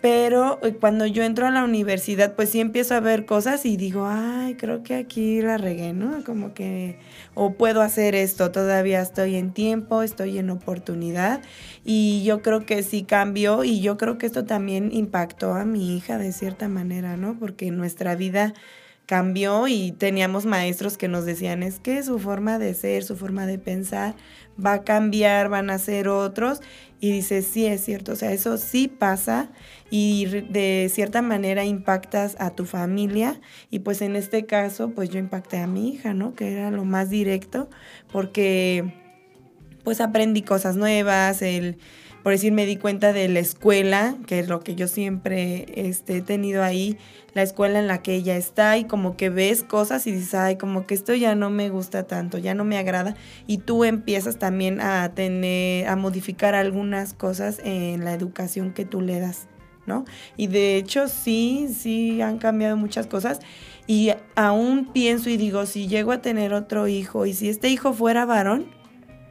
Pero 0.00 0.58
eh, 0.62 0.74
cuando 0.74 1.04
yo 1.04 1.22
entro 1.22 1.46
a 1.46 1.50
la 1.50 1.62
universidad, 1.62 2.34
pues 2.34 2.50
sí 2.50 2.60
empiezo 2.60 2.94
a 2.94 3.00
ver 3.00 3.26
cosas 3.26 3.66
y 3.66 3.76
digo, 3.76 4.06
ay, 4.08 4.54
creo 4.54 4.82
que 4.82 4.94
aquí 4.94 5.42
la 5.42 5.58
regué, 5.58 5.92
¿no? 5.92 6.24
Como 6.24 6.54
que, 6.54 6.98
o 7.34 7.52
puedo 7.54 7.82
hacer 7.82 8.14
esto, 8.14 8.50
todavía 8.50 9.02
estoy 9.02 9.36
en 9.36 9.52
tiempo, 9.52 10.02
estoy 10.02 10.38
en 10.38 10.48
oportunidad. 10.48 11.42
Y 11.84 12.24
yo 12.24 12.40
creo 12.40 12.64
que 12.64 12.82
sí 12.82 13.02
cambió 13.02 13.62
y 13.62 13.80
yo 13.80 13.98
creo 13.98 14.16
que 14.16 14.26
esto 14.26 14.44
también 14.46 14.90
impactó 14.92 15.52
a 15.52 15.66
mi 15.66 15.96
hija 15.96 16.16
de 16.16 16.32
cierta 16.32 16.68
manera, 16.68 17.18
¿no? 17.18 17.38
Porque 17.38 17.70
nuestra 17.70 18.14
vida 18.16 18.54
cambió 19.10 19.66
y 19.66 19.90
teníamos 19.90 20.46
maestros 20.46 20.96
que 20.96 21.08
nos 21.08 21.24
decían, 21.24 21.64
es 21.64 21.80
que 21.80 22.00
su 22.04 22.20
forma 22.20 22.60
de 22.60 22.74
ser, 22.74 23.02
su 23.02 23.16
forma 23.16 23.44
de 23.44 23.58
pensar 23.58 24.14
va 24.64 24.74
a 24.74 24.84
cambiar, 24.84 25.48
van 25.48 25.68
a 25.68 25.80
ser 25.80 26.06
otros. 26.06 26.60
Y 27.00 27.10
dices, 27.10 27.44
sí, 27.44 27.66
es 27.66 27.84
cierto, 27.84 28.12
o 28.12 28.14
sea, 28.14 28.30
eso 28.30 28.56
sí 28.56 28.86
pasa 28.86 29.48
y 29.90 30.26
de 30.26 30.88
cierta 30.94 31.22
manera 31.22 31.64
impactas 31.64 32.36
a 32.38 32.50
tu 32.50 32.66
familia 32.66 33.40
y 33.68 33.80
pues 33.80 34.00
en 34.00 34.14
este 34.14 34.46
caso 34.46 34.90
pues 34.90 35.10
yo 35.10 35.18
impacté 35.18 35.58
a 35.58 35.66
mi 35.66 35.88
hija, 35.88 36.14
¿no? 36.14 36.36
Que 36.36 36.52
era 36.52 36.70
lo 36.70 36.84
más 36.84 37.10
directo 37.10 37.68
porque 38.12 38.94
pues 39.82 40.00
aprendí 40.00 40.42
cosas 40.42 40.76
nuevas, 40.76 41.42
el, 41.42 41.78
por 42.22 42.32
decir, 42.32 42.52
me 42.52 42.66
di 42.66 42.76
cuenta 42.76 43.12
de 43.12 43.28
la 43.28 43.40
escuela, 43.40 44.16
que 44.26 44.38
es 44.38 44.48
lo 44.48 44.60
que 44.60 44.74
yo 44.74 44.88
siempre 44.88 45.66
este, 45.74 46.18
he 46.18 46.22
tenido 46.22 46.62
ahí, 46.62 46.98
la 47.32 47.42
escuela 47.42 47.78
en 47.78 47.86
la 47.86 48.02
que 48.02 48.14
ella 48.14 48.36
está 48.36 48.76
y 48.76 48.84
como 48.84 49.16
que 49.16 49.30
ves 49.30 49.62
cosas 49.62 50.06
y 50.06 50.12
dices, 50.12 50.34
ay, 50.34 50.56
como 50.56 50.86
que 50.86 50.94
esto 50.94 51.14
ya 51.14 51.34
no 51.34 51.50
me 51.50 51.70
gusta 51.70 52.04
tanto, 52.04 52.38
ya 52.38 52.54
no 52.54 52.64
me 52.64 52.76
agrada 52.76 53.14
y 53.46 53.58
tú 53.58 53.84
empiezas 53.84 54.38
también 54.38 54.80
a 54.80 55.14
tener, 55.14 55.86
a 55.88 55.96
modificar 55.96 56.54
algunas 56.54 57.14
cosas 57.14 57.60
en 57.64 58.04
la 58.04 58.12
educación 58.12 58.72
que 58.72 58.84
tú 58.84 59.00
le 59.00 59.20
das. 59.20 59.46
¿no? 59.86 60.04
Y 60.36 60.46
de 60.46 60.76
hecho 60.76 61.08
sí, 61.08 61.68
sí 61.74 62.20
han 62.20 62.38
cambiado 62.38 62.76
muchas 62.76 63.06
cosas 63.06 63.40
y 63.86 64.12
aún 64.36 64.92
pienso 64.92 65.30
y 65.30 65.36
digo, 65.36 65.66
si 65.66 65.88
llego 65.88 66.12
a 66.12 66.20
tener 66.20 66.52
otro 66.52 66.86
hijo 66.86 67.26
y 67.26 67.32
si 67.32 67.48
este 67.48 67.70
hijo 67.70 67.92
fuera 67.92 68.24
varón, 68.24 68.66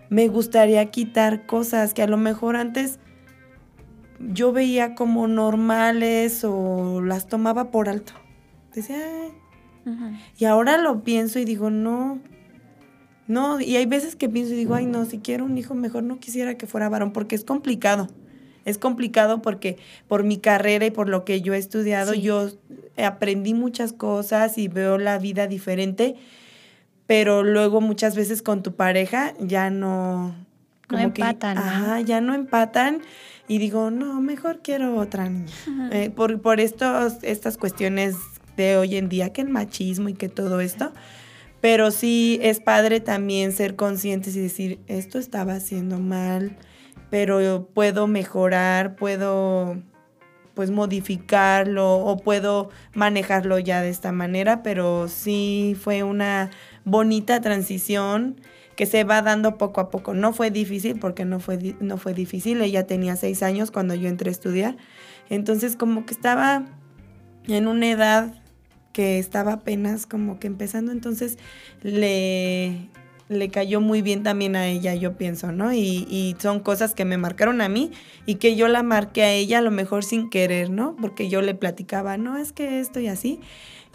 me 0.10 0.28
gustaría 0.28 0.90
quitar 0.92 1.46
cosas 1.46 1.94
que 1.94 2.02
a 2.02 2.08
lo 2.08 2.18
mejor 2.18 2.56
antes 2.56 3.00
yo 4.20 4.52
veía 4.52 4.96
como 4.96 5.28
normales 5.28 6.44
o 6.44 7.02
las 7.02 7.28
tomaba 7.28 7.72
por 7.72 7.90
alto. 7.90 8.14
Decía, 8.74 8.98
y 10.38 10.46
ahora 10.46 10.78
lo 10.78 11.04
pienso 11.04 11.40
y 11.40 11.46
digo, 11.46 11.70
no, 11.70 12.20
no, 13.28 13.60
y 13.60 13.76
hay 13.78 13.86
veces 13.86 14.16
que 14.16 14.30
pienso 14.30 14.54
y 14.54 14.58
digo, 14.58 14.76
ay, 14.76 14.86
no, 14.86 15.06
si 15.06 15.20
quiero 15.20 15.46
un 15.46 15.58
hijo, 15.58 15.74
mejor 15.76 16.04
no 16.04 16.20
quisiera 16.20 16.58
que 16.58 16.68
fuera 16.68 16.90
varón, 16.90 17.12
porque 17.12 17.36
es 17.36 17.44
complicado. 17.44 18.08
Es 18.66 18.78
complicado 18.78 19.42
porque 19.42 19.78
por 20.08 20.24
mi 20.24 20.38
carrera 20.38 20.86
y 20.86 20.92
por 20.92 21.10
lo 21.10 21.24
que 21.26 21.42
yo 21.42 21.54
he 21.54 21.58
estudiado, 21.58 22.14
yo 22.14 22.50
aprendí 22.98 23.54
muchas 23.54 23.94
cosas 23.94 24.58
y 24.58 24.68
veo 24.68 24.98
la 24.98 25.18
vida 25.18 25.48
diferente, 25.48 26.16
pero 27.10 27.42
luego 27.42 27.82
muchas 27.82 28.16
veces 28.16 28.44
con 28.44 28.62
tu 28.62 28.76
pareja 28.76 29.34
ya 29.40 29.72
no... 29.72 30.36
no 30.92 31.00
empatan. 31.00 31.58
ajá, 31.58 32.02
ya 32.02 32.22
no 32.22 32.36
empatan 32.36 33.02
y 33.48 33.58
digo, 33.58 33.90
no, 33.90 34.22
mejor 34.22 34.60
quiero 34.62 34.96
otra 34.96 35.28
niña. 35.28 35.52
Eh, 35.92 36.12
por, 36.12 36.40
por 36.40 36.60
estos, 36.60 37.16
estas 37.24 37.58
cuestiones 37.58 38.16
de 38.58 38.78
hoy 38.78 38.96
en 38.98 39.10
día, 39.10 39.34
que 39.34 39.42
el 39.42 39.50
machismo 39.50 40.10
y 40.10 40.14
que 40.14 40.30
todo 40.30 40.62
esto. 40.62 40.94
Pero 41.62 41.90
sí 41.90 42.38
es 42.44 42.60
padre 42.60 43.00
también 43.00 43.54
ser 43.54 43.76
conscientes 43.76 44.36
y 44.36 44.42
decir, 44.42 44.80
esto 44.86 45.18
estaba 45.18 45.54
haciendo 45.54 45.98
mal, 45.98 46.58
pero 47.10 47.68
puedo 47.74 48.06
mejorar, 48.06 48.96
puedo 48.96 49.82
pues 50.54 50.70
modificarlo 50.72 51.94
o 51.94 52.18
puedo 52.18 52.70
manejarlo 52.94 53.58
ya 53.60 53.82
de 53.82 53.90
esta 53.90 54.12
manera, 54.12 54.62
pero 54.62 55.08
sí 55.08 55.76
fue 55.82 56.04
una 56.04 56.52
bonita 56.90 57.42
transición 57.42 58.42
que 58.76 58.86
se 58.86 59.04
va 59.04 59.22
dando 59.22 59.58
poco 59.58 59.82
a 59.82 59.90
poco. 59.90 60.14
No 60.14 60.32
fue 60.32 60.52
difícil 60.52 61.00
porque 61.00 61.26
no 61.26 61.40
fue, 61.40 61.76
no 61.80 61.98
fue 61.98 62.14
difícil, 62.14 62.62
ella 62.62 62.88
tenía 62.88 63.16
seis 63.16 63.44
años 63.44 63.72
cuando 63.72 63.94
yo 63.96 64.08
entré 64.08 64.30
a 64.30 64.32
estudiar, 64.32 64.78
entonces 65.30 65.76
como 65.76 66.06
que 66.06 66.14
estaba 66.14 66.66
en 67.48 67.68
una 67.68 67.90
edad 67.90 68.34
que 68.94 69.20
estaba 69.20 69.54
apenas 69.54 70.06
como 70.06 70.40
que 70.40 70.48
empezando, 70.48 70.92
entonces 70.92 71.38
le, 71.82 72.90
le 73.30 73.50
cayó 73.50 73.80
muy 73.80 74.02
bien 74.02 74.24
también 74.24 74.56
a 74.56 74.68
ella, 74.68 74.96
yo 74.96 75.16
pienso, 75.16 75.52
¿no? 75.52 75.72
Y, 75.72 76.36
son 76.40 76.60
cosas 76.60 76.94
que 76.94 77.06
me 77.06 77.18
marcaron 77.18 77.62
a 77.62 77.70
mí 77.70 77.92
y 78.26 78.36
que 78.36 78.56
yo 78.56 78.68
la 78.68 78.82
marqué 78.82 79.24
a 79.24 79.32
ella 79.32 79.60
a 79.60 79.62
lo 79.62 79.72
mejor 79.72 80.04
sin 80.04 80.30
querer, 80.30 80.72
¿no? 80.72 80.96
Porque 81.00 81.30
yo 81.30 81.42
le 81.42 81.54
platicaba, 81.54 82.18
no, 82.18 82.38
es 82.38 82.52
que 82.52 82.80
esto 82.80 83.00
y 83.00 83.08
así. 83.08 83.40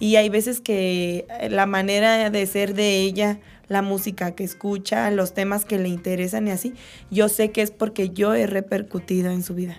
Y 0.00 0.16
hay 0.16 0.28
veces 0.28 0.60
que 0.60 1.26
la 1.50 1.66
manera 1.66 2.30
de 2.30 2.46
ser 2.46 2.74
de 2.74 3.00
ella, 3.00 3.38
la 3.68 3.82
música 3.82 4.34
que 4.34 4.44
escucha, 4.44 5.10
los 5.10 5.34
temas 5.34 5.64
que 5.64 5.78
le 5.78 5.88
interesan 5.88 6.48
y 6.48 6.50
así, 6.50 6.74
yo 7.10 7.28
sé 7.28 7.50
que 7.50 7.62
es 7.62 7.70
porque 7.70 8.10
yo 8.10 8.34
he 8.34 8.46
repercutido 8.46 9.30
en 9.30 9.42
su 9.42 9.54
vida. 9.54 9.76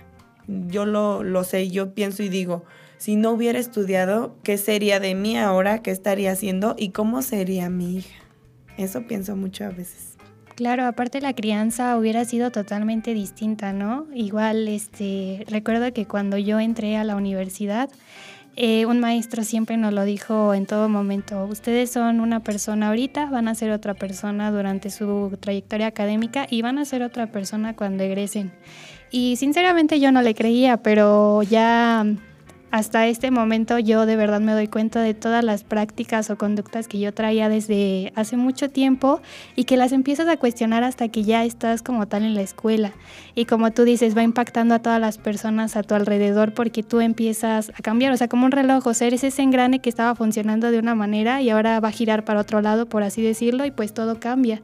Yo 0.47 0.85
lo, 0.85 1.23
lo 1.23 1.43
sé, 1.43 1.69
yo 1.69 1.93
pienso 1.93 2.23
y 2.23 2.29
digo, 2.29 2.63
si 2.97 3.15
no 3.15 3.31
hubiera 3.31 3.59
estudiado, 3.59 4.35
¿qué 4.43 4.57
sería 4.57 4.99
de 4.99 5.15
mí 5.15 5.37
ahora? 5.37 5.81
¿Qué 5.81 5.91
estaría 5.91 6.31
haciendo? 6.31 6.75
¿Y 6.77 6.89
cómo 6.89 7.21
sería 7.21 7.69
mi 7.69 7.97
hija? 7.97 8.15
Eso 8.77 9.03
pienso 9.07 9.35
mucho 9.35 9.65
a 9.65 9.69
veces. 9.69 10.15
Claro, 10.55 10.85
aparte 10.85 11.19
la 11.19 11.33
crianza 11.33 11.97
hubiera 11.97 12.23
sido 12.23 12.49
totalmente 12.49 13.13
distinta, 13.13 13.73
¿no? 13.73 14.07
Igual, 14.13 14.69
este, 14.69 15.45
recuerdo 15.49 15.91
que 15.91 16.05
cuando 16.05 16.37
yo 16.37 16.61
entré 16.61 16.95
a 16.95 17.03
la 17.03 17.17
universidad, 17.17 17.89
eh, 18.55 18.85
un 18.85 18.99
maestro 18.99 19.43
siempre 19.43 19.75
nos 19.75 19.93
lo 19.93 20.05
dijo 20.05 20.53
en 20.53 20.65
todo 20.65 20.87
momento, 20.87 21.45
ustedes 21.45 21.91
son 21.91 22.21
una 22.21 22.41
persona 22.41 22.87
ahorita, 22.87 23.25
van 23.25 23.47
a 23.47 23.55
ser 23.55 23.71
otra 23.71 23.93
persona 23.93 24.49
durante 24.51 24.89
su 24.89 25.37
trayectoria 25.39 25.87
académica 25.87 26.47
y 26.49 26.61
van 26.61 26.77
a 26.77 26.85
ser 26.85 27.03
otra 27.03 27.27
persona 27.27 27.75
cuando 27.75 28.03
egresen. 28.03 28.53
Y 29.11 29.35
sinceramente 29.35 29.99
yo 29.99 30.11
no 30.11 30.21
le 30.21 30.35
creía, 30.35 30.77
pero 30.77 31.43
ya 31.43 32.05
hasta 32.75 33.07
este 33.07 33.31
momento 33.31 33.79
yo 33.79 34.05
de 34.05 34.17
verdad 34.17 34.41
me 34.41 34.51
doy 34.51 34.67
cuenta 34.67 35.01
de 35.01 35.13
todas 35.13 35.45
las 35.45 35.63
prácticas 35.63 36.29
o 36.29 36.37
conductas 36.37 36.89
que 36.89 36.99
yo 36.99 37.13
traía 37.13 37.47
desde 37.47 38.11
hace 38.17 38.35
mucho 38.35 38.69
tiempo 38.69 39.21
y 39.55 39.63
que 39.63 39.77
las 39.77 39.93
empiezas 39.93 40.27
a 40.27 40.35
cuestionar 40.35 40.83
hasta 40.83 41.07
que 41.07 41.23
ya 41.23 41.45
estás 41.45 41.81
como 41.81 42.05
tal 42.09 42.23
en 42.23 42.35
la 42.35 42.41
escuela. 42.41 42.91
Y 43.33 43.45
como 43.45 43.71
tú 43.71 43.85
dices, 43.85 44.17
va 44.17 44.23
impactando 44.23 44.75
a 44.75 44.79
todas 44.79 44.99
las 44.99 45.17
personas 45.17 45.77
a 45.77 45.83
tu 45.83 45.95
alrededor 45.95 46.53
porque 46.53 46.83
tú 46.83 46.99
empiezas 46.99 47.69
a 47.69 47.81
cambiar, 47.81 48.11
o 48.11 48.17
sea, 48.17 48.27
como 48.27 48.45
un 48.45 48.51
reloj, 48.51 48.85
o 48.85 48.93
sea, 48.93 49.07
ese 49.07 49.41
engrane 49.41 49.79
que 49.79 49.87
estaba 49.87 50.13
funcionando 50.13 50.69
de 50.69 50.77
una 50.77 50.95
manera 50.95 51.41
y 51.41 51.51
ahora 51.51 51.79
va 51.79 51.87
a 51.87 51.93
girar 51.93 52.25
para 52.25 52.41
otro 52.41 52.59
lado, 52.59 52.89
por 52.89 53.03
así 53.03 53.21
decirlo, 53.21 53.63
y 53.63 53.71
pues 53.71 53.93
todo 53.93 54.19
cambia. 54.19 54.61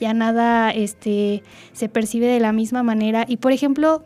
Ya 0.00 0.14
nada 0.14 0.72
este, 0.72 1.44
se 1.74 1.88
percibe 1.88 2.26
de 2.26 2.40
la 2.40 2.50
misma 2.50 2.82
manera. 2.82 3.24
Y 3.28 3.36
por 3.36 3.52
ejemplo, 3.52 4.04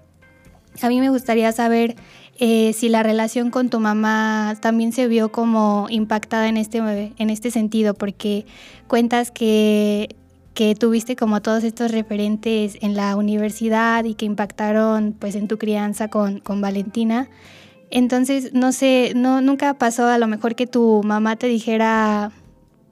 a 0.83 0.89
mí 0.89 1.01
me 1.01 1.09
gustaría 1.09 1.51
saber 1.53 1.97
eh, 2.39 2.73
si 2.75 2.89
la 2.89 3.03
relación 3.03 3.51
con 3.51 3.71
tu 3.71 3.81
mamá 3.81 4.55
también 4.61 4.93
se 4.93 5.09
vio 5.09 5.33
como 5.33 5.87
impactada 5.89 6.49
en 6.49 6.59
este, 6.59 6.79
en 6.79 7.31
este 7.31 7.51
sentido, 7.51 7.95
porque 7.95 8.45
cuentas 8.89 9.31
que, 9.31 10.15
que 10.53 10.75
tuviste 10.75 11.17
como 11.17 11.41
todos 11.41 11.65
estos 11.65 11.93
referentes 11.93 12.77
en 12.83 12.95
la 12.95 13.17
universidad 13.17 14.05
y 14.05 14.15
que 14.15 14.27
impactaron 14.27 15.15
pues 15.19 15.35
en 15.35 15.49
tu 15.49 15.57
crianza 15.57 16.09
con, 16.09 16.41
con 16.41 16.61
Valentina. 16.61 17.29
Entonces, 17.91 18.53
no 18.53 18.73
sé, 18.73 19.13
no, 19.15 19.41
nunca 19.41 19.75
pasó 19.75 20.07
a 20.07 20.19
lo 20.19 20.27
mejor 20.27 20.57
que 20.57 20.67
tu 20.67 21.03
mamá 21.05 21.37
te 21.37 21.47
dijera, 21.47 22.33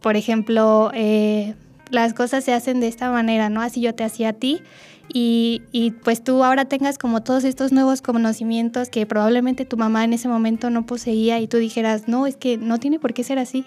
por 0.00 0.16
ejemplo, 0.16 0.90
eh, 0.94 1.54
las 1.90 2.14
cosas 2.14 2.44
se 2.44 2.54
hacen 2.54 2.80
de 2.80 2.88
esta 2.88 3.11
manera, 3.11 3.50
¿no? 3.50 3.61
Así 3.61 3.80
yo 3.83 3.94
te 3.94 4.04
hacía 4.04 4.30
a 4.30 4.33
ti 4.33 4.62
y, 5.09 5.62
y, 5.71 5.90
pues 5.90 6.25
tú 6.25 6.43
ahora 6.45 6.64
tengas 6.64 6.99
como 6.99 7.23
todos 7.23 7.45
estos 7.45 7.73
nuevos 7.73 8.03
conocimientos 8.03 8.88
que 8.88 9.07
probablemente 9.07 9.64
tu 9.64 9.77
mamá 9.77 10.05
en 10.05 10.12
ese 10.12 10.29
momento 10.29 10.71
no 10.71 10.87
poseía 10.87 11.40
y 11.40 11.47
tú 11.47 11.59
dijeras, 11.59 12.09
no, 12.09 12.27
es 12.27 12.37
que 12.37 12.57
no 12.57 12.79
tiene 12.79 12.99
por 12.99 13.12
qué 13.12 13.23
ser 13.23 13.38
así. 13.38 13.67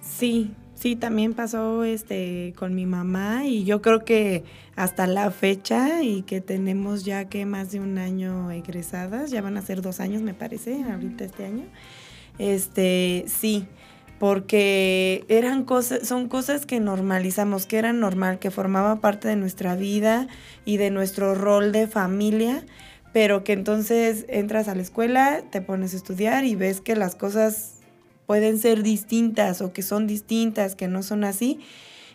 Sí, 0.00 0.52
sí, 0.74 0.96
también 0.96 1.34
pasó 1.34 1.84
este 1.84 2.52
con 2.58 2.74
mi 2.74 2.86
mamá 2.86 3.46
y 3.46 3.64
yo 3.64 3.80
creo 3.80 4.04
que 4.04 4.44
hasta 4.76 5.06
la 5.06 5.30
fecha 5.30 6.02
y 6.02 6.22
que 6.22 6.40
tenemos 6.40 7.04
ya 7.04 7.26
que 7.26 7.46
más 7.46 7.70
de 7.72 7.80
un 7.80 7.98
año 7.98 8.50
egresadas, 8.50 9.30
ya 9.30 9.40
van 9.40 9.56
a 9.56 9.62
ser 9.62 9.82
dos 9.82 10.00
años 10.00 10.22
me 10.22 10.34
parece, 10.34 10.82
ahorita 10.82 11.24
este 11.24 11.46
año, 11.46 11.64
este, 12.38 13.24
sí, 13.28 13.66
porque 14.18 15.24
eran 15.28 15.64
cosas, 15.64 16.06
son 16.06 16.28
cosas 16.28 16.66
que 16.66 16.80
normalizamos, 16.80 17.66
que 17.66 17.78
eran 17.78 18.00
normal, 18.00 18.38
que 18.38 18.50
formaba 18.50 19.00
parte 19.00 19.28
de 19.28 19.36
nuestra 19.36 19.74
vida 19.74 20.28
y 20.64 20.76
de 20.76 20.90
nuestro 20.90 21.34
rol 21.34 21.72
de 21.72 21.86
familia, 21.86 22.64
pero 23.12 23.44
que 23.44 23.52
entonces 23.52 24.24
entras 24.28 24.68
a 24.68 24.74
la 24.74 24.82
escuela, 24.82 25.42
te 25.50 25.60
pones 25.60 25.94
a 25.94 25.96
estudiar 25.96 26.44
y 26.44 26.54
ves 26.54 26.80
que 26.80 26.96
las 26.96 27.14
cosas 27.16 27.74
pueden 28.26 28.58
ser 28.58 28.82
distintas 28.82 29.60
o 29.60 29.72
que 29.72 29.82
son 29.82 30.06
distintas, 30.06 30.74
que 30.74 30.88
no 30.88 31.02
son 31.02 31.24
así. 31.24 31.60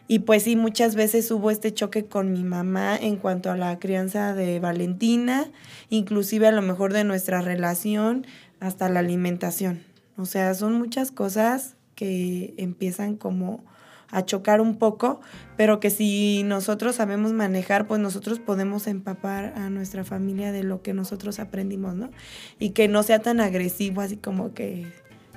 Y 0.08 0.20
pues 0.20 0.44
sí, 0.44 0.56
muchas 0.56 0.96
veces 0.96 1.30
hubo 1.30 1.52
este 1.52 1.72
choque 1.72 2.06
con 2.06 2.32
mi 2.32 2.44
mamá 2.44 2.98
en 2.98 3.18
cuanto 3.18 3.52
a 3.52 3.58
la 3.58 3.78
crianza 3.78 4.34
de 4.34 4.60
Valentina, 4.60 5.52
inclusive 5.90 6.48
a 6.48 6.52
lo 6.52 6.64
mejor 6.64 6.94
de 6.94 7.04
nuestra 7.04 7.42
relación 7.42 8.26
hasta 8.60 8.90
la 8.90 9.02
alimentación. 9.02 9.84
O 10.18 10.26
sea, 10.26 10.54
son 10.56 10.74
muchas 10.74 11.12
cosas 11.12 11.76
que 12.00 12.54
empiezan 12.56 13.18
como 13.18 13.62
a 14.10 14.24
chocar 14.24 14.62
un 14.62 14.78
poco, 14.78 15.20
pero 15.58 15.82
que 15.82 15.90
si 15.90 16.44
nosotros 16.44 16.96
sabemos 16.96 17.34
manejar, 17.34 17.88
pues 17.88 18.00
nosotros 18.00 18.40
podemos 18.40 18.88
empapar 18.88 19.52
a 19.58 19.70
nuestra 19.70 20.06
familia 20.06 20.54
de 20.54 20.64
lo 20.64 20.82
que 20.82 20.94
nosotros 20.94 21.40
aprendimos, 21.40 21.96
¿no? 21.96 22.10
Y 22.58 22.70
que 22.70 22.88
no 22.88 23.04
sea 23.04 23.20
tan 23.20 23.42
agresivo, 23.42 24.00
así 24.00 24.16
como 24.16 24.54
que 24.54 24.88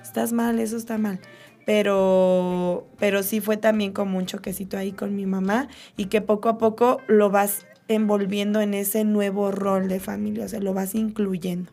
estás 0.00 0.32
mal, 0.32 0.60
eso 0.60 0.76
está 0.76 0.98
mal. 0.98 1.18
Pero, 1.66 2.86
pero 3.00 3.24
sí 3.24 3.40
fue 3.40 3.56
también 3.56 3.92
como 3.92 4.18
un 4.18 4.26
choquecito 4.26 4.78
ahí 4.78 4.92
con 4.92 5.16
mi 5.16 5.26
mamá 5.26 5.66
y 5.96 6.04
que 6.04 6.20
poco 6.20 6.48
a 6.48 6.58
poco 6.58 7.00
lo 7.08 7.28
vas 7.28 7.66
envolviendo 7.88 8.60
en 8.60 8.72
ese 8.72 9.02
nuevo 9.02 9.50
rol 9.50 9.88
de 9.88 9.98
familia, 9.98 10.44
o 10.44 10.48
sea, 10.48 10.60
lo 10.60 10.74
vas 10.74 10.94
incluyendo. 10.94 11.72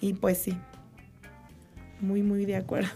Y 0.00 0.14
pues 0.14 0.38
sí, 0.38 0.56
muy, 2.00 2.22
muy 2.22 2.46
de 2.46 2.56
acuerdo. 2.56 2.88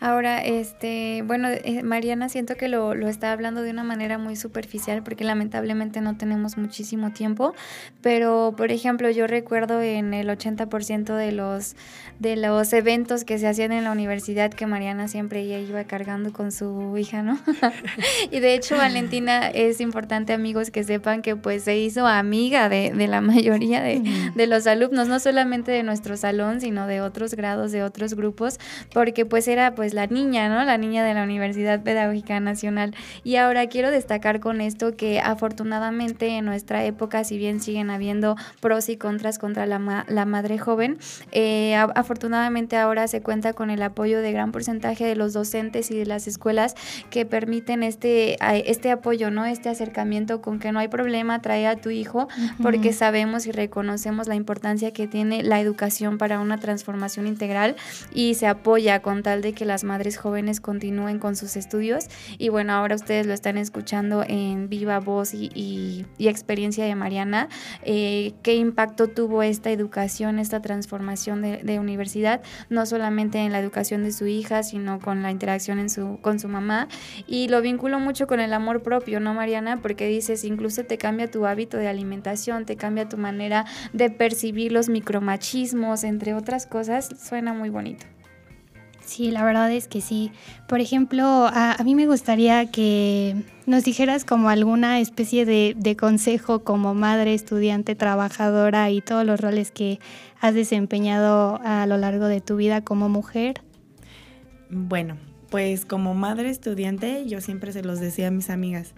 Ahora, 0.00 0.38
este, 0.38 1.22
bueno, 1.26 1.48
eh, 1.50 1.82
Mariana 1.82 2.30
siento 2.30 2.56
que 2.56 2.68
lo, 2.68 2.94
lo, 2.94 3.06
está 3.08 3.32
hablando 3.32 3.60
de 3.60 3.70
una 3.70 3.84
manera 3.84 4.16
muy 4.16 4.34
superficial 4.34 5.02
porque 5.02 5.24
lamentablemente 5.24 6.00
no 6.00 6.16
tenemos 6.16 6.56
muchísimo 6.56 7.12
tiempo, 7.12 7.54
pero 8.00 8.54
por 8.56 8.72
ejemplo 8.72 9.10
yo 9.10 9.26
recuerdo 9.26 9.82
en 9.82 10.14
el 10.14 10.28
80% 10.28 11.14
de 11.14 11.32
los, 11.32 11.76
de 12.18 12.36
los 12.36 12.72
eventos 12.72 13.24
que 13.24 13.38
se 13.38 13.46
hacían 13.46 13.72
en 13.72 13.84
la 13.84 13.92
universidad 13.92 14.50
que 14.50 14.66
Mariana 14.66 15.06
siempre 15.06 15.42
ella 15.42 15.58
iba 15.58 15.84
cargando 15.84 16.32
con 16.32 16.50
su 16.50 16.96
hija, 16.96 17.22
¿no? 17.22 17.38
y 18.30 18.40
de 18.40 18.54
hecho 18.54 18.78
Valentina 18.78 19.48
es 19.48 19.82
importante 19.82 20.32
amigos 20.32 20.70
que 20.70 20.82
sepan 20.82 21.20
que 21.20 21.36
pues 21.36 21.64
se 21.64 21.76
hizo 21.76 22.06
amiga 22.06 22.70
de, 22.70 22.92
de 22.94 23.06
la 23.06 23.20
mayoría 23.20 23.82
de, 23.82 24.02
de 24.34 24.46
los 24.46 24.66
alumnos, 24.66 25.08
no 25.08 25.20
solamente 25.20 25.72
de 25.72 25.82
nuestro 25.82 26.16
salón, 26.16 26.62
sino 26.62 26.86
de 26.86 27.02
otros 27.02 27.34
grados, 27.34 27.70
de 27.70 27.82
otros 27.82 28.14
grupos, 28.14 28.58
porque 28.94 29.26
pues 29.26 29.46
era 29.46 29.74
pues 29.74 29.89
la 29.94 30.06
niña, 30.06 30.48
¿no? 30.48 30.64
La 30.64 30.78
niña 30.78 31.04
de 31.04 31.14
la 31.14 31.22
Universidad 31.22 31.82
Pedagógica 31.82 32.38
Nacional. 32.40 32.94
Y 33.24 33.36
ahora 33.36 33.66
quiero 33.68 33.90
destacar 33.90 34.40
con 34.40 34.60
esto 34.60 34.96
que 34.96 35.20
afortunadamente 35.20 36.28
en 36.28 36.44
nuestra 36.44 36.84
época, 36.84 37.24
si 37.24 37.38
bien 37.38 37.60
siguen 37.60 37.90
habiendo 37.90 38.36
pros 38.60 38.88
y 38.88 38.96
contras 38.96 39.38
contra 39.38 39.66
la, 39.66 40.04
la 40.08 40.24
madre 40.24 40.58
joven, 40.58 40.98
eh, 41.32 41.74
afortunadamente 41.74 42.76
ahora 42.76 43.08
se 43.08 43.22
cuenta 43.22 43.52
con 43.52 43.70
el 43.70 43.82
apoyo 43.82 44.20
de 44.20 44.32
gran 44.32 44.52
porcentaje 44.52 45.04
de 45.04 45.16
los 45.16 45.32
docentes 45.32 45.90
y 45.90 45.98
de 45.98 46.06
las 46.06 46.26
escuelas 46.26 46.74
que 47.10 47.26
permiten 47.26 47.82
este, 47.82 48.36
este 48.70 48.90
apoyo, 48.90 49.30
¿no? 49.30 49.44
Este 49.44 49.68
acercamiento 49.68 50.40
con 50.40 50.58
que 50.58 50.72
no 50.72 50.78
hay 50.78 50.88
problema, 50.88 51.40
trae 51.42 51.66
a 51.66 51.76
tu 51.76 51.90
hijo, 51.90 52.28
porque 52.62 52.92
sabemos 52.92 53.46
y 53.46 53.52
reconocemos 53.52 54.28
la 54.28 54.34
importancia 54.34 54.92
que 54.92 55.06
tiene 55.06 55.42
la 55.42 55.60
educación 55.60 56.18
para 56.18 56.40
una 56.40 56.58
transformación 56.58 57.26
integral 57.26 57.76
y 58.12 58.34
se 58.34 58.46
apoya 58.46 59.00
con 59.00 59.22
tal 59.22 59.42
de 59.42 59.52
que 59.52 59.64
las 59.64 59.79
madres 59.84 60.16
jóvenes 60.16 60.60
continúen 60.60 61.18
con 61.18 61.36
sus 61.36 61.56
estudios. 61.56 62.06
Y 62.38 62.48
bueno, 62.48 62.72
ahora 62.72 62.94
ustedes 62.94 63.26
lo 63.26 63.34
están 63.34 63.58
escuchando 63.58 64.24
en 64.26 64.68
viva 64.68 64.98
voz 65.00 65.34
y, 65.34 66.06
experiencia 66.18 66.84
de 66.84 66.94
Mariana. 66.94 67.48
Eh, 67.82 68.34
¿Qué 68.42 68.54
impacto 68.54 69.08
tuvo 69.08 69.42
esta 69.42 69.70
educación, 69.70 70.38
esta 70.38 70.62
transformación 70.62 71.42
de, 71.42 71.80
universidad? 71.80 72.42
No 72.68 72.86
solamente 72.86 73.38
en 73.38 73.52
la 73.52 73.58
educación 73.58 74.04
de 74.04 74.12
su 74.12 74.26
hija, 74.26 74.62
sino 74.62 75.00
con 75.00 75.22
la 75.22 75.30
interacción 75.30 75.78
en 75.78 75.90
su, 75.90 76.18
con 76.20 76.38
su 76.38 76.48
mamá. 76.48 76.88
Y 77.26 77.48
lo 77.48 77.62
vinculo 77.62 77.98
mucho 77.98 78.26
con 78.26 78.40
el 78.40 78.52
amor 78.52 78.82
propio, 78.82 79.20
¿no, 79.20 79.34
Mariana? 79.34 79.80
Porque 79.82 80.06
dices, 80.06 80.44
incluso 80.44 80.84
te 80.84 80.98
cambia 80.98 81.30
tu 81.30 81.46
hábito 81.46 81.76
de 81.76 81.88
alimentación, 81.88 82.64
te 82.64 82.76
cambia 82.76 83.08
tu 83.08 83.16
manera 83.16 83.66
de 83.92 84.10
percibir 84.10 84.72
los 84.72 84.88
micromachismos, 84.88 86.04
entre 86.04 86.34
otras 86.34 86.66
cosas. 86.66 87.08
Suena 87.18 87.52
muy 87.52 87.70
bonito. 87.70 88.06
Sí, 89.10 89.32
la 89.32 89.44
verdad 89.44 89.72
es 89.72 89.88
que 89.88 90.00
sí. 90.00 90.30
Por 90.68 90.78
ejemplo, 90.80 91.24
a, 91.52 91.76
mí 91.82 91.96
me 91.96 92.06
gustaría 92.06 92.70
que 92.70 93.34
nos 93.66 93.82
dijeras 93.82 94.24
como 94.24 94.48
alguna 94.50 95.00
especie 95.00 95.44
de, 95.44 95.74
de, 95.76 95.96
consejo 95.96 96.62
como 96.62 96.94
madre, 96.94 97.34
estudiante, 97.34 97.96
trabajadora 97.96 98.88
y 98.90 99.00
todos 99.00 99.26
los 99.26 99.40
roles 99.40 99.72
que 99.72 99.98
has 100.40 100.54
desempeñado 100.54 101.60
a 101.64 101.88
lo 101.88 101.96
largo 101.96 102.26
de 102.26 102.40
tu 102.40 102.54
vida 102.54 102.84
como 102.84 103.08
mujer. 103.08 103.62
Bueno, 104.70 105.16
pues 105.50 105.84
como 105.84 106.14
madre 106.14 106.48
estudiante, 106.48 107.26
yo 107.26 107.40
siempre 107.40 107.72
se 107.72 107.82
los 107.82 107.98
decía 107.98 108.28
a 108.28 108.30
mis 108.30 108.48
amigas, 108.48 108.94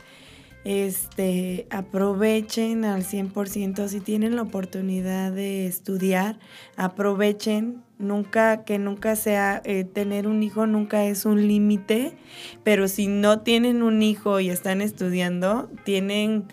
este, 0.65 1.67
aprovechen 1.71 2.85
al 2.85 3.03
100% 3.03 3.89
si 3.89 4.01
tienen 4.01 4.37
la 4.37 4.43
oportunidad 4.43 5.33
de 5.33 5.67
estudiar, 5.67 6.39
aprovechen, 6.77 7.83
nunca 7.99 8.65
que 8.65 8.79
nunca 8.79 9.17
sea 9.17 9.61
eh, 9.65 9.85
tener 9.85 10.27
un 10.27 10.43
hijo 10.43 10.67
nunca 10.67 11.05
es 11.05 11.25
un 11.25 11.47
límite, 11.49 12.17
pero 12.63 12.89
si 12.89 13.07
no 13.07 13.41
tienen 13.41 13.83
un 13.83 14.03
hijo 14.03 14.41
y 14.41 14.51
están 14.51 14.81
estudiando, 14.81 15.69
tienen 15.85 16.45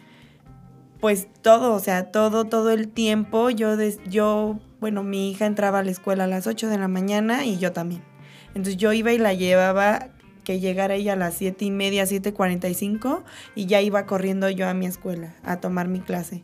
pues 1.00 1.28
todo, 1.42 1.74
o 1.74 1.80
sea, 1.80 2.12
todo 2.12 2.46
todo 2.46 2.72
el 2.72 2.90
tiempo. 2.90 3.50
Yo 3.50 3.76
yo, 4.10 4.60
bueno, 4.80 5.04
mi 5.04 5.32
hija 5.32 5.46
entraba 5.46 5.80
a 5.80 5.84
la 5.84 5.92
escuela 5.92 6.26
a 6.26 6.28
las 6.28 6.46
8 6.48 6.68
de 6.68 6.78
la 6.78 6.88
mañana 6.88 7.46
y 7.46 7.58
yo 7.58 7.72
también. 7.72 8.04
Entonces 8.50 8.78
yo 8.78 8.92
iba 8.92 9.12
y 9.14 9.18
la 9.18 9.34
llevaba 9.34 10.10
que 10.50 10.60
llegara 10.60 10.96
ella 10.96 11.14
a 11.14 11.16
las 11.16 11.36
siete 11.36 11.66
y 11.66 11.70
media, 11.70 12.06
7.45 12.06 13.22
y 13.54 13.68
ya 13.68 13.82
iba 13.82 14.08
corriendo 14.08 14.50
yo 14.50 14.68
a 14.68 14.74
mi 14.74 14.88
escuela 14.88 15.36
a 15.44 15.58
tomar 15.58 15.90
mi 15.90 16.00
clase. 16.00 16.42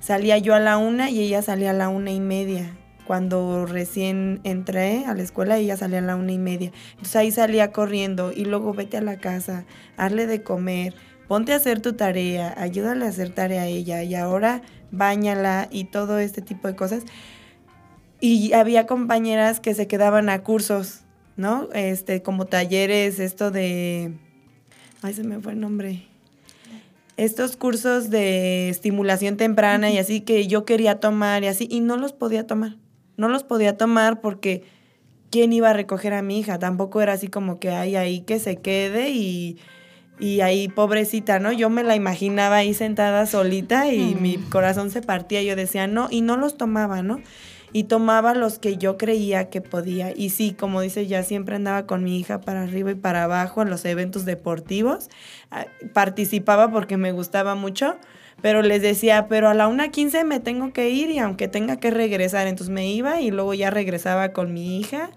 Salía 0.00 0.38
yo 0.38 0.54
a 0.54 0.58
la 0.58 0.78
una 0.78 1.10
y 1.10 1.20
ella 1.20 1.42
salía 1.42 1.68
a 1.68 1.74
la 1.74 1.90
una 1.90 2.12
y 2.12 2.20
media. 2.20 2.74
cuando 3.06 3.66
recién 3.66 4.40
entré 4.42 5.04
a 5.04 5.12
la 5.12 5.22
escuela, 5.22 5.58
ella 5.58 5.76
salía 5.76 5.98
a 5.98 6.00
la 6.00 6.16
una 6.16 6.32
y 6.32 6.38
media. 6.38 6.72
Entonces 6.92 7.16
ahí 7.16 7.30
salía 7.30 7.72
corriendo 7.72 8.32
y 8.32 8.46
luego 8.46 8.72
vete 8.72 8.96
a 8.96 9.02
la 9.02 9.18
casa, 9.18 9.66
hazle 9.98 10.26
de 10.26 10.42
comer, 10.42 10.94
ponte 11.28 11.52
a 11.52 11.56
hacer 11.56 11.82
tu 11.82 11.92
tarea, 11.92 12.54
ayúdale 12.56 13.04
a 13.04 13.10
hacer 13.10 13.34
tarea 13.34 13.64
a 13.64 13.66
ella 13.66 14.02
y 14.02 14.14
ahora 14.14 14.62
bañala 14.92 15.68
y 15.70 15.84
todo 15.84 16.18
este 16.18 16.40
tipo 16.40 16.68
de 16.68 16.74
cosas. 16.74 17.04
Y 18.18 18.54
había 18.54 18.86
compañeras 18.86 19.60
que 19.60 19.74
se 19.74 19.86
quedaban 19.86 20.30
a 20.30 20.42
cursos, 20.42 21.01
¿no? 21.36 21.68
Este, 21.72 22.22
como 22.22 22.46
talleres, 22.46 23.18
esto 23.18 23.50
de... 23.50 24.12
Ay, 25.02 25.14
se 25.14 25.24
me 25.24 25.40
fue 25.40 25.52
el 25.52 25.60
nombre 25.60 26.06
estos 27.16 27.56
cursos 27.56 28.10
de 28.10 28.68
estimulación 28.68 29.36
temprana 29.36 29.90
y 29.90 29.98
así 29.98 30.22
que 30.22 30.46
yo 30.46 30.64
quería 30.64 31.00
tomar 31.00 31.44
y 31.44 31.46
así, 31.46 31.68
y 31.70 31.80
no 31.80 31.96
los 31.96 32.12
podía 32.12 32.46
tomar. 32.46 32.76
No 33.16 33.28
los 33.28 33.44
podía 33.44 33.76
tomar 33.76 34.20
porque 34.20 34.64
¿quién 35.30 35.52
iba 35.52 35.70
a 35.70 35.74
recoger 35.74 36.14
a 36.14 36.22
mi 36.22 36.40
hija? 36.40 36.58
Tampoco 36.58 37.02
era 37.02 37.12
así 37.12 37.28
como 37.28 37.60
que 37.60 37.70
hay 37.70 37.96
ahí 37.96 38.20
que 38.22 38.38
se 38.38 38.56
quede 38.56 39.10
y, 39.10 39.58
y 40.18 40.40
ahí 40.40 40.68
pobrecita, 40.68 41.38
¿no? 41.38 41.52
Yo 41.52 41.68
me 41.70 41.84
la 41.84 41.94
imaginaba 41.94 42.56
ahí 42.56 42.74
sentada 42.74 43.26
solita 43.26 43.92
y 43.92 44.14
mi 44.14 44.38
corazón 44.38 44.90
se 44.90 45.02
partía. 45.02 45.42
Yo 45.42 45.54
decía, 45.54 45.86
no, 45.86 46.08
y 46.10 46.22
no 46.22 46.36
los 46.36 46.56
tomaba, 46.56 47.02
¿no? 47.02 47.20
Y 47.72 47.84
tomaba 47.84 48.34
los 48.34 48.58
que 48.58 48.76
yo 48.76 48.98
creía 48.98 49.48
que 49.48 49.60
podía. 49.60 50.12
Y 50.14 50.30
sí, 50.30 50.52
como 50.52 50.80
dice, 50.80 51.06
ya 51.06 51.22
siempre 51.22 51.56
andaba 51.56 51.86
con 51.86 52.04
mi 52.04 52.18
hija 52.18 52.40
para 52.40 52.62
arriba 52.62 52.90
y 52.90 52.94
para 52.94 53.24
abajo 53.24 53.62
en 53.62 53.70
los 53.70 53.84
eventos 53.84 54.24
deportivos. 54.24 55.08
Ah, 55.50 55.66
participaba 55.92 56.70
porque 56.70 56.96
me 56.96 57.12
gustaba 57.12 57.54
mucho, 57.54 57.96
pero 58.42 58.62
les 58.62 58.82
decía, 58.82 59.26
pero 59.28 59.48
a 59.48 59.54
la 59.54 59.68
1.15 59.68 60.24
me 60.24 60.40
tengo 60.40 60.72
que 60.72 60.90
ir 60.90 61.10
y 61.10 61.18
aunque 61.18 61.48
tenga 61.48 61.76
que 61.76 61.90
regresar, 61.90 62.46
entonces 62.46 62.72
me 62.72 62.90
iba 62.90 63.20
y 63.20 63.30
luego 63.30 63.54
ya 63.54 63.70
regresaba 63.70 64.32
con 64.32 64.52
mi 64.52 64.78
hija 64.78 65.10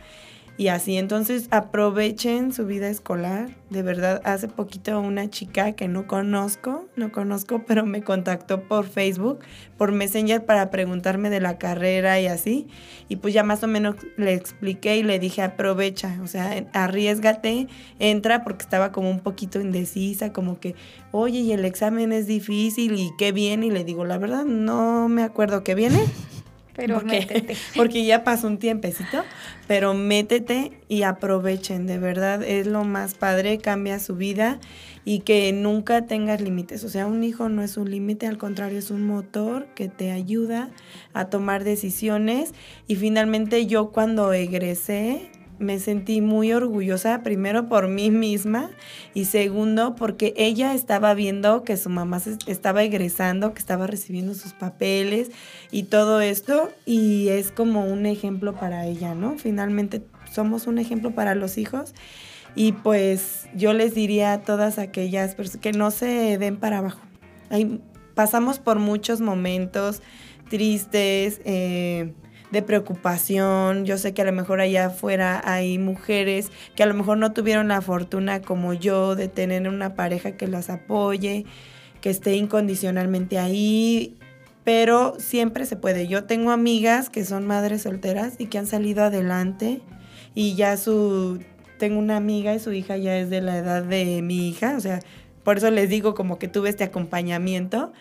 y 0.58 0.70
así. 0.70 0.98
Entonces 0.98 1.48
aprovechen 1.52 2.54
su 2.54 2.66
vida 2.66 2.88
escolar. 2.90 3.50
De 3.70 3.82
verdad, 3.82 4.22
hace 4.24 4.48
poquito 4.48 5.00
una 5.00 5.30
chica 5.30 5.74
que 5.74 5.88
no 5.88 6.08
conozco, 6.08 6.88
no 6.96 7.12
conozco, 7.12 7.64
pero 7.68 7.86
me 7.86 8.04
contactó 8.04 8.62
por 8.62 8.86
Facebook, 8.86 9.40
por 9.78 9.92
Messenger 9.92 10.46
para 10.46 10.70
preguntarme 10.70 11.30
de 11.30 11.42
la 11.42 11.58
carrera 11.58 12.20
y 12.22 12.28
así. 12.28 12.68
Y 13.10 13.18
pues 13.18 13.34
ya 13.34 13.44
más 13.44 13.64
o 13.64 13.68
menos 13.68 13.96
le 14.18 14.34
expliqué 14.34 14.98
y 14.98 15.04
le 15.04 15.20
dije, 15.20 15.42
aprovecha, 15.42 16.20
o 16.24 16.28
sea, 16.28 16.66
arriesgate, 16.74 17.68
entra 18.00 18.44
porque 18.44 18.64
estaba 18.64 18.92
como 18.92 19.10
un 19.10 19.20
poquito 19.20 19.60
indecisa, 19.60 20.32
como 20.32 20.60
que, 20.60 20.76
oye, 21.12 21.40
y 21.40 21.52
el 21.52 21.66
examen 21.66 22.12
es 22.14 22.28
difícil 22.28 22.98
y 22.98 23.12
qué 23.18 23.32
viene. 23.32 23.68
Y 23.68 23.72
le 23.72 23.84
digo, 23.84 24.06
la 24.06 24.18
verdad, 24.18 24.46
no 24.46 25.10
me 25.10 25.24
acuerdo 25.24 25.64
qué 25.64 25.76
viene 25.76 26.00
pero 26.76 26.96
porque, 26.96 27.20
métete. 27.20 27.56
Porque 27.76 28.06
ya 28.06 28.24
pasó 28.24 28.48
un 28.48 28.58
tiempecito, 28.58 29.24
pero 29.68 29.94
métete 29.94 30.72
y 30.88 31.04
aprovechen, 31.04 31.88
de 31.88 31.98
verdad 31.98 32.44
es 32.44 32.68
lo 32.68 32.84
más 32.84 33.14
padre, 33.14 33.58
cambia 33.60 34.00
su 34.00 34.16
vida 34.16 34.60
y 35.06 35.20
que 35.20 35.54
nunca 35.54 36.06
tengas 36.06 36.42
límites. 36.42 36.84
O 36.84 36.90
sea, 36.90 37.06
un 37.08 37.24
hijo 37.24 37.48
no 37.48 37.62
es 37.62 37.78
un 37.78 37.90
límite, 37.90 38.28
al 38.28 38.38
contrario, 38.38 38.80
es 38.80 38.92
un 38.92 39.06
motor 39.06 39.68
que 39.76 39.88
te 39.88 40.12
ayuda 40.12 40.70
a 41.14 41.30
tomar 41.30 41.64
decisiones. 41.64 42.54
Y 42.88 42.96
finalmente 42.96 43.68
yo 43.68 43.92
cuando 43.92 44.34
egresé, 44.34 45.30
me 45.60 45.80
sentí 45.80 46.22
muy 46.22 46.54
orgullosa, 46.54 47.24
primero 47.24 47.68
por 47.68 47.88
mí 47.88 48.12
misma 48.12 48.72
y 49.14 49.26
segundo 49.26 49.96
porque 49.96 50.34
ella 50.38 50.74
estaba 50.74 51.14
viendo 51.14 51.64
que 51.64 51.78
su 51.78 51.90
mamá 51.90 52.22
estaba 52.48 52.84
egresando, 52.84 53.54
que 53.54 53.60
estaba 53.60 53.88
recibiendo 53.88 54.34
sus 54.34 54.54
papeles 54.54 55.32
y 55.72 55.84
todo 55.84 56.22
esto 56.22 56.72
y 56.86 57.30
es 57.30 57.52
como 57.52 57.86
un 57.86 58.06
ejemplo 58.06 58.54
para 58.54 58.86
ella, 58.86 59.16
¿no? 59.16 59.38
Finalmente 59.38 60.04
somos 60.32 60.68
un 60.68 60.78
ejemplo 60.78 61.12
para 61.12 61.36
los 61.36 61.58
hijos 61.58 61.94
y 62.56 62.72
pues 62.72 63.48
yo 63.56 63.74
les 63.74 63.94
diría 63.94 64.34
a 64.34 64.42
todas 64.42 64.80
aquellas 64.80 65.36
personas 65.36 65.62
que 65.62 65.72
no 65.72 65.92
se 65.92 66.38
den 66.38 66.58
para 66.58 66.80
abajo. 66.80 67.02
pasamos 68.14 68.60
por 68.60 68.80
muchos 68.80 69.20
momentos 69.22 70.02
tristes, 70.50 71.42
eh, 71.44 72.14
de 72.56 72.62
preocupación. 72.62 73.86
Yo 73.86 73.98
sé 73.98 74.14
que 74.14 74.22
a 74.22 74.26
lo 74.26 74.32
mejor 74.32 74.62
allá 74.62 74.86
afuera 74.86 75.42
hay 75.44 75.78
mujeres 75.78 76.52
que 76.74 76.84
a 76.84 76.86
lo 76.86 76.94
mejor 76.94 77.18
no 77.18 77.34
tuvieron 77.34 77.68
la 77.68 77.82
fortuna 77.82 78.42
como 78.42 78.74
yo 78.74 79.16
de 79.16 79.28
tener 79.28 79.68
una 79.68 79.94
pareja 79.94 80.38
que 80.38 80.48
las 80.48 80.70
apoye, 80.70 81.46
que 82.00 82.10
esté 82.10 82.36
incondicionalmente 82.36 83.40
ahí, 83.40 84.18
pero 84.64 85.16
siempre 85.20 85.66
se 85.66 85.76
puede. 85.76 86.08
Yo 86.08 86.24
tengo 86.24 86.52
amigas 86.52 87.10
que 87.10 87.26
son 87.26 87.46
madres 87.46 87.82
solteras 87.82 88.36
y 88.40 88.46
que 88.46 88.58
han 88.58 88.68
salido 88.68 89.04
adelante 89.04 89.82
y 90.34 90.56
ya 90.56 90.78
su... 90.78 91.44
Tengo 91.78 92.00
una 92.00 92.16
amiga 92.16 92.56
y 92.56 92.60
su 92.60 92.72
hija 92.72 92.96
ya 92.96 93.18
es 93.18 93.30
de 93.30 93.42
la 93.42 93.58
edad 93.58 93.84
de 93.84 94.22
mi 94.22 94.48
hija, 94.48 94.76
o 94.78 94.80
sea, 94.80 95.02
por 95.44 95.58
eso 95.58 95.70
les 95.72 95.90
digo 95.90 96.16
como 96.16 96.40
que 96.40 96.48
tuve 96.48 96.70
este 96.70 96.86
acompañamiento 96.86 97.92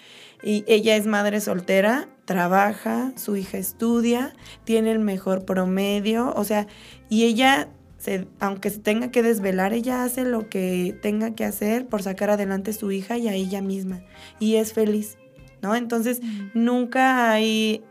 y 0.44 0.64
ella 0.68 0.94
es 0.94 1.06
madre 1.06 1.40
soltera, 1.40 2.08
trabaja, 2.24 3.12
su 3.16 3.36
hija 3.36 3.58
estudia, 3.58 4.34
tiene 4.64 4.92
el 4.92 4.98
mejor 4.98 5.44
promedio, 5.44 6.32
o 6.34 6.44
sea, 6.44 6.66
y 7.08 7.24
ella, 7.24 7.68
se, 7.98 8.26
aunque 8.40 8.70
se 8.70 8.78
tenga 8.78 9.10
que 9.10 9.22
desvelar, 9.22 9.72
ella 9.72 10.04
hace 10.04 10.24
lo 10.24 10.48
que 10.48 10.98
tenga 11.02 11.34
que 11.34 11.44
hacer 11.44 11.86
por 11.86 12.02
sacar 12.02 12.30
adelante 12.30 12.70
a 12.70 12.74
su 12.74 12.90
hija 12.92 13.18
y 13.18 13.28
a 13.28 13.34
ella 13.34 13.60
misma. 13.62 14.02
Y 14.40 14.56
es 14.56 14.72
feliz, 14.72 15.18
¿no? 15.62 15.74
Entonces, 15.74 16.20
nunca 16.54 17.30
hay, 17.30 17.82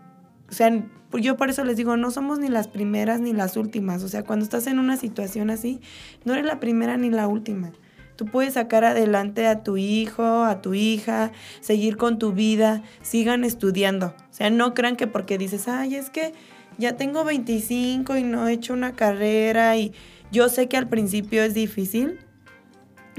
o 0.50 0.54
sea, 0.54 0.84
yo 1.20 1.38
por 1.38 1.50
eso 1.50 1.64
les 1.64 1.78
digo, 1.78 1.96
no 1.98 2.12
somos 2.12 2.40
ni 2.40 2.50
las 2.50 2.68
primeras 2.68 3.22
ni 3.22 3.34
las 3.34 3.58
últimas. 3.58 4.04
O 4.04 4.10
sea, 4.10 4.24
cuando 4.24 4.44
estás 4.44 4.68
en 4.68 4.80
una 4.80 4.98
situación 4.98 5.50
así, 5.50 5.80
no 6.26 6.34
eres 6.34 6.46
la 6.46 6.60
primera 6.60 6.98
ni 6.98 7.10
la 7.10 7.28
última. 7.28 7.72
Tú 8.16 8.26
puedes 8.26 8.53
sacar 8.53 8.84
adelante 8.84 9.47
a 9.47 9.64
tu 9.64 9.78
hijo, 9.78 10.43
a 10.43 10.61
tu 10.61 10.74
hija, 10.74 11.32
seguir 11.61 11.97
con 11.97 12.20
tu 12.20 12.32
vida, 12.34 12.84
sigan 13.01 13.43
estudiando. 13.43 14.07
O 14.07 14.34
sea, 14.34 14.49
no 14.49 14.74
crean 14.74 14.95
que 14.95 15.07
porque 15.07 15.38
dices, 15.38 15.68
ay, 15.68 15.95
es 15.95 16.09
que 16.09 16.34
ya 16.78 16.95
tengo 16.97 17.24
25 17.24 18.18
y 18.18 18.24
no 18.24 18.47
he 18.47 18.53
hecho 18.53 18.74
una 18.74 18.93
carrera 18.93 19.78
y 19.78 19.93
yo 20.32 20.49
sé 20.49 20.68
que 20.68 20.78
al 20.78 20.88
principio 20.88 21.43
es 21.43 21.53
difícil, 21.53 22.20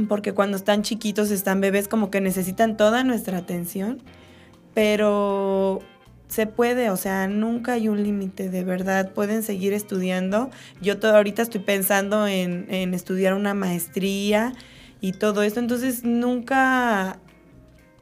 porque 0.09 0.32
cuando 0.32 0.57
están 0.57 0.82
chiquitos, 0.82 1.30
están 1.30 1.61
bebés, 1.61 1.86
como 1.86 2.11
que 2.11 2.20
necesitan 2.20 2.76
toda 2.76 3.05
nuestra 3.05 3.38
atención, 3.38 4.03
pero 4.74 5.80
se 6.26 6.49
puede, 6.49 6.90
o 6.90 6.97
sea, 6.97 7.28
nunca 7.28 7.74
hay 7.74 7.88
un 7.88 8.03
límite, 8.03 8.49
de 8.49 8.64
verdad, 8.64 9.12
pueden 9.12 9.45
seguir 9.45 9.72
estudiando. 9.72 10.51
Yo 10.82 10.99
todo, 10.99 11.14
ahorita 11.14 11.42
estoy 11.42 11.61
pensando 11.61 12.26
en, 12.26 12.66
en 12.70 12.95
estudiar 12.95 13.34
una 13.34 13.55
maestría, 13.55 14.53
y 15.05 15.13
todo 15.13 15.43
esto. 15.43 15.61
Entonces 15.61 16.03
nunca, 16.03 17.19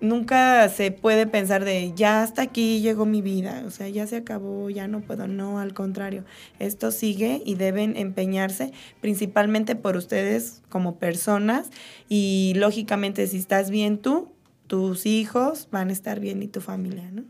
nunca 0.00 0.68
se 0.68 0.92
puede 0.92 1.26
pensar 1.26 1.64
de 1.64 1.92
ya 1.96 2.22
hasta 2.22 2.42
aquí 2.42 2.80
llegó 2.80 3.06
mi 3.06 3.22
vida, 3.22 3.64
o 3.66 3.70
sea, 3.70 3.88
ya 3.88 4.06
se 4.06 4.18
acabó, 4.18 4.70
ya 4.70 4.86
no 4.86 5.00
puedo. 5.00 5.26
No, 5.26 5.58
al 5.58 5.74
contrario, 5.74 6.24
esto 6.60 6.92
sigue 6.92 7.42
y 7.44 7.56
deben 7.56 7.96
empeñarse 7.96 8.70
principalmente 9.00 9.74
por 9.74 9.96
ustedes 9.96 10.62
como 10.68 11.00
personas 11.00 11.70
y 12.08 12.52
lógicamente 12.54 13.26
si 13.26 13.38
estás 13.38 13.68
bien 13.68 13.98
tú, 13.98 14.30
tus 14.68 15.04
hijos 15.04 15.66
van 15.72 15.88
a 15.88 15.92
estar 15.92 16.20
bien 16.20 16.40
y 16.40 16.46
tu 16.46 16.60
familia, 16.60 17.10
¿no? 17.10 17.24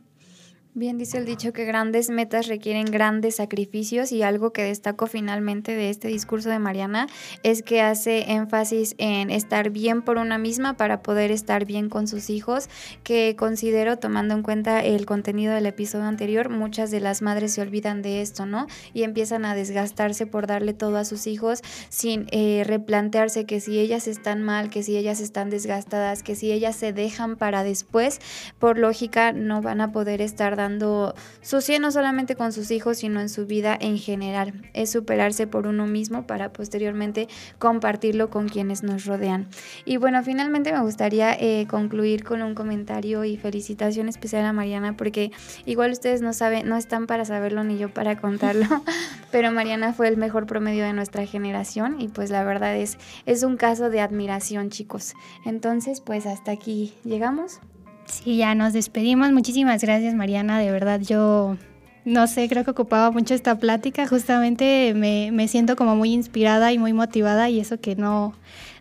Bien 0.74 0.96
dice 0.96 1.18
el 1.18 1.26
dicho 1.26 1.52
que 1.52 1.66
grandes 1.66 2.08
metas 2.08 2.46
requieren 2.46 2.86
grandes 2.86 3.36
sacrificios 3.36 4.10
y 4.10 4.22
algo 4.22 4.54
que 4.54 4.62
destaco 4.62 5.06
finalmente 5.06 5.74
de 5.74 5.90
este 5.90 6.08
discurso 6.08 6.48
de 6.48 6.58
Mariana 6.58 7.08
es 7.42 7.62
que 7.62 7.82
hace 7.82 8.32
énfasis 8.32 8.94
en 8.96 9.28
estar 9.28 9.68
bien 9.68 10.00
por 10.00 10.16
una 10.16 10.38
misma 10.38 10.78
para 10.78 11.02
poder 11.02 11.30
estar 11.30 11.66
bien 11.66 11.90
con 11.90 12.08
sus 12.08 12.30
hijos, 12.30 12.70
que 13.04 13.36
considero 13.36 13.98
tomando 13.98 14.32
en 14.32 14.42
cuenta 14.42 14.80
el 14.82 15.04
contenido 15.04 15.52
del 15.52 15.66
episodio 15.66 16.06
anterior, 16.06 16.48
muchas 16.48 16.90
de 16.90 17.00
las 17.00 17.20
madres 17.20 17.52
se 17.52 17.60
olvidan 17.60 18.00
de 18.00 18.22
esto, 18.22 18.46
¿no? 18.46 18.66
Y 18.94 19.02
empiezan 19.02 19.44
a 19.44 19.54
desgastarse 19.54 20.24
por 20.24 20.46
darle 20.46 20.72
todo 20.72 20.96
a 20.96 21.04
sus 21.04 21.26
hijos 21.26 21.60
sin 21.90 22.28
eh, 22.30 22.64
replantearse 22.66 23.44
que 23.44 23.60
si 23.60 23.78
ellas 23.78 24.08
están 24.08 24.42
mal, 24.42 24.70
que 24.70 24.82
si 24.82 24.96
ellas 24.96 25.20
están 25.20 25.50
desgastadas, 25.50 26.22
que 26.22 26.34
si 26.34 26.50
ellas 26.50 26.76
se 26.76 26.94
dejan 26.94 27.36
para 27.36 27.62
después, 27.62 28.20
por 28.58 28.78
lógica 28.78 29.32
no 29.32 29.60
van 29.60 29.82
a 29.82 29.92
poder 29.92 30.22
estar 30.22 30.56
dando 30.56 30.61
su 30.70 31.62
no 31.80 31.90
solamente 31.90 32.36
con 32.36 32.52
sus 32.52 32.70
hijos, 32.70 32.98
sino 32.98 33.20
en 33.20 33.28
su 33.28 33.46
vida 33.46 33.76
en 33.80 33.98
general. 33.98 34.52
Es 34.74 34.90
superarse 34.90 35.46
por 35.46 35.66
uno 35.66 35.86
mismo 35.86 36.26
para 36.26 36.52
posteriormente 36.52 37.28
compartirlo 37.58 38.30
con 38.30 38.48
quienes 38.48 38.82
nos 38.82 39.06
rodean. 39.06 39.48
Y 39.84 39.96
bueno, 39.96 40.22
finalmente 40.22 40.72
me 40.72 40.80
gustaría 40.80 41.32
eh, 41.34 41.66
concluir 41.68 42.24
con 42.24 42.42
un 42.42 42.54
comentario 42.54 43.24
y 43.24 43.36
felicitación 43.36 44.08
especial 44.08 44.44
a 44.44 44.52
Mariana, 44.52 44.96
porque 44.96 45.32
igual 45.66 45.92
ustedes 45.92 46.22
no 46.22 46.32
saben, 46.32 46.68
no 46.68 46.76
están 46.76 47.06
para 47.06 47.24
saberlo 47.24 47.64
ni 47.64 47.78
yo 47.78 47.92
para 47.92 48.16
contarlo, 48.16 48.66
pero 49.32 49.52
Mariana 49.52 49.92
fue 49.92 50.08
el 50.08 50.16
mejor 50.16 50.46
promedio 50.46 50.84
de 50.84 50.92
nuestra 50.92 51.26
generación 51.26 52.00
y 52.00 52.08
pues 52.08 52.30
la 52.30 52.44
verdad 52.44 52.76
es, 52.76 52.98
es 53.26 53.42
un 53.42 53.56
caso 53.56 53.90
de 53.90 54.00
admiración, 54.00 54.70
chicos. 54.70 55.14
Entonces, 55.44 56.00
pues 56.00 56.26
hasta 56.26 56.52
aquí 56.52 56.94
llegamos. 57.04 57.60
Sí, 58.12 58.36
ya 58.36 58.54
nos 58.54 58.74
despedimos. 58.74 59.32
Muchísimas 59.32 59.80
gracias, 59.82 60.14
Mariana. 60.14 60.58
De 60.58 60.70
verdad, 60.70 61.00
yo 61.00 61.56
no 62.04 62.26
sé, 62.26 62.46
creo 62.48 62.62
que 62.62 62.72
ocupaba 62.72 63.10
mucho 63.10 63.32
esta 63.32 63.58
plática. 63.58 64.06
Justamente 64.06 64.92
me, 64.94 65.30
me 65.32 65.48
siento 65.48 65.76
como 65.76 65.96
muy 65.96 66.12
inspirada 66.12 66.72
y 66.72 66.78
muy 66.78 66.92
motivada 66.92 67.48
y 67.48 67.58
eso 67.58 67.80
que 67.80 67.96
no, 67.96 68.34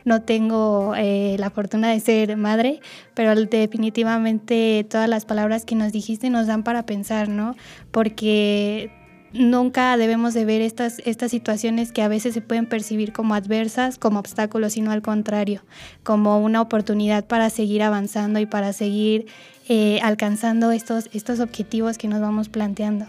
no 0.03 0.21
tengo 0.23 0.95
eh, 0.97 1.37
la 1.39 1.49
fortuna 1.49 1.89
de 1.91 2.01
ser 2.01 2.35
madre, 2.35 2.81
pero 3.13 3.33
definitivamente 3.35 4.85
todas 4.89 5.07
las 5.07 5.23
palabras 5.23 5.63
que 5.63 5.75
nos 5.75 5.93
dijiste 5.93 6.29
nos 6.29 6.47
dan 6.47 6.63
para 6.63 6.85
pensar, 6.85 7.29
¿no? 7.29 7.55
Porque 7.91 8.91
nunca 9.33 9.95
debemos 9.97 10.33
de 10.33 10.45
ver 10.45 10.61
estas, 10.61 10.99
estas 11.05 11.31
situaciones 11.31 11.91
que 11.91 12.01
a 12.01 12.07
veces 12.07 12.33
se 12.33 12.41
pueden 12.41 12.65
percibir 12.65 13.13
como 13.13 13.33
adversas, 13.33 13.97
como 13.97 14.19
obstáculos, 14.19 14.73
sino 14.73 14.91
al 14.91 15.01
contrario, 15.01 15.61
como 16.03 16.39
una 16.39 16.61
oportunidad 16.61 17.25
para 17.25 17.49
seguir 17.49 17.83
avanzando 17.83 18.39
y 18.39 18.45
para 18.45 18.73
seguir 18.73 19.27
eh, 19.69 19.99
alcanzando 20.01 20.71
estos, 20.71 21.09
estos 21.13 21.39
objetivos 21.39 21.97
que 21.97 22.07
nos 22.07 22.21
vamos 22.21 22.49
planteando. 22.49 23.07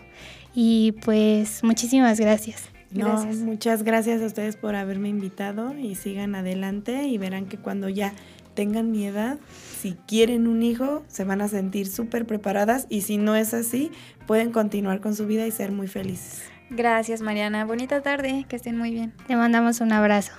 Y 0.54 0.92
pues 1.04 1.64
muchísimas 1.64 2.20
gracias. 2.20 2.68
No, 2.92 3.24
muchas 3.24 3.84
gracias 3.84 4.20
a 4.20 4.26
ustedes 4.26 4.56
por 4.56 4.74
haberme 4.74 5.08
invitado 5.08 5.74
y 5.78 5.94
sigan 5.94 6.34
adelante 6.34 7.08
y 7.08 7.16
verán 7.16 7.46
que 7.46 7.56
cuando 7.56 7.88
ya 7.88 8.12
tengan 8.54 8.90
mi 8.90 9.06
edad, 9.06 9.38
si 9.82 9.96
quieren 10.06 10.46
un 10.46 10.62
hijo, 10.62 11.02
se 11.08 11.24
van 11.24 11.40
a 11.40 11.48
sentir 11.48 11.90
súper 11.90 12.24
preparadas 12.24 12.86
y 12.88 13.00
si 13.02 13.16
no 13.16 13.34
es 13.34 13.52
así, 13.52 13.90
pueden 14.28 14.52
continuar 14.52 15.00
con 15.00 15.16
su 15.16 15.26
vida 15.26 15.44
y 15.44 15.50
ser 15.50 15.72
muy 15.72 15.88
felices. 15.88 16.44
Gracias 16.70 17.20
Mariana, 17.20 17.64
bonita 17.64 18.00
tarde, 18.00 18.46
que 18.48 18.54
estén 18.54 18.78
muy 18.78 18.92
bien. 18.92 19.12
Te 19.26 19.34
mandamos 19.34 19.80
un 19.80 19.92
abrazo. 19.92 20.32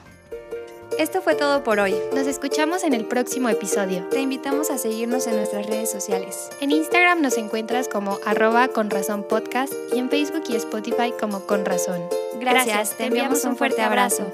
Esto 0.97 1.21
fue 1.21 1.35
todo 1.35 1.61
por 1.65 1.79
hoy. 1.79 1.93
Nos 2.15 2.25
escuchamos 2.25 2.85
en 2.85 2.93
el 2.93 3.03
próximo 3.03 3.49
episodio. 3.49 4.07
Te 4.09 4.21
invitamos 4.21 4.69
a 4.69 4.77
seguirnos 4.77 5.27
en 5.27 5.35
nuestras 5.35 5.65
redes 5.65 5.91
sociales. 5.91 6.49
En 6.61 6.71
Instagram 6.71 7.21
nos 7.21 7.37
encuentras 7.37 7.89
como 7.89 8.19
arroba 8.25 8.69
con 8.69 8.89
razón 8.89 9.25
podcast 9.27 9.73
y 9.93 9.99
en 9.99 10.09
Facebook 10.09 10.43
y 10.47 10.55
Spotify 10.55 11.11
como 11.19 11.41
con 11.41 11.65
razón. 11.65 12.01
Gracias, 12.39 12.95
te 12.95 13.07
enviamos 13.07 13.43
un 13.43 13.57
fuerte 13.57 13.81
abrazo. 13.81 14.31